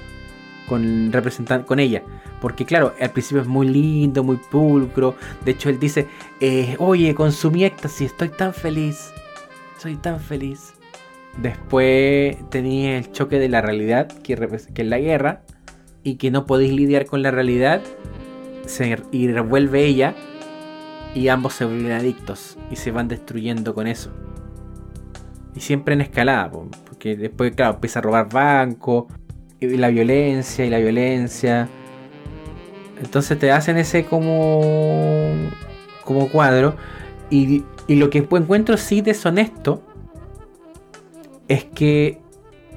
Con, 0.69 1.11
con 1.67 1.79
ella. 1.79 2.03
Porque 2.41 2.67
claro, 2.67 2.93
al 3.01 3.11
principio 3.11 3.41
es 3.41 3.49
muy 3.49 3.69
lindo, 3.69 4.23
muy 4.23 4.37
pulcro. 4.37 5.15
De 5.45 5.53
hecho, 5.53 5.71
él 5.71 5.81
dice, 5.81 6.07
eh, 6.41 6.77
oye, 6.79 7.15
consumí 7.15 7.65
éxtasis, 7.65 8.11
estoy 8.11 8.29
tan 8.29 8.53
feliz. 8.53 9.11
Soy 9.79 9.97
tan 9.97 10.21
feliz. 10.21 10.75
Después 11.41 12.37
tenía 12.51 12.99
el 12.99 13.13
choque 13.13 13.39
de 13.39 13.49
la 13.49 13.63
realidad, 13.63 14.09
que, 14.09 14.37
que 14.37 14.83
es 14.83 14.89
la 14.89 14.99
guerra, 14.99 15.43
y 16.03 16.17
que 16.17 16.31
no 16.31 16.47
podéis 16.47 16.73
lidiar 16.73 17.07
con 17.07 17.23
la 17.23 17.31
realidad. 17.31 17.81
Se, 18.67 18.99
y 19.11 19.29
revuelve 19.29 19.85
ella, 19.85 20.15
y 21.15 21.29
ambos 21.29 21.55
se 21.55 21.65
vuelven 21.65 21.93
adictos, 21.93 22.59
y 22.71 22.77
se 22.77 22.91
van 22.91 23.09
destruyendo 23.09 23.75
con 23.75 23.87
eso. 23.87 24.13
Y 25.59 25.61
siempre 25.61 25.95
en 25.95 26.03
escalada, 26.03 26.53
po, 26.53 26.69
porque 26.87 27.17
después, 27.17 27.53
claro, 27.57 27.75
empieza 27.75 27.99
a 27.99 28.03
robar 28.03 28.29
bancos, 28.29 29.07
y 29.59 29.67
la 29.77 29.89
violencia, 29.89 30.65
y 30.65 30.71
la 30.71 30.79
violencia. 30.79 31.69
Entonces 33.03 33.37
te 33.41 33.51
hacen 33.51 33.77
ese 33.77 34.05
como, 34.05 35.33
como 36.05 36.29
cuadro. 36.29 36.77
Y, 37.29 37.65
y 37.89 37.97
lo 37.97 38.09
que 38.09 38.19
encuentro 38.19 38.77
sí 38.77 39.01
deshonesto 39.01 39.83
es 41.49 41.65
que 41.65 42.21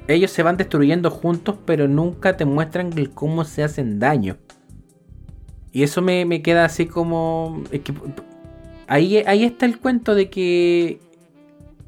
ellos 0.08 0.32
se 0.32 0.42
van 0.42 0.56
destruyendo 0.56 1.08
juntos, 1.08 1.54
pero 1.64 1.86
nunca 1.86 2.36
te 2.36 2.44
muestran 2.46 2.92
el 2.98 3.10
cómo 3.10 3.44
se 3.44 3.62
hacen 3.62 4.00
daño. 4.00 4.38
Y 5.70 5.84
eso 5.84 6.02
me, 6.02 6.24
me 6.24 6.42
queda 6.42 6.64
así 6.64 6.86
como. 6.86 7.62
es 7.70 7.82
que 7.82 7.94
ahí, 8.88 9.18
ahí 9.24 9.44
está 9.44 9.66
el 9.66 9.78
cuento 9.78 10.16
de 10.16 10.30
que. 10.30 11.11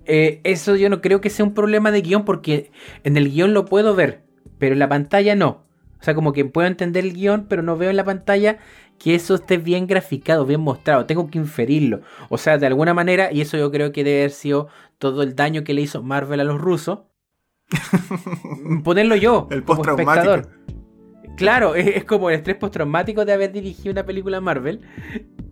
Eh, 0.07 0.41
eso 0.45 0.77
yo 0.77 0.89
no 0.89 1.01
creo 1.01 1.21
que 1.21 1.31
sea 1.31 1.45
un 1.45 1.55
problema 1.55 1.91
de 1.91 2.03
guion, 2.03 2.25
porque 2.25 2.71
en 3.05 3.17
el 3.17 3.31
guion 3.31 3.55
lo 3.55 3.65
puedo 3.65 3.95
ver, 3.95 4.23
pero 4.59 4.73
en 4.73 4.79
la 4.79 4.89
pantalla 4.89 5.35
no. 5.35 5.63
O 6.01 6.05
sea, 6.05 6.15
como 6.15 6.33
que 6.33 6.45
puedo 6.45 6.69
entender 6.69 7.05
el 7.05 7.15
guion, 7.15 7.47
pero 7.49 7.63
no 7.63 7.77
veo 7.77 7.91
en 7.91 7.97
la 7.97 8.05
pantalla 8.05 8.59
que 8.99 9.15
eso 9.15 9.35
esté 9.35 9.57
bien 9.57 9.87
graficado, 9.87 10.45
bien 10.45 10.61
mostrado. 10.61 11.07
Tengo 11.07 11.31
que 11.31 11.39
inferirlo. 11.39 12.03
O 12.29 12.39
sea, 12.39 12.59
de 12.59 12.67
alguna 12.67 12.95
manera, 12.95 13.33
y 13.33 13.41
eso 13.41 13.57
yo 13.57 13.71
creo 13.71 13.93
que 13.93 14.05
debe 14.05 14.21
haber 14.21 14.31
sido 14.31 14.69
todo 14.99 15.23
el 15.23 15.35
daño 15.35 15.65
que 15.65 15.75
le 15.75 15.81
hizo 15.83 16.03
Marvel 16.03 16.41
a 16.41 16.45
los 16.45 16.61
rusos. 16.61 17.01
ponerlo 18.85 19.17
yo, 19.17 19.49
El 19.51 19.65
como 19.65 19.83
espectador. 19.83 20.51
Claro, 21.37 21.75
es, 21.75 21.97
es 21.97 22.05
como 22.05 22.31
el 22.31 22.37
estrés 22.37 22.57
postraumático 22.57 23.25
de 23.25 23.33
haber 23.33 23.51
dirigido 23.51 23.93
una 23.93 24.05
película 24.05 24.41
Marvel. 24.41 24.83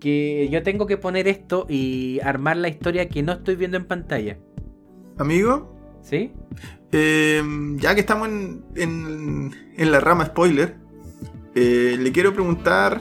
Que 0.02 0.48
yo 0.50 0.64
tengo 0.64 0.86
que 0.86 0.96
poner 0.96 1.28
esto 1.28 1.64
y 1.68 2.18
armar 2.24 2.56
la 2.56 2.68
historia 2.68 3.08
que 3.08 3.22
no 3.22 3.32
estoy 3.34 3.54
viendo 3.54 3.76
en 3.76 3.84
pantalla. 3.86 4.36
Amigo, 5.16 5.72
¿Sí? 6.02 6.32
eh, 6.90 7.40
ya 7.76 7.94
que 7.94 8.00
estamos 8.00 8.26
en, 8.28 8.64
en, 8.74 9.50
en 9.76 9.92
la 9.92 10.00
rama 10.00 10.26
spoiler, 10.26 10.74
eh, 11.54 11.96
le 12.00 12.10
quiero 12.10 12.32
preguntar 12.34 13.00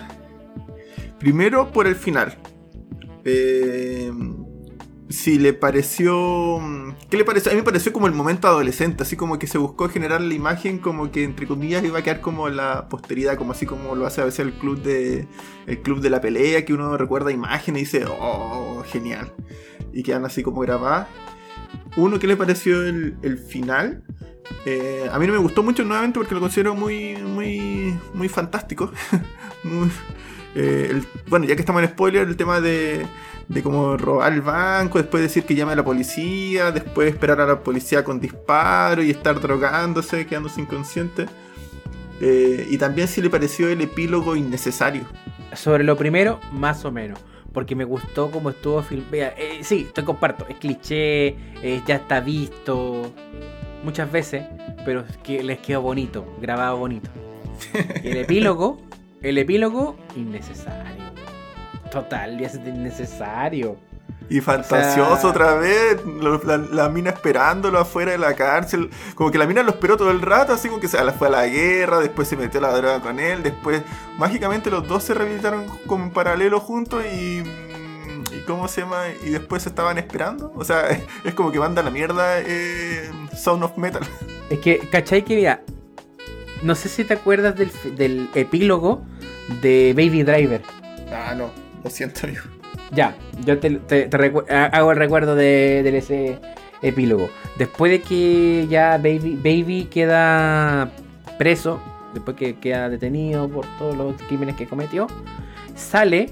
primero 1.18 1.72
por 1.72 1.88
el 1.88 1.96
final. 1.96 2.38
Eh, 3.26 4.12
si 5.12 5.38
le 5.40 5.54
pareció. 5.54 6.60
¿Qué 7.10 7.18
le 7.18 7.26
pareció? 7.26 7.52
A 7.52 7.56
mí 7.56 7.62
me 7.62 7.66
pareció 7.66 7.94
como 7.94 8.08
el 8.08 8.14
momento 8.14 8.48
adolescente, 8.48 9.04
así 9.04 9.16
como 9.16 9.40
que 9.40 9.48
se 9.48 9.58
buscó 9.58 9.90
generar 9.90 10.22
la 10.22 10.34
imagen 10.34 10.80
como 10.80 11.12
que 11.12 11.24
entre 11.24 11.48
comillas 11.48 11.84
iba 11.84 12.00
a 12.00 12.02
quedar 12.04 12.22
como 12.22 12.50
la 12.50 12.88
posteridad, 12.90 13.38
como 13.38 13.52
así 13.52 13.66
como 13.66 13.96
lo 13.96 14.06
hace 14.06 14.22
a 14.22 14.26
veces 14.26 14.40
el 14.40 14.54
club 14.54 14.82
de. 14.82 15.28
el 15.68 15.82
club 15.82 16.02
de 16.02 16.10
la 16.10 16.22
pelea, 16.22 16.66
que 16.66 16.74
uno 16.74 16.98
recuerda 16.98 17.32
imágenes 17.32 17.82
y 17.82 17.86
dice, 17.86 18.06
oh, 18.08 18.84
genial. 18.88 19.34
Y 19.94 20.04
quedan 20.04 20.26
así 20.26 20.44
como 20.44 20.62
grabadas. 20.62 21.08
Uno, 21.98 22.20
¿qué 22.20 22.28
le 22.28 22.38
pareció 22.38 22.82
el, 22.84 23.18
el 23.22 23.38
final? 23.38 24.04
Eh, 24.66 25.10
a 25.12 25.18
mí 25.18 25.28
no 25.28 25.34
me 25.34 25.40
gustó 25.40 25.64
mucho 25.64 25.84
nuevamente 25.84 26.20
porque 26.20 26.36
lo 26.36 26.42
considero 26.42 26.76
muy, 26.76 27.16
muy, 27.18 27.98
muy 28.14 28.30
fantástico. 28.30 28.92
Eh, 30.56 31.02
bueno, 31.28 31.46
ya 31.46 31.56
que 31.56 31.62
estamos 31.62 31.82
en 31.82 31.90
spoiler, 31.90 32.28
el 32.28 32.36
tema 32.36 32.60
de, 32.60 33.06
de 33.48 33.64
cómo 33.64 33.98
robar 33.98 34.34
el 34.34 34.42
banco, 34.42 34.98
después 34.98 35.24
decir 35.24 35.44
que 35.44 35.56
llame 35.56 35.74
a 35.74 35.76
la 35.76 35.86
policía, 35.86 36.72
después 36.72 37.10
esperar 37.10 37.40
a 37.42 37.46
la 37.46 37.60
policía 37.60 38.04
con 38.04 38.20
disparo 38.20 39.02
y 39.04 39.12
estar 39.12 39.40
drogándose, 39.40 40.26
quedándose 40.26 40.62
inconsciente. 40.62 41.26
Eh, 42.20 42.68
y 42.70 42.78
también 42.78 43.08
si 43.08 43.22
le 43.22 43.30
pareció 43.30 43.70
el 43.70 43.82
epílogo 43.82 44.36
innecesario. 44.36 45.04
Sobre 45.54 45.84
lo 45.84 45.98
primero, 45.98 46.40
más 46.52 46.86
o 46.86 46.92
menos. 46.92 47.20
Porque 47.52 47.76
me 47.76 47.84
gustó 47.84 48.32
cómo 48.32 48.50
estuvo 48.52 48.82
filmado. 48.82 49.34
sí, 49.62 49.90
te 49.94 50.06
comparto. 50.06 50.46
Es 50.48 50.56
cliché, 50.56 51.36
ya 51.86 51.96
está 51.96 52.22
visto 52.22 53.12
muchas 53.84 54.12
veces, 54.12 54.46
pero 54.86 55.04
que 55.24 55.44
les 55.44 55.60
quedó 55.60 55.82
bonito, 55.82 56.26
grabado 56.40 56.78
bonito. 56.78 57.10
el 58.04 58.18
epílogo, 58.18 58.82
el 59.22 59.38
epílogo, 59.38 59.98
innecesario. 60.16 61.12
Total, 61.92 62.38
ya 62.40 62.48
es 62.48 62.56
innecesario. 62.56 63.78
Y 64.30 64.40
fantasioso 64.40 65.30
otra 65.30 65.56
vez, 65.56 66.00
la, 66.72 66.88
mina 66.88 67.10
esperándolo 67.10 67.80
afuera 67.80 68.14
de 68.14 68.18
la 68.18 68.34
cárcel. 68.34 68.90
Como 69.14 69.30
que 69.30 69.38
la 69.38 69.46
mina 69.46 69.62
lo 69.62 69.72
esperó 69.72 69.98
todo 69.98 70.10
el 70.10 70.22
rato, 70.22 70.54
así 70.54 70.70
como 70.70 70.80
que 70.80 70.88
se 70.88 70.98
fue 71.12 71.28
a 71.28 71.32
la 71.32 71.48
guerra, 71.48 72.00
después 72.00 72.30
se 72.30 72.38
metió 72.38 72.60
a 72.60 72.64
la 72.64 72.78
droga 72.78 73.02
con 73.02 73.20
él, 73.20 73.44
después 73.44 73.84
mágicamente 74.18 74.70
los 74.72 74.88
dos 74.88 75.04
se 75.04 75.14
rehabilitaron 75.14 75.66
como 75.86 76.06
en 76.06 76.12
paralelo 76.12 76.62
juntos 76.62 77.04
y 77.06 77.44
cómo 78.46 78.68
se 78.68 78.82
llama? 78.82 79.04
Y 79.24 79.30
después 79.30 79.66
estaban 79.66 79.98
esperando. 79.98 80.52
O 80.56 80.64
sea, 80.64 80.90
es 81.24 81.34
como 81.34 81.52
que 81.52 81.60
manda 81.60 81.82
la 81.84 81.92
mierda 81.92 82.40
eh, 82.40 83.10
Sound 83.36 83.64
of 83.64 83.78
Metal. 83.78 84.04
Es 84.50 84.60
que, 84.60 84.80
¿cachai? 84.90 85.24
Que 85.24 85.36
mira, 85.36 85.62
no 86.64 86.76
sé 86.76 86.90
si 86.90 87.04
te 87.04 87.14
acuerdas 87.14 87.56
del, 87.56 88.30
epílogo 88.36 89.04
de 89.62 89.94
Baby 89.96 90.24
Driver. 90.24 90.62
Ah, 91.12 91.34
no, 91.36 91.50
lo 91.84 91.90
siento, 91.90 92.22
amigo. 92.24 92.42
Ya, 92.92 93.16
yo 93.46 93.60
te, 93.60 94.10
hago 94.50 94.92
el 94.92 94.98
recuerdo 94.98 95.36
de, 95.36 95.98
ese 95.98 96.40
epílogo. 96.82 97.30
Después 97.58 97.92
de 97.92 98.02
que 98.02 98.68
ya 98.70 98.98
Baby, 98.98 99.36
Baby 99.36 99.88
queda 99.90 100.92
preso, 101.38 101.82
después 102.14 102.36
que 102.38 102.56
queda 102.56 102.90
detenido 102.90 103.48
por 103.50 103.66
todos 103.78 103.96
los 103.96 104.22
crímenes 104.24 104.56
que 104.56 104.68
cometió, 104.68 105.08
sale 105.76 106.32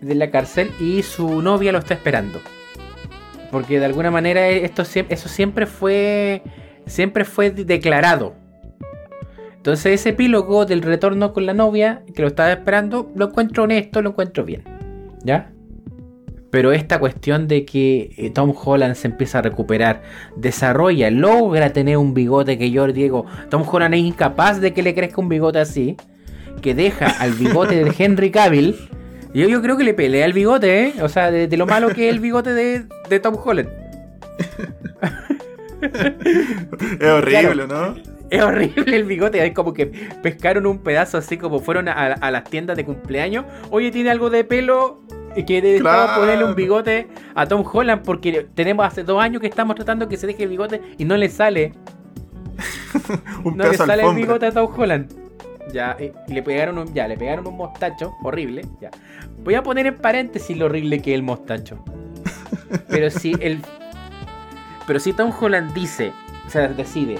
de 0.00 0.14
la 0.14 0.30
cárcel 0.30 0.70
y 0.80 1.02
su 1.02 1.42
novia 1.42 1.72
lo 1.72 1.78
está 1.78 1.94
esperando. 1.94 2.40
Porque 3.50 3.78
de 3.78 3.86
alguna 3.86 4.10
manera 4.10 4.48
esto, 4.48 4.82
eso 4.82 5.28
siempre 5.28 5.66
fue, 5.66 6.42
siempre 6.86 7.24
fue 7.24 7.50
declarado. 7.50 8.34
Entonces 9.66 10.00
ese 10.00 10.10
epílogo 10.10 10.64
del 10.64 10.80
retorno 10.80 11.32
con 11.32 11.44
la 11.44 11.52
novia, 11.52 12.04
que 12.14 12.22
lo 12.22 12.28
estaba 12.28 12.52
esperando, 12.52 13.10
lo 13.16 13.30
encuentro 13.30 13.64
honesto, 13.64 14.00
lo 14.00 14.10
encuentro 14.10 14.44
bien. 14.44 14.62
¿Ya? 15.24 15.50
Pero 16.52 16.70
esta 16.70 17.00
cuestión 17.00 17.48
de 17.48 17.64
que 17.64 18.12
eh, 18.16 18.30
Tom 18.30 18.54
Holland 18.56 18.94
se 18.94 19.08
empieza 19.08 19.40
a 19.40 19.42
recuperar, 19.42 20.02
desarrolla, 20.36 21.10
logra 21.10 21.72
tener 21.72 21.96
un 21.96 22.14
bigote 22.14 22.58
que 22.58 22.70
yo 22.70 22.86
digo, 22.86 23.26
Tom 23.50 23.64
Holland 23.68 23.94
es 23.94 24.02
incapaz 24.02 24.60
de 24.60 24.72
que 24.72 24.84
le 24.84 24.94
crezca 24.94 25.20
un 25.20 25.28
bigote 25.28 25.58
así, 25.58 25.96
que 26.62 26.76
deja 26.76 27.08
al 27.18 27.32
bigote 27.32 27.82
de 27.82 27.92
Henry 27.98 28.30
Cavill 28.30 28.76
yo, 29.34 29.48
yo 29.48 29.60
creo 29.62 29.76
que 29.76 29.82
le 29.82 29.94
pelea 29.94 30.26
el 30.26 30.32
bigote, 30.32 30.84
¿eh? 30.84 30.94
O 31.02 31.08
sea, 31.08 31.32
de, 31.32 31.54
lo 31.56 31.66
malo 31.66 31.88
que 31.88 32.08
es 32.08 32.14
el 32.14 32.20
bigote 32.20 32.54
de, 32.54 33.18
Tom 33.18 33.36
Holland. 33.44 33.68
es 37.00 37.08
horrible, 37.08 37.66
¿no? 37.66 38.15
Es 38.30 38.42
horrible 38.42 38.96
el 38.96 39.04
bigote, 39.04 39.44
es 39.44 39.54
como 39.54 39.72
que 39.72 39.86
pescaron 39.86 40.66
un 40.66 40.78
pedazo 40.78 41.18
así 41.18 41.36
como 41.36 41.60
fueron 41.60 41.88
a, 41.88 42.30
las 42.30 42.44
tiendas 42.44 42.76
de 42.76 42.84
cumpleaños. 42.84 43.44
Oye, 43.70 43.90
tiene 43.90 44.10
algo 44.10 44.30
de 44.30 44.44
pelo 44.44 45.02
y 45.36 45.44
que 45.44 45.78
claro. 45.80 46.20
ponerle 46.20 46.44
un 46.44 46.54
bigote 46.54 47.08
a 47.34 47.46
Tom 47.46 47.64
Holland 47.70 48.02
porque 48.02 48.48
tenemos 48.54 48.86
hace 48.86 49.04
dos 49.04 49.22
años 49.22 49.40
que 49.40 49.46
estamos 49.46 49.76
tratando 49.76 50.08
que 50.08 50.16
se 50.16 50.26
deje 50.26 50.44
el 50.44 50.48
bigote 50.48 50.80
y 50.98 51.04
no 51.04 51.16
le 51.16 51.28
sale. 51.28 51.72
no 53.44 53.70
le 53.70 53.76
sale 53.76 54.02
el 54.02 54.14
bigote 54.14 54.46
a 54.46 54.52
Tom 54.52 54.72
Holland. 54.76 55.26
Ya, 55.72 55.96
y 55.98 56.32
le 56.32 56.42
pegaron 56.42 56.78
un, 56.78 56.94
ya, 56.94 57.08
le 57.08 57.16
pegaron 57.16 57.46
un 57.46 57.56
mostacho 57.56 58.14
horrible. 58.22 58.64
Ya. 58.80 58.90
Voy 59.38 59.54
a 59.54 59.62
poner 59.62 59.86
en 59.86 59.96
paréntesis 59.96 60.56
lo 60.56 60.66
horrible 60.66 61.00
que 61.00 61.12
es 61.12 61.16
el 61.16 61.22
mostacho. 61.22 61.84
Pero 62.88 63.10
si 63.10 63.34
el. 63.40 63.60
Pero 64.86 65.00
si 65.00 65.12
Tom 65.12 65.32
Holland 65.38 65.74
dice, 65.74 66.12
o 66.46 66.50
sea, 66.50 66.68
decide, 66.68 67.18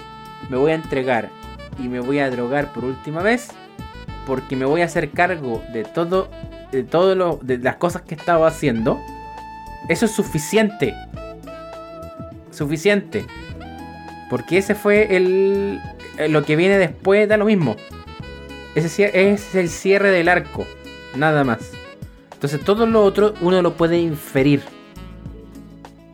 me 0.48 0.56
voy 0.56 0.72
a 0.72 0.74
entregar 0.74 1.30
y 1.78 1.88
me 1.88 2.00
voy 2.00 2.18
a 2.18 2.30
drogar 2.30 2.72
por 2.72 2.84
última 2.84 3.22
vez, 3.22 3.48
porque 4.26 4.56
me 4.56 4.64
voy 4.64 4.82
a 4.82 4.86
hacer 4.86 5.10
cargo 5.10 5.62
de 5.72 5.84
todo, 5.84 6.28
de 6.72 6.82
todo 6.82 7.14
lo, 7.14 7.38
de 7.42 7.58
las 7.58 7.76
cosas 7.76 8.02
que 8.02 8.14
estaba 8.14 8.48
haciendo, 8.48 9.00
eso 9.88 10.06
es 10.06 10.12
suficiente. 10.12 10.94
Suficiente. 12.50 13.24
Porque 14.28 14.58
ese 14.58 14.74
fue 14.74 15.16
el. 15.16 15.80
Lo 16.28 16.44
que 16.44 16.56
viene 16.56 16.78
después 16.78 17.28
da 17.28 17.36
lo 17.36 17.44
mismo. 17.44 17.76
Ese 18.74 19.10
es 19.32 19.54
el 19.54 19.68
cierre 19.68 20.10
del 20.10 20.28
arco, 20.28 20.66
nada 21.14 21.44
más. 21.44 21.70
Entonces 22.32 22.60
todo 22.62 22.86
lo 22.86 23.02
otro 23.02 23.34
uno 23.40 23.62
lo 23.62 23.74
puede 23.74 23.98
inferir. 23.98 24.62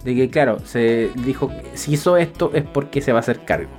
De 0.04 0.14
que 0.14 0.30
claro, 0.30 0.58
se 0.64 1.10
dijo 1.24 1.50
si 1.74 1.94
hizo 1.94 2.16
esto 2.16 2.50
es 2.54 2.64
porque 2.64 3.00
se 3.00 3.12
va 3.12 3.18
a 3.18 3.20
hacer 3.20 3.44
cargo. 3.44 3.70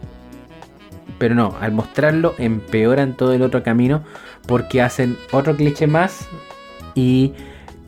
Pero 1.17 1.35
no, 1.35 1.55
al 1.59 1.71
mostrarlo 1.71 2.35
empeoran 2.37 3.15
todo 3.15 3.33
el 3.33 3.41
otro 3.41 3.63
camino 3.63 4.03
porque 4.47 4.81
hacen 4.81 5.17
otro 5.31 5.55
cliché 5.55 5.87
más 5.87 6.27
y 6.95 7.33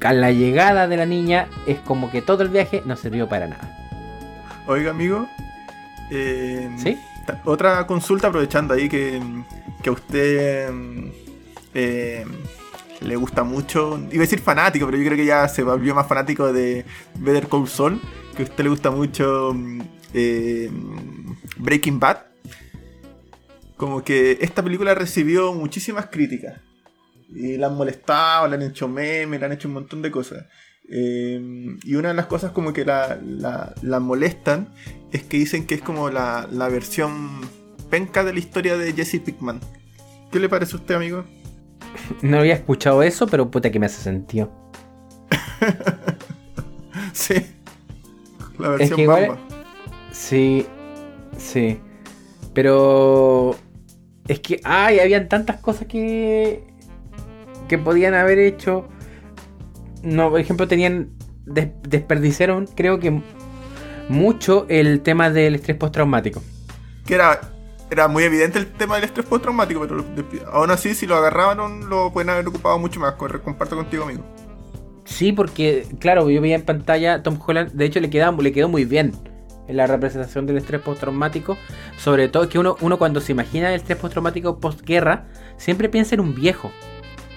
a 0.01 0.13
la 0.13 0.31
llegada 0.31 0.87
de 0.87 0.97
la 0.97 1.05
niña 1.05 1.47
es 1.65 1.79
como 1.79 2.11
que 2.11 2.21
todo 2.21 2.43
el 2.43 2.49
viaje 2.49 2.83
no 2.85 2.95
sirvió 2.95 3.27
para 3.27 3.47
nada. 3.47 3.77
Oiga 4.67 4.91
amigo, 4.91 5.27
eh, 6.11 6.69
¿sí? 6.77 6.97
Otra 7.43 7.87
consulta 7.87 8.27
aprovechando 8.27 8.73
ahí 8.73 8.87
que 8.87 9.19
que 9.85 9.89
a 9.89 9.93
usted 9.93 10.73
eh, 11.75 12.25
le 13.01 13.15
gusta 13.17 13.43
mucho, 13.43 13.99
iba 14.11 14.23
a 14.23 14.25
decir 14.25 14.39
fanático, 14.39 14.87
pero 14.87 14.97
yo 14.97 15.05
creo 15.05 15.17
que 15.17 15.25
ya 15.25 15.47
se 15.47 15.61
volvió 15.61 15.93
más 15.93 16.07
fanático 16.07 16.51
de 16.51 16.83
Better 17.19 17.47
Call 17.47 17.67
Saul, 17.67 18.01
que 18.35 18.41
a 18.41 18.45
usted 18.45 18.63
le 18.63 18.69
gusta 18.71 18.89
mucho 18.89 19.55
eh, 20.11 20.71
Breaking 21.57 21.99
Bad. 21.99 22.17
Como 23.77 24.03
que 24.03 24.37
esta 24.41 24.63
película 24.63 24.95
recibió 24.95 25.53
muchísimas 25.53 26.07
críticas. 26.07 26.59
Y 27.29 27.57
la 27.57 27.67
han 27.67 27.75
molestado, 27.75 28.47
le 28.47 28.55
han 28.55 28.61
hecho 28.61 28.87
memes, 28.87 29.39
le 29.39 29.45
han 29.45 29.51
hecho 29.51 29.67
un 29.67 29.73
montón 29.73 30.01
de 30.01 30.11
cosas. 30.11 30.45
Eh, 30.89 31.41
y 31.83 31.95
una 31.95 32.09
de 32.09 32.13
las 32.13 32.27
cosas 32.27 32.51
como 32.51 32.71
que 32.71 32.85
la, 32.85 33.19
la, 33.81 33.99
molestan 33.99 34.69
es 35.11 35.23
que 35.23 35.37
dicen 35.37 35.65
que 35.65 35.75
es 35.75 35.81
como 35.81 36.11
la, 36.11 36.47
la 36.51 36.69
versión 36.69 37.41
penca 37.89 38.23
de 38.23 38.33
la 38.33 38.39
historia 38.39 38.77
de 38.77 38.93
Jesse 38.93 39.19
Pickman. 39.19 39.59
¿Qué 40.31 40.39
le 40.39 40.47
parece 40.47 40.73
a 40.75 40.79
usted, 40.79 40.95
amigo? 40.95 41.25
No 42.21 42.39
había 42.39 42.53
escuchado 42.53 43.01
eso, 43.03 43.25
pero 43.27 43.49
puta 43.49 43.71
que 43.71 43.79
me 43.79 43.85
hace 43.85 44.01
sentido. 44.01 44.51
sí. 47.13 47.35
La 48.59 48.69
versión 48.69 49.05
bamba. 49.05 49.37
Sí, 50.11 50.65
sí. 51.37 51.79
Pero 52.53 53.55
es 54.27 54.39
que, 54.39 54.59
ay, 54.63 54.99
habían 54.99 55.27
tantas 55.29 55.59
cosas 55.61 55.87
que 55.87 56.63
que 57.67 57.77
podían 57.77 58.13
haber 58.13 58.39
hecho. 58.39 58.87
No, 60.03 60.29
por 60.29 60.39
ejemplo, 60.39 60.67
tenían 60.67 61.11
desperdiciaron, 61.45 62.67
creo 62.75 62.99
que 62.99 63.21
mucho 64.09 64.65
el 64.67 65.01
tema 65.01 65.29
del 65.29 65.55
estrés 65.55 65.77
postraumático. 65.77 66.41
Que 67.05 67.15
era 67.15 67.39
era 67.91 68.07
muy 68.07 68.23
evidente 68.23 68.57
el 68.57 68.65
tema 68.65 68.95
del 68.95 69.05
estrés 69.05 69.27
postraumático, 69.27 69.79
pero 69.81 70.03
aún 70.51 70.71
así, 70.71 70.95
si 70.95 71.05
lo 71.05 71.15
agarraban, 71.15 71.87
lo 71.87 72.11
pueden 72.11 72.31
haber 72.31 72.47
ocupado 72.47 72.79
mucho 72.79 72.99
más. 72.99 73.13
Comparto 73.13 73.75
contigo, 73.75 74.03
amigo. 74.03 74.23
Sí, 75.05 75.31
porque, 75.31 75.85
claro, 75.99 76.27
yo 76.31 76.41
veía 76.41 76.55
en 76.55 76.63
pantalla 76.63 77.21
Tom 77.21 77.39
Holland, 77.45 77.73
de 77.73 77.85
hecho, 77.85 77.99
le, 77.99 78.09
quedaba, 78.09 78.35
le 78.41 78.51
quedó 78.51 78.69
muy 78.69 78.85
bien 78.85 79.11
en 79.67 79.77
la 79.77 79.87
representación 79.87 80.45
del 80.45 80.57
estrés 80.57 80.81
postraumático. 80.81 81.57
Sobre 81.97 82.27
todo 82.27 82.49
que 82.49 82.59
uno, 82.59 82.77
uno 82.81 82.97
cuando 82.97 83.21
se 83.21 83.31
imagina 83.31 83.69
el 83.69 83.75
estrés 83.75 83.97
postraumático 83.97 84.59
postguerra, 84.59 85.25
siempre 85.57 85.89
piensa 85.89 86.15
en 86.15 86.21
un 86.21 86.35
viejo. 86.35 86.71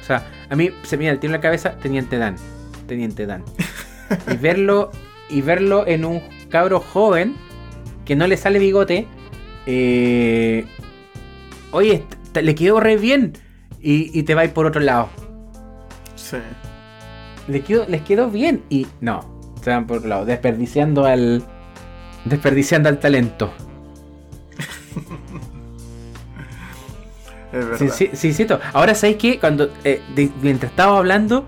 O 0.00 0.04
sea, 0.04 0.26
a 0.48 0.56
mí 0.56 0.70
se 0.82 0.96
me 0.96 1.08
el 1.08 1.18
tiro 1.18 1.34
en 1.34 1.38
la 1.38 1.40
cabeza, 1.40 1.76
Teniente 1.76 2.18
Dan. 2.18 2.36
Teniente 2.86 3.26
Dan. 3.26 3.44
y 4.32 4.36
verlo, 4.40 4.90
y 5.28 5.42
verlo 5.42 5.86
en 5.86 6.04
un 6.04 6.22
cabro 6.48 6.80
joven 6.80 7.36
que 8.04 8.16
no 8.16 8.26
le 8.26 8.38
sale 8.38 8.58
bigote 8.58 9.06
eh, 9.70 10.64
oye, 11.72 12.04
le 12.40 12.54
quedó 12.54 12.80
re 12.80 12.96
bien 12.96 13.34
y, 13.80 14.22
te 14.22 14.34
vais 14.34 14.50
por 14.50 14.64
otro 14.64 14.80
lado. 14.80 15.10
Sí. 16.16 16.38
Le 17.48 17.60
quedó, 17.60 17.84
les 17.86 18.00
quedó 18.00 18.30
bien 18.30 18.62
y 18.70 18.86
no, 19.02 19.20
se 19.62 19.68
van 19.68 19.86
por 19.86 19.98
otro 19.98 20.08
lado, 20.08 20.24
desperdiciando 20.24 21.04
al 21.04 21.44
desperdiciando 22.28 22.88
al 22.88 22.98
talento. 22.98 23.52
Es 27.52 27.64
Sí, 27.78 27.84
verdad. 27.84 27.94
sí, 27.96 28.10
sí, 28.12 28.32
cierto. 28.34 28.60
Ahora 28.72 28.94
sabéis 28.94 29.16
que 29.18 29.38
cuando 29.40 29.70
eh, 29.84 30.02
de- 30.14 30.30
mientras 30.42 30.70
estaba 30.70 30.98
hablando, 30.98 31.46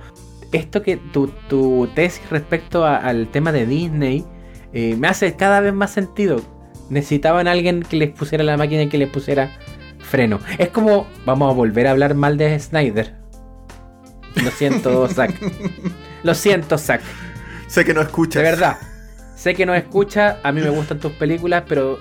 esto 0.52 0.82
que 0.82 0.96
tu, 0.96 1.28
tu 1.48 1.88
tesis 1.94 2.22
respecto 2.30 2.84
a- 2.86 2.96
al 2.96 3.28
tema 3.28 3.52
de 3.52 3.66
Disney 3.66 4.24
eh, 4.72 4.96
me 4.96 5.08
hace 5.08 5.34
cada 5.36 5.60
vez 5.60 5.74
más 5.74 5.90
sentido. 5.90 6.40
Necesitaban 6.88 7.46
a 7.48 7.52
alguien 7.52 7.82
que 7.82 7.96
les 7.96 8.10
pusiera 8.10 8.42
la 8.44 8.56
máquina 8.56 8.82
y 8.82 8.88
que 8.88 8.98
les 8.98 9.10
pusiera 9.10 9.50
freno. 10.00 10.40
Es 10.58 10.70
como 10.70 11.06
vamos 11.26 11.50
a 11.50 11.54
volver 11.54 11.86
a 11.86 11.90
hablar 11.90 12.14
mal 12.14 12.36
de 12.36 12.58
Snyder. 12.58 13.14
Lo 14.42 14.50
siento, 14.50 15.06
Zack. 15.12 15.34
Lo 16.22 16.34
siento, 16.34 16.78
Zack. 16.78 17.02
Sé 17.66 17.84
que 17.84 17.92
no 17.94 18.00
escuchas. 18.00 18.42
De 18.42 18.50
verdad. 18.50 18.78
Sé 19.40 19.54
que 19.54 19.64
no 19.64 19.74
escucha, 19.74 20.38
a 20.42 20.52
mí 20.52 20.60
me 20.60 20.68
gustan 20.68 21.00
tus 21.00 21.12
películas, 21.12 21.64
pero 21.66 21.98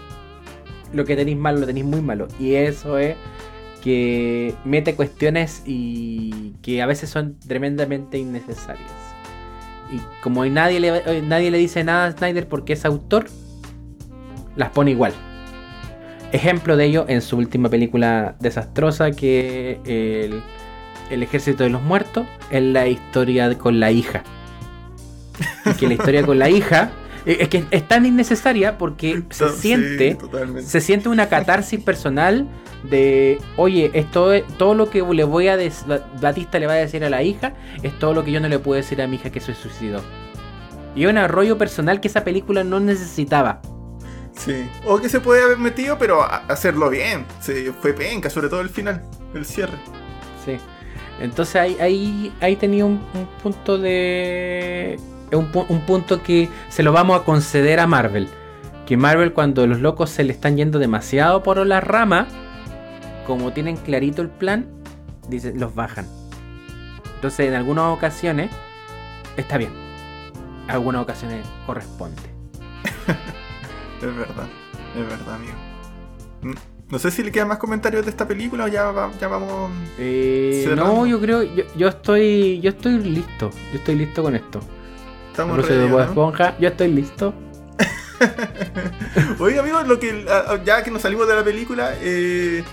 lo 0.92 1.06
que 1.06 1.16
tenéis 1.16 1.38
malo 1.38 1.60
lo 1.60 1.66
tenéis 1.66 1.86
muy 1.86 2.02
malo. 2.02 2.28
Y 2.38 2.56
eso 2.56 2.98
es 2.98 3.16
que 3.82 4.54
mete 4.66 4.94
cuestiones 4.94 5.64
y 5.66 6.56
que 6.62 6.82
a 6.82 6.86
veces 6.86 7.10
son 7.10 7.40
tremendamente 7.40 8.18
innecesarias. 8.18 8.92
Y 9.90 10.02
como 10.22 10.46
nadie 10.48 10.82
le, 10.82 11.22
nadie 11.22 11.50
le 11.50 11.58
dice 11.60 11.82
nada 11.86 12.08
a 12.08 12.12
Snyder 12.12 12.46
porque 12.46 12.74
es 12.74 12.84
autor, 12.84 13.28
las 14.58 14.72
pone 14.72 14.92
igual. 14.92 15.14
Ejemplo 16.34 16.76
de 16.76 16.88
ello 16.88 17.06
en 17.08 17.22
su 17.22 17.38
última 17.38 17.70
película 17.70 18.36
desastrosa 18.42 19.12
que 19.12 19.80
el, 19.86 20.42
el 21.10 21.24
Ejército 21.24 21.64
de 21.64 21.70
los 21.70 21.82
Muertos 21.84 22.28
es 22.52 22.64
la 22.64 22.86
historia 22.90 23.58
con 23.58 23.80
la 23.80 23.92
hija. 23.92 24.24
Y 25.66 25.74
que 25.76 25.88
la 25.88 25.94
historia 25.94 26.26
con 26.26 26.38
la 26.38 26.50
hija 26.50 26.92
es 27.26 27.50
que 27.50 27.66
es 27.72 27.88
tan 27.88 28.06
innecesaria 28.06 28.78
porque 28.78 29.24
se 29.30 29.50
Sí, 29.50 29.60
siente 29.60 30.16
totalmente. 30.16 30.64
se 30.64 30.82
siente 30.82 31.10
una 31.10 31.30
catarsis 31.30 31.80
personal 31.82 32.48
de, 32.84 33.40
oye, 33.58 33.92
esto 33.94 34.32
es 34.34 34.46
todo 34.58 34.74
lo 34.74 34.90
que 34.90 35.02
le 35.02 35.24
voy 35.24 35.48
a 35.50 35.58
Batista 36.22 36.60
le 36.60 36.68
va 36.68 36.74
a 36.74 36.78
decir 36.78 37.04
a 37.04 37.10
la 37.10 37.24
hija, 37.24 37.54
es 37.84 37.98
todo 38.00 38.14
lo 38.14 38.24
que 38.24 38.32
yo 38.32 38.40
no 38.40 38.48
le 38.48 38.60
puedo 38.60 38.78
decir 38.78 39.02
a 39.02 39.08
mi 39.08 39.18
hija 39.18 39.30
que 39.32 39.42
se 39.42 39.54
suicidó. 39.54 40.02
Y 40.96 41.06
un 41.06 41.18
arroyo 41.18 41.58
personal 41.58 42.00
que 42.02 42.08
esa 42.08 42.24
película 42.24 42.64
no 42.64 42.80
necesitaba. 42.80 43.62
Sí. 44.36 44.70
O 44.86 45.00
que 45.00 45.10
se 45.10 45.20
puede 45.20 45.44
haber 45.44 45.58
metido, 45.58 45.98
pero 45.98 46.24
hacerlo 46.24 46.90
bien. 46.90 47.26
Sí, 47.42 47.72
fue 47.82 47.94
penca, 47.94 48.30
sobre 48.30 48.48
todo 48.48 48.62
el 48.62 48.70
final, 48.70 49.04
el 49.34 49.46
cierre. 49.46 49.78
Sí. 50.46 50.58
Entonces 51.20 51.58
ahí, 51.58 51.78
ahí, 51.82 52.34
ahí 52.40 52.56
tenía 52.56 52.86
un, 52.86 53.02
un 53.14 53.28
punto 53.44 53.78
de... 53.78 54.98
Un, 55.32 55.52
pu- 55.52 55.66
un 55.70 55.82
punto 55.82 56.24
que 56.24 56.50
se 56.70 56.84
lo 56.84 56.92
vamos 56.92 57.20
a 57.20 57.24
conceder 57.24 57.80
a 57.80 57.88
Marvel. 57.88 58.28
Que 58.86 58.98
Marvel 58.98 59.34
cuando 59.34 59.68
los 59.68 59.80
locos 59.80 60.10
se 60.10 60.24
le 60.24 60.34
están 60.34 60.58
yendo 60.58 60.80
demasiado 60.80 61.44
por 61.44 61.58
la 61.66 61.80
rama, 61.82 62.28
como 63.28 63.52
tienen 63.54 63.78
clarito 63.78 64.22
el 64.22 64.30
plan, 64.30 64.66
dicen, 65.28 65.60
los 65.60 65.76
bajan. 65.76 66.08
Entonces 67.16 67.48
en 67.48 67.54
algunas 67.54 67.86
ocasiones 67.86 68.50
está 69.38 69.58
bien. 69.58 69.72
En 70.66 70.72
algunas 70.72 71.02
ocasiones 71.04 71.46
corresponde. 71.66 72.22
Es 74.02 74.16
verdad, 74.16 74.48
es 74.96 75.08
verdad, 75.08 75.36
amigo. 75.36 75.54
Mm, 76.42 76.54
No 76.90 77.00
sé 77.00 77.12
si 77.12 77.22
le 77.22 77.32
quedan 77.34 77.50
más 77.50 77.58
comentarios 77.58 78.06
de 78.06 78.12
esta 78.12 78.26
película 78.28 78.64
o 78.64 78.68
ya, 78.70 78.94
ya 79.20 79.28
vamos. 79.28 79.72
Eh, 79.98 80.74
no, 80.76 81.06
yo 81.06 81.20
creo, 81.20 81.44
yo, 81.44 81.64
yo 81.76 81.90
estoy, 81.90 82.62
yo 82.62 82.70
estoy 82.70 82.98
listo. 83.00 83.50
Yo 83.74 83.78
estoy 83.80 83.96
listo 83.96 84.24
con 84.24 84.36
esto. 84.36 84.62
Estamos 85.32 85.62
de 85.68 85.68
ready, 85.68 85.88
Bob 85.88 86.02
¿no? 86.02 86.04
Esponja, 86.04 86.56
yo 86.60 86.70
estoy 86.70 86.90
listo. 86.90 87.34
Oye, 89.40 89.60
amigo, 89.60 89.82
lo 89.84 90.00
que, 90.00 90.26
ah, 90.30 90.60
ya 90.66 90.84
que 90.84 90.92
nos 90.92 91.02
salimos 91.02 91.28
de 91.28 91.36
la 91.36 91.44
película, 91.44 91.94
eh, 92.02 92.64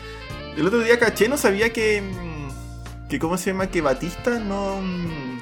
el 0.56 0.66
otro 0.66 0.80
día 0.80 0.98
caché, 0.98 1.28
no 1.28 1.36
sabía 1.36 1.72
que. 1.72 2.02
mm, 2.02 3.08
que 3.08 3.18
¿Cómo 3.18 3.36
se 3.38 3.50
llama? 3.52 3.68
Que 3.68 3.80
Batista 3.80 4.38
no. 4.40 4.80
mm, 4.82 5.38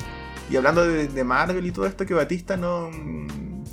Y 0.51 0.57
hablando 0.57 0.87
de, 0.87 1.09
de 1.09 1.25
Marvel 1.25 1.67
y 1.67 1.73
todo 1.73 1.87
esto, 1.87 2.05
que 2.07 2.15
Batista 2.15 2.57
no. 2.57 2.91
mm, 2.91 3.65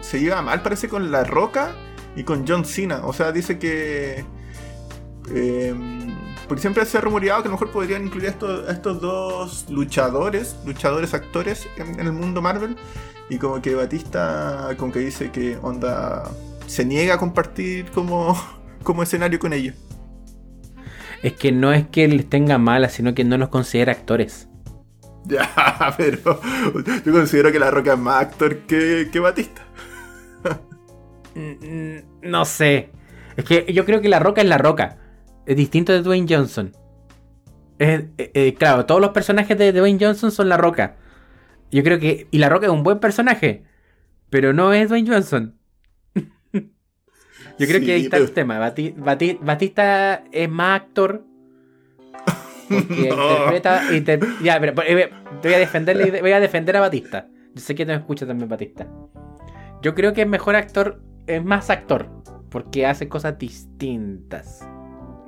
Se 0.00 0.20
lleva 0.20 0.42
mal, 0.42 0.62
parece, 0.62 0.88
con 0.88 1.10
La 1.10 1.24
Roca 1.24 1.72
y 2.16 2.24
con 2.24 2.46
John 2.46 2.64
Cena. 2.64 3.00
O 3.06 3.12
sea, 3.12 3.32
dice 3.32 3.58
que. 3.58 4.24
eh, 5.34 5.74
porque 6.50 6.62
siempre 6.62 6.84
se 6.84 6.98
ha 6.98 7.00
rumoreado 7.00 7.42
que 7.42 7.46
a 7.46 7.52
lo 7.52 7.56
mejor 7.58 7.70
podrían 7.70 8.06
incluir 8.06 8.26
a 8.26 8.30
estos, 8.30 8.68
a 8.68 8.72
estos 8.72 9.00
dos 9.00 9.66
luchadores, 9.70 10.56
luchadores 10.66 11.14
actores 11.14 11.68
en, 11.76 12.00
en 12.00 12.06
el 12.08 12.12
mundo 12.12 12.42
Marvel. 12.42 12.74
Y 13.28 13.38
como 13.38 13.62
que 13.62 13.76
Batista, 13.76 14.70
como 14.76 14.90
que 14.90 14.98
dice 14.98 15.30
que 15.30 15.56
onda 15.62 16.28
se 16.66 16.84
niega 16.84 17.14
a 17.14 17.18
compartir 17.18 17.92
como, 17.92 18.36
como 18.82 19.04
escenario 19.04 19.38
con 19.38 19.52
ellos. 19.52 19.76
Es 21.22 21.34
que 21.34 21.52
no 21.52 21.72
es 21.72 21.86
que 21.86 22.08
les 22.08 22.28
tenga 22.28 22.58
mala, 22.58 22.88
sino 22.88 23.14
que 23.14 23.22
no 23.22 23.38
los 23.38 23.48
considera 23.48 23.92
actores. 23.92 24.48
Ya, 25.26 25.94
pero 25.96 26.40
yo 27.04 27.12
considero 27.12 27.52
que 27.52 27.60
La 27.60 27.70
Roca 27.70 27.92
es 27.92 27.98
más 28.00 28.22
actor 28.22 28.58
que, 28.66 29.08
que 29.12 29.20
Batista. 29.20 29.62
Mm, 31.36 31.50
mm, 31.64 32.02
No 32.22 32.44
sé. 32.44 32.90
Es 33.36 33.44
que 33.44 33.72
yo 33.72 33.84
creo 33.84 34.00
que 34.00 34.08
La 34.08 34.18
Roca 34.18 34.40
es 34.40 34.48
La 34.48 34.58
Roca. 34.58 34.99
Es 35.50 35.56
distinto 35.56 35.92
de 35.92 36.02
Dwayne 36.02 36.32
Johnson. 36.32 36.70
Es- 37.80 38.04
eh, 38.18 38.30
eh, 38.34 38.54
claro, 38.54 38.86
todos 38.86 39.00
los 39.00 39.10
personajes 39.10 39.58
de 39.58 39.72
Dwayne 39.72 39.98
Johnson 40.00 40.30
son 40.30 40.48
La 40.48 40.56
Roca. 40.56 40.94
Yo 41.72 41.82
creo 41.82 41.98
que... 41.98 42.28
Y 42.30 42.38
La 42.38 42.48
Roca 42.48 42.66
es 42.66 42.72
un 42.72 42.84
buen 42.84 43.00
personaje. 43.00 43.64
Pero 44.28 44.52
no 44.52 44.72
es 44.72 44.88
Dwayne 44.88 45.10
Johnson. 45.10 45.56
Yo 46.54 47.66
creo 47.66 47.80
Sí, 47.80 47.86
que 47.86 47.92
ahí 47.94 48.02
está 48.04 48.16
pero- 48.18 48.24
el 48.26 48.30
tema. 48.32 48.60
Bati- 48.60 48.94
Bati- 48.94 49.38
Batista 49.40 50.22
es 50.30 50.48
más 50.48 50.82
actor. 50.82 51.24
Porque 52.68 53.08
No. 53.08 53.30
interpreta. 53.30 53.92
inter- 53.92 54.20
ya, 54.44 54.60
pero 54.60 54.80
eh, 54.86 55.10
voy 55.42 55.52
a 55.54 55.58
defenderle, 55.58 56.20
voy 56.20 56.30
a 56.30 56.38
defender 56.38 56.76
a 56.76 56.80
Batista. 56.80 57.26
Yo 57.54 57.60
sé 57.60 57.74
que 57.74 57.84
no 57.84 57.92
escucha 57.92 58.24
también 58.24 58.48
Batista. 58.48 58.86
Yo 59.82 59.96
creo 59.96 60.12
que 60.12 60.22
es 60.22 60.28
mejor 60.28 60.54
actor, 60.54 61.02
es 61.26 61.42
más 61.44 61.70
actor, 61.70 62.08
porque 62.50 62.86
hace 62.86 63.08
cosas 63.08 63.36
distintas. 63.36 64.64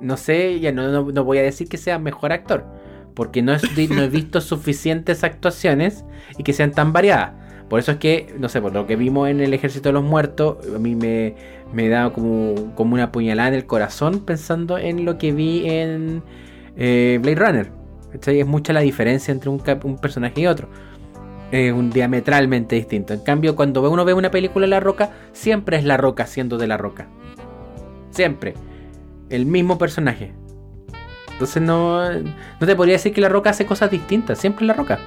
No 0.03 0.17
sé, 0.17 0.59
ya 0.59 0.71
no, 0.71 0.87
no, 0.89 1.11
no 1.11 1.23
voy 1.23 1.37
a 1.39 1.43
decir 1.43 1.67
que 1.69 1.77
sea 1.77 1.99
mejor 1.99 2.31
actor, 2.33 2.65
porque 3.13 3.41
no, 3.41 3.53
es- 3.53 3.63
no 3.89 4.03
he 4.03 4.09
visto 4.09 4.41
suficientes 4.41 5.23
actuaciones 5.23 6.05
y 6.37 6.43
que 6.43 6.53
sean 6.53 6.71
tan 6.71 6.93
variadas. 6.93 7.33
Por 7.69 7.79
eso 7.79 7.91
es 7.93 7.97
que, 7.97 8.35
no 8.37 8.49
sé, 8.49 8.61
por 8.61 8.73
lo 8.73 8.85
que 8.85 8.95
vimos 8.95 9.29
en 9.29 9.39
el 9.41 9.53
Ejército 9.53 9.89
de 9.89 9.93
los 9.93 10.03
Muertos, 10.03 10.57
a 10.75 10.77
mí 10.79 10.95
me, 10.95 11.35
me 11.73 11.89
da 11.89 12.11
como, 12.11 12.75
como 12.75 12.93
una 12.93 13.11
puñalada 13.11 13.47
en 13.49 13.55
el 13.55 13.65
corazón 13.65 14.19
pensando 14.19 14.77
en 14.77 15.05
lo 15.05 15.17
que 15.17 15.31
vi 15.31 15.67
en 15.67 16.21
eh, 16.77 17.19
Blade 17.21 17.35
Runner. 17.35 17.71
Es 18.27 18.45
mucha 18.45 18.73
la 18.73 18.81
diferencia 18.81 19.31
entre 19.31 19.49
un, 19.49 19.61
un 19.85 19.97
personaje 19.97 20.41
y 20.41 20.47
otro. 20.47 20.67
Es 21.51 21.73
un 21.73 21.89
diametralmente 21.91 22.75
distinto. 22.75 23.13
En 23.13 23.21
cambio, 23.21 23.55
cuando 23.55 23.89
uno 23.89 24.05
ve 24.05 24.13
una 24.13 24.29
película 24.31 24.65
de 24.65 24.69
La 24.69 24.79
Roca, 24.79 25.11
siempre 25.31 25.77
es 25.77 25.83
La 25.83 25.97
Roca 25.97 26.27
siendo 26.27 26.57
de 26.57 26.67
La 26.67 26.77
Roca. 26.77 27.07
Siempre. 28.11 28.53
El 29.33 29.45
mismo 29.45 29.77
personaje. 29.77 30.31
Entonces 31.31 31.61
no, 31.61 32.07
no 32.11 32.67
te 32.67 32.75
podría 32.75 32.93
decir 32.93 33.13
que 33.13 33.21
La 33.21 33.29
Roca 33.29 33.49
hace 33.49 33.65
cosas 33.65 33.89
distintas. 33.89 34.37
Siempre 34.37 34.65
La 34.65 34.73
Roca. 34.73 34.99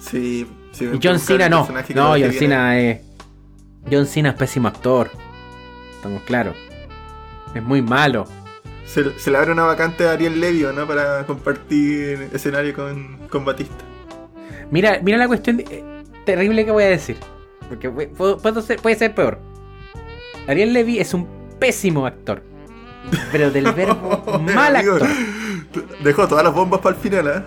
Sí, 0.00 0.46
sí. 0.72 0.84
Y 0.92 0.98
John 1.02 1.18
Cena 1.18 1.48
no. 1.48 1.68
No, 1.94 2.10
John 2.10 2.32
Cena 2.32 2.78
es. 2.78 3.00
John 3.90 4.06
Cena 4.06 4.30
es 4.30 4.34
pésimo 4.34 4.66
actor. 4.68 5.10
Estamos 5.94 6.22
claros. 6.22 6.56
Es 7.54 7.62
muy 7.62 7.82
malo. 7.82 8.24
Se, 8.84 9.18
se 9.18 9.30
le 9.30 9.38
abre 9.38 9.52
una 9.52 9.64
vacante 9.64 10.06
a 10.08 10.12
Ariel 10.12 10.40
Levy, 10.40 10.66
¿no? 10.74 10.86
Para 10.86 11.24
compartir 11.26 12.28
escenario 12.32 12.74
con, 12.74 13.18
con 13.30 13.44
Batista. 13.44 13.84
Mira, 14.70 14.98
mira 15.02 15.16
la 15.18 15.26
cuestión 15.28 15.56
de- 15.58 15.64
eh, 15.70 15.84
terrible 16.24 16.64
que 16.64 16.70
voy 16.72 16.84
a 16.84 16.88
decir. 16.88 17.16
Porque 17.68 17.88
ser- 18.62 18.80
puede 18.80 18.96
ser 18.96 19.14
peor. 19.14 19.38
Ariel 20.48 20.72
Levy 20.72 20.98
es 20.98 21.14
un 21.14 21.26
pésimo 21.58 22.06
actor. 22.06 22.42
Pero 23.32 23.50
del 23.50 23.72
verbo 23.72 24.40
mal 24.54 24.76
actor. 24.76 25.02
Dejó 26.02 26.26
todas 26.26 26.44
las 26.44 26.54
bombas 26.54 26.80
para 26.80 26.96
el 26.96 27.02
final, 27.02 27.26
¿eh? 27.28 27.42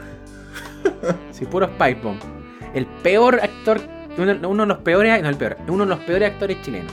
Sí, 1.32 1.46
puro 1.46 1.68
Spice 1.68 2.00
Bomb. 2.02 2.20
El 2.74 2.86
peor 2.86 3.40
actor. 3.42 3.80
Uno, 4.18 4.50
uno 4.50 4.64
de 4.64 4.68
los 4.68 4.78
peores. 4.80 5.22
No, 5.22 5.30
el 5.30 5.36
peor. 5.36 5.58
Uno 5.68 5.84
de 5.86 5.90
los 5.90 6.00
peores 6.00 6.32
actores 6.32 6.62
chilenos. 6.62 6.92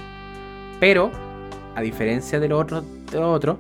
Pero, 0.81 1.11
a 1.75 1.81
diferencia 1.81 2.41
de 2.41 2.49
lo 2.49 2.59
otro, 2.59 2.83
de 2.83 3.19
lo 3.19 3.31
otro, 3.33 3.59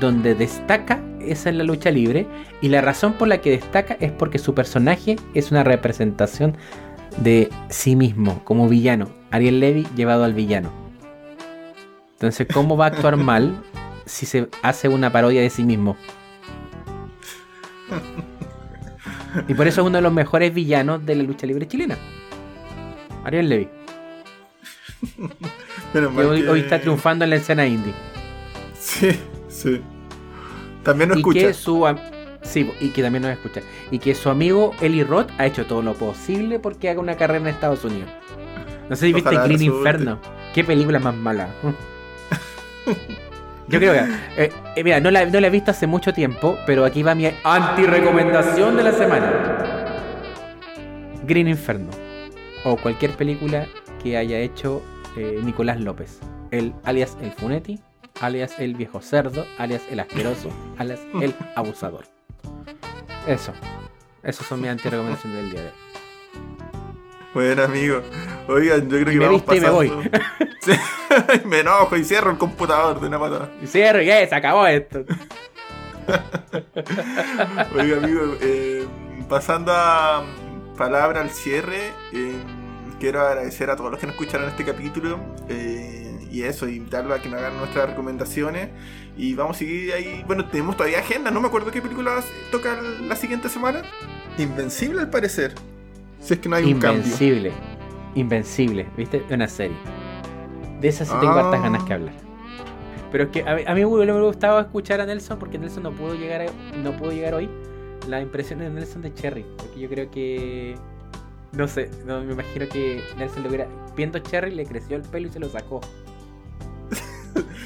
donde 0.00 0.34
destaca 0.34 1.00
es 1.20 1.46
en 1.46 1.58
la 1.58 1.64
lucha 1.64 1.90
libre. 1.90 2.26
Y 2.60 2.68
la 2.68 2.80
razón 2.80 3.14
por 3.14 3.28
la 3.28 3.38
que 3.38 3.50
destaca 3.50 3.96
es 4.00 4.12
porque 4.12 4.38
su 4.38 4.54
personaje 4.54 5.16
es 5.34 5.50
una 5.50 5.64
representación 5.64 6.56
de 7.18 7.50
sí 7.68 7.96
mismo, 7.96 8.42
como 8.44 8.68
villano. 8.68 9.08
Ariel 9.30 9.60
Levy 9.60 9.86
llevado 9.96 10.24
al 10.24 10.34
villano. 10.34 10.70
Entonces, 12.14 12.46
¿cómo 12.52 12.76
va 12.76 12.86
a 12.86 12.88
actuar 12.88 13.16
mal 13.18 13.62
si 14.06 14.26
se 14.26 14.48
hace 14.62 14.88
una 14.88 15.10
parodia 15.12 15.40
de 15.42 15.50
sí 15.50 15.62
mismo? 15.64 15.96
Y 19.48 19.54
por 19.54 19.66
eso 19.66 19.80
es 19.80 19.86
uno 19.86 19.96
de 19.98 20.02
los 20.02 20.12
mejores 20.12 20.52
villanos 20.52 21.04
de 21.06 21.14
la 21.16 21.22
lucha 21.22 21.46
libre 21.46 21.66
chilena. 21.66 21.96
Ariel 23.24 23.48
Levy. 23.48 23.68
Menos 25.94 26.10
Que 26.10 26.16
mal 26.16 26.26
hoy, 26.26 26.42
que- 26.42 26.48
hoy 26.48 26.60
está 26.60 26.80
triunfando 26.80 27.24
en 27.24 27.30
la 27.30 27.36
escena 27.36 27.66
indie. 27.66 27.94
Sí, 28.78 29.10
sí. 29.48 29.80
También 30.82 31.08
nos 31.08 31.18
y 31.18 31.20
escucha. 31.20 31.40
que 31.40 31.54
su 31.54 31.86
sí, 32.42 32.70
y 32.80 32.88
que 32.90 33.02
también 33.02 33.22
nos 33.22 33.32
escucha. 33.32 33.60
Y 33.90 33.98
que 33.98 34.14
su 34.14 34.28
amigo 34.28 34.74
Eli 34.80 35.04
Roth 35.04 35.30
ha 35.38 35.46
hecho 35.46 35.64
todo 35.66 35.82
lo 35.82 35.94
posible 35.94 36.58
porque 36.58 36.88
haga 36.90 37.00
una 37.00 37.16
carrera 37.16 37.40
en 37.40 37.46
Estados 37.48 37.84
Unidos. 37.84 38.10
No 38.88 38.96
sé 38.96 39.06
si 39.06 39.12
viste 39.12 39.30
Green. 39.36 39.62
Inferno. 39.62 40.18
Qué 40.54 40.64
película 40.64 40.98
más 40.98 41.14
mala. 41.14 41.48
Yo 43.72 43.78
creo 43.78 43.94
que. 43.94 44.44
eh, 44.44 44.52
eh, 44.76 44.84
mira, 44.84 45.00
no 45.00 45.10
la, 45.10 45.24
no 45.24 45.40
la 45.40 45.46
he 45.46 45.50
visto 45.50 45.70
hace 45.70 45.86
mucho 45.86 46.12
tiempo, 46.12 46.58
pero 46.66 46.84
aquí 46.84 47.02
va 47.02 47.14
mi 47.14 47.26
anti-recomendación 47.42 48.76
de 48.76 48.82
la 48.82 48.92
semana: 48.92 49.32
Green 51.24 51.48
Inferno. 51.48 51.88
O 52.64 52.76
cualquier 52.76 53.12
película 53.12 53.66
que 54.02 54.16
haya 54.16 54.38
hecho 54.38 54.82
eh, 55.16 55.40
Nicolás 55.42 55.80
López. 55.80 56.20
El, 56.50 56.74
alias 56.84 57.16
El 57.22 57.32
Funetti, 57.32 57.80
alias 58.20 58.58
El 58.58 58.74
Viejo 58.74 59.00
Cerdo, 59.00 59.46
alias 59.58 59.82
El 59.90 60.00
Asqueroso, 60.00 60.50
alias 60.78 61.00
El 61.20 61.34
Abusador. 61.56 62.04
Eso. 63.26 63.52
Esos 64.22 64.46
son 64.46 64.60
mis 64.60 64.70
anti-recomendaciones 64.70 65.38
del 65.38 65.50
día 65.50 65.60
de 65.62 65.66
hoy. 65.68 65.74
Bueno, 67.34 67.62
amigo. 67.62 68.02
Oigan, 68.48 68.82
yo 68.88 69.00
creo 69.00 69.04
que 69.06 69.18
me 69.18 69.24
vamos 69.24 69.40
viste 69.46 69.56
y 69.56 69.60
me 69.60 69.66
pasando. 69.66 70.02
Sí. 70.62 70.72
me 71.44 71.60
enojo 71.60 71.96
y 71.96 72.04
cierro 72.04 72.30
el 72.30 72.38
computador 72.38 73.00
de 73.00 73.06
una 73.06 73.18
patada. 73.18 73.50
Y 73.62 73.66
cierro, 73.66 74.02
y 74.02 74.06
ya 74.06 74.26
se 74.26 74.34
acabó 74.34 74.66
esto. 74.66 75.04
Oiga, 77.76 77.96
amigo, 77.98 78.36
eh, 78.40 78.86
pasando 79.28 79.72
a 79.72 80.24
palabra 80.76 81.20
al 81.20 81.30
cierre, 81.30 81.92
eh, 82.12 82.36
quiero 82.98 83.20
agradecer 83.20 83.70
a 83.70 83.76
todos 83.76 83.90
los 83.90 84.00
que 84.00 84.06
nos 84.06 84.14
escucharon 84.14 84.48
este 84.48 84.64
capítulo 84.64 85.18
eh, 85.48 86.26
y 86.30 86.42
eso, 86.42 86.68
invitarlos 86.68 87.18
a 87.18 87.22
que 87.22 87.28
nos 87.28 87.40
hagan 87.40 87.56
nuestras 87.58 87.90
recomendaciones 87.90 88.70
y 89.16 89.34
vamos 89.34 89.56
a 89.56 89.58
seguir 89.60 89.92
ahí. 89.92 90.24
Bueno, 90.26 90.46
tenemos 90.46 90.76
todavía 90.76 91.00
agenda, 91.00 91.30
no 91.30 91.40
me 91.40 91.48
acuerdo 91.48 91.70
qué 91.70 91.82
película 91.82 92.22
toca 92.50 92.80
la 92.80 93.16
siguiente 93.16 93.48
semana. 93.48 93.82
Invencible 94.38 95.00
al 95.00 95.10
parecer, 95.10 95.54
si 96.20 96.34
es 96.34 96.40
que 96.40 96.48
no 96.48 96.56
hay 96.56 96.72
un 96.72 96.80
cambio. 96.80 97.02
Invencible. 97.02 97.52
Invencible, 98.14 98.86
¿viste? 98.96 99.22
Una 99.30 99.48
serie. 99.48 99.76
De 100.82 100.88
esa 100.88 101.04
sí 101.06 101.12
tengo 101.20 101.32
Ah. 101.34 101.40
hartas 101.46 101.62
ganas 101.62 101.84
que 101.84 101.92
hablar. 101.94 102.14
Pero 103.10 103.24
es 103.24 103.30
que 103.30 103.42
a 103.42 103.54
mí, 103.54 103.62
a 103.66 103.74
mí 103.74 103.80
me 103.80 103.86
hubiera 103.86 104.14
gustado 104.20 104.60
escuchar 104.60 105.00
a 105.00 105.06
Nelson 105.06 105.38
porque 105.38 105.58
Nelson 105.58 105.82
no 105.84 105.92
pudo 105.92 106.14
llegar 106.14 106.42
a- 106.42 106.76
no 106.76 106.92
pudo 106.96 107.12
llegar 107.12 107.34
hoy. 107.34 107.48
Las 108.08 108.22
impresiones 108.22 108.68
de 108.68 108.74
Nelson 108.80 109.00
de 109.02 109.14
Cherry. 109.14 109.46
Porque 109.56 109.78
yo 109.80 109.88
creo 109.88 110.10
que. 110.10 110.74
No 111.52 111.68
sé, 111.68 111.90
no, 112.06 112.20
me 112.22 112.32
imagino 112.32 112.66
que 112.68 113.02
Nelson 113.16 113.42
lo 113.42 113.48
hubiera. 113.50 113.66
Viendo 113.94 114.18
Cherry 114.18 114.54
le 114.54 114.64
creció 114.66 114.96
el 114.96 115.02
pelo 115.02 115.28
y 115.28 115.30
se 115.30 115.38
lo 115.38 115.48
sacó. 115.48 115.80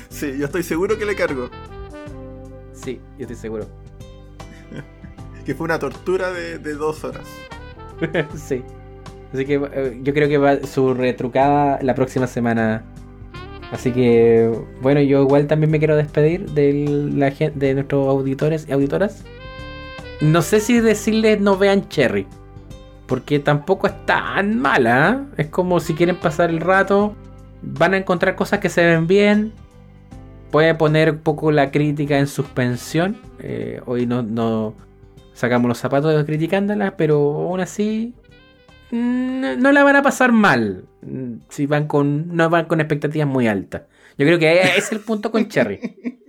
Sí, 0.08 0.36
yo 0.38 0.46
estoy 0.46 0.62
seguro 0.62 0.96
que 0.98 1.04
le 1.04 1.14
cargo. 1.14 1.48
Sí, 2.72 3.00
yo 3.18 3.22
estoy 3.22 3.36
seguro. 3.36 3.66
Que 5.44 5.54
fue 5.54 5.64
una 5.66 5.78
tortura 5.78 6.32
de, 6.32 6.58
de 6.58 6.74
dos 6.74 7.04
horas. 7.04 7.22
sí. 8.34 8.64
Así 9.32 9.44
que 9.44 9.54
eh, 9.72 10.00
yo 10.02 10.12
creo 10.12 10.28
que 10.28 10.38
va 10.38 10.58
su 10.66 10.92
retrucada 10.94 11.78
la 11.82 11.94
próxima 11.94 12.26
semana. 12.26 12.82
Así 13.72 13.92
que, 13.92 14.50
bueno, 14.80 15.00
yo 15.00 15.22
igual 15.22 15.46
también 15.46 15.70
me 15.70 15.78
quiero 15.78 15.96
despedir 15.96 16.50
de, 16.50 17.52
de 17.54 17.74
nuestros 17.74 18.08
auditores 18.08 18.66
y 18.68 18.72
auditoras. 18.72 19.24
No 20.20 20.40
sé 20.42 20.60
si 20.60 20.80
decirles 20.80 21.40
no 21.40 21.58
vean 21.58 21.88
Cherry. 21.88 22.26
Porque 23.06 23.38
tampoco 23.38 23.86
es 23.86 24.06
tan 24.06 24.58
mala. 24.58 25.26
¿eh? 25.36 25.42
Es 25.42 25.46
como 25.48 25.80
si 25.80 25.94
quieren 25.94 26.16
pasar 26.16 26.50
el 26.50 26.60
rato. 26.60 27.14
Van 27.62 27.94
a 27.94 27.96
encontrar 27.96 28.34
cosas 28.36 28.60
que 28.60 28.68
se 28.68 28.84
ven 28.84 29.06
bien. 29.06 29.52
Puede 30.50 30.74
poner 30.74 31.10
un 31.10 31.18
poco 31.18 31.50
la 31.50 31.70
crítica 31.70 32.18
en 32.18 32.28
suspensión. 32.28 33.16
Eh, 33.40 33.80
hoy 33.86 34.06
no, 34.06 34.22
no 34.22 34.74
sacamos 35.32 35.68
los 35.68 35.78
zapatos 35.78 36.24
criticándola, 36.24 36.96
pero 36.96 37.16
aún 37.16 37.60
así 37.60 38.14
mm, 38.90 39.58
no 39.58 39.72
la 39.72 39.82
van 39.84 39.96
a 39.96 40.02
pasar 40.02 40.32
mal 40.32 40.84
si 41.48 41.66
van 41.66 41.86
con 41.86 42.34
no 42.36 42.50
van 42.50 42.66
con 42.66 42.80
expectativas 42.80 43.28
muy 43.28 43.46
altas. 43.48 43.82
Yo 44.18 44.26
creo 44.26 44.38
que 44.38 44.60
ese 44.62 44.78
es 44.78 44.92
el 44.92 45.00
punto 45.00 45.30
con 45.30 45.48
Cherry. 45.48 45.80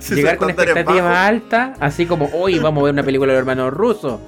Si 0.00 0.14
Llegar 0.16 0.36
con 0.36 0.50
expectativas 0.50 1.16
altas, 1.16 1.76
así 1.80 2.06
como 2.06 2.28
hoy 2.32 2.58
vamos 2.58 2.80
a 2.82 2.84
ver 2.86 2.92
una 2.94 3.02
película 3.02 3.32
de 3.32 3.38
los 3.38 3.42
hermanos 3.46 3.72
rusos. 3.72 4.18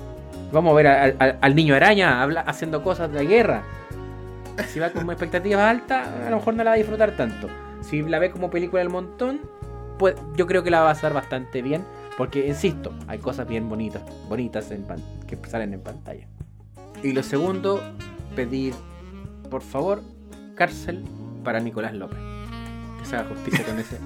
Vamos 0.53 0.73
a 0.73 0.75
ver 0.77 0.87
a- 0.87 1.05
a- 1.19 1.37
al 1.41 1.55
niño 1.57 1.75
araña 1.75 2.23
habla- 2.23 2.43
haciendo 2.43 2.83
cosas 2.83 3.11
de 3.13 3.27
guerra. 3.27 3.63
Si 4.69 4.79
va 4.79 4.91
con 4.91 5.09
expectativas 5.11 5.61
altas, 5.63 6.07
a 6.27 6.31
lo 6.31 6.37
mejor 6.37 6.55
no 6.55 6.65
la 6.65 6.71
va 6.71 6.75
a 6.75 6.79
disfrutar 6.79 7.17
tanto. 7.17 7.49
Si 7.81 8.03
la 8.03 8.19
ve 8.19 8.31
como 8.31 8.51
película 8.51 8.81
del 8.81 8.91
montón, 8.91 9.41
pues 9.99 10.15
yo 10.37 10.47
creo 10.47 10.63
que 10.63 10.71
la 10.71 10.81
va 10.81 10.91
a 10.91 10.95
pasar 10.95 11.13
bastante 11.13 11.61
bien. 11.63 11.83
Porque, 12.17 12.47
insisto, 12.47 12.93
hay 13.07 13.19
cosas 13.19 13.49
bien 13.49 13.69
bonitas, 13.69 14.03
bonitas 14.29 14.71
en 14.71 14.83
pan- 14.83 15.03
que 15.27 15.37
salen 15.49 15.73
en 15.75 15.81
pantalla. 15.81 16.27
Y 17.03 17.13
lo 17.13 17.23
segundo, 17.23 17.83
pedir, 18.35 18.75
por 19.51 19.63
favor, 19.63 20.03
cárcel 20.55 21.05
para 21.45 21.61
Nicolás 21.61 21.95
López. 21.95 22.19
Que 23.01 23.07
se 23.07 23.17
haga 23.17 23.29
justicia 23.29 23.65
con 23.65 23.79
ese. 23.79 23.99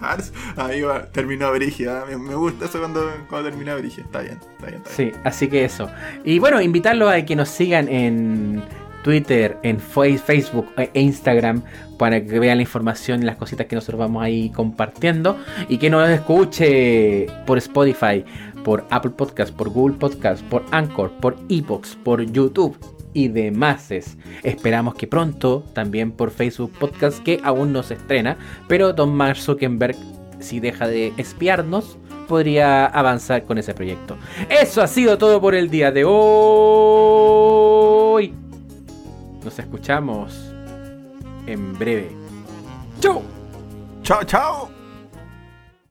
Cars. 0.00 0.32
Ahí 0.56 0.82
va, 0.82 1.06
terminó 1.06 1.52
Brigia. 1.52 2.04
Me, 2.08 2.16
me 2.16 2.34
gusta 2.34 2.64
eso 2.64 2.78
cuando, 2.80 3.10
cuando 3.28 3.50
termina 3.50 3.74
Brigia. 3.76 4.04
Está 4.04 4.20
bien, 4.20 4.38
está 4.52 4.66
bien, 4.66 4.82
está 4.84 5.02
bien. 5.02 5.12
Sí, 5.12 5.20
así 5.24 5.48
que 5.48 5.64
eso. 5.64 5.88
Y 6.24 6.38
bueno, 6.38 6.60
invitarlos 6.60 7.12
a 7.12 7.24
que 7.24 7.36
nos 7.36 7.48
sigan 7.48 7.88
en 7.88 8.62
Twitter, 9.04 9.58
en 9.62 9.78
Facebook 9.78 10.66
e 10.76 10.90
Instagram 11.00 11.62
para 11.98 12.24
que 12.24 12.38
vean 12.40 12.56
la 12.58 12.62
información 12.62 13.22
y 13.22 13.26
las 13.26 13.36
cositas 13.36 13.66
que 13.66 13.76
nosotros 13.76 14.00
vamos 14.00 14.22
ahí 14.22 14.50
compartiendo 14.50 15.38
y 15.68 15.78
que 15.78 15.90
nos 15.90 16.08
escuche 16.08 17.26
por 17.46 17.58
Spotify, 17.58 18.24
por 18.64 18.84
Apple 18.90 19.12
Podcast, 19.12 19.54
por 19.54 19.68
Google 19.68 19.96
Podcast, 19.96 20.42
por 20.46 20.64
Anchor, 20.72 21.12
por 21.20 21.36
Epox, 21.48 21.94
por 22.02 22.20
YouTube 22.22 22.76
y 23.12 23.28
demás. 23.28 23.92
Esperamos 24.42 24.96
que 24.96 25.06
pronto 25.06 25.62
también 25.72 26.10
por 26.10 26.32
Facebook 26.32 26.72
Podcast 26.72 27.22
que 27.22 27.40
aún 27.44 27.72
no 27.72 27.84
se 27.84 27.94
estrena, 27.94 28.36
pero 28.66 28.92
Don 28.92 29.14
Mark 29.14 29.36
Zuckerberg 29.36 29.96
si 30.40 30.58
deja 30.60 30.86
de 30.88 31.12
espiarnos 31.16 31.96
podría 32.28 32.86
avanzar 32.86 33.44
con 33.44 33.58
ese 33.58 33.74
proyecto. 33.74 34.16
Eso 34.48 34.82
ha 34.82 34.86
sido 34.86 35.16
todo 35.18 35.40
por 35.40 35.54
el 35.54 35.70
día 35.70 35.92
de 35.92 36.04
hoy. 36.06 36.24
Nos 39.44 39.58
escuchamos 39.58 40.52
en 41.46 41.78
breve. 41.78 42.10
¡Chau! 43.00 43.22
Chao, 44.02 44.24
chao. 44.24 44.73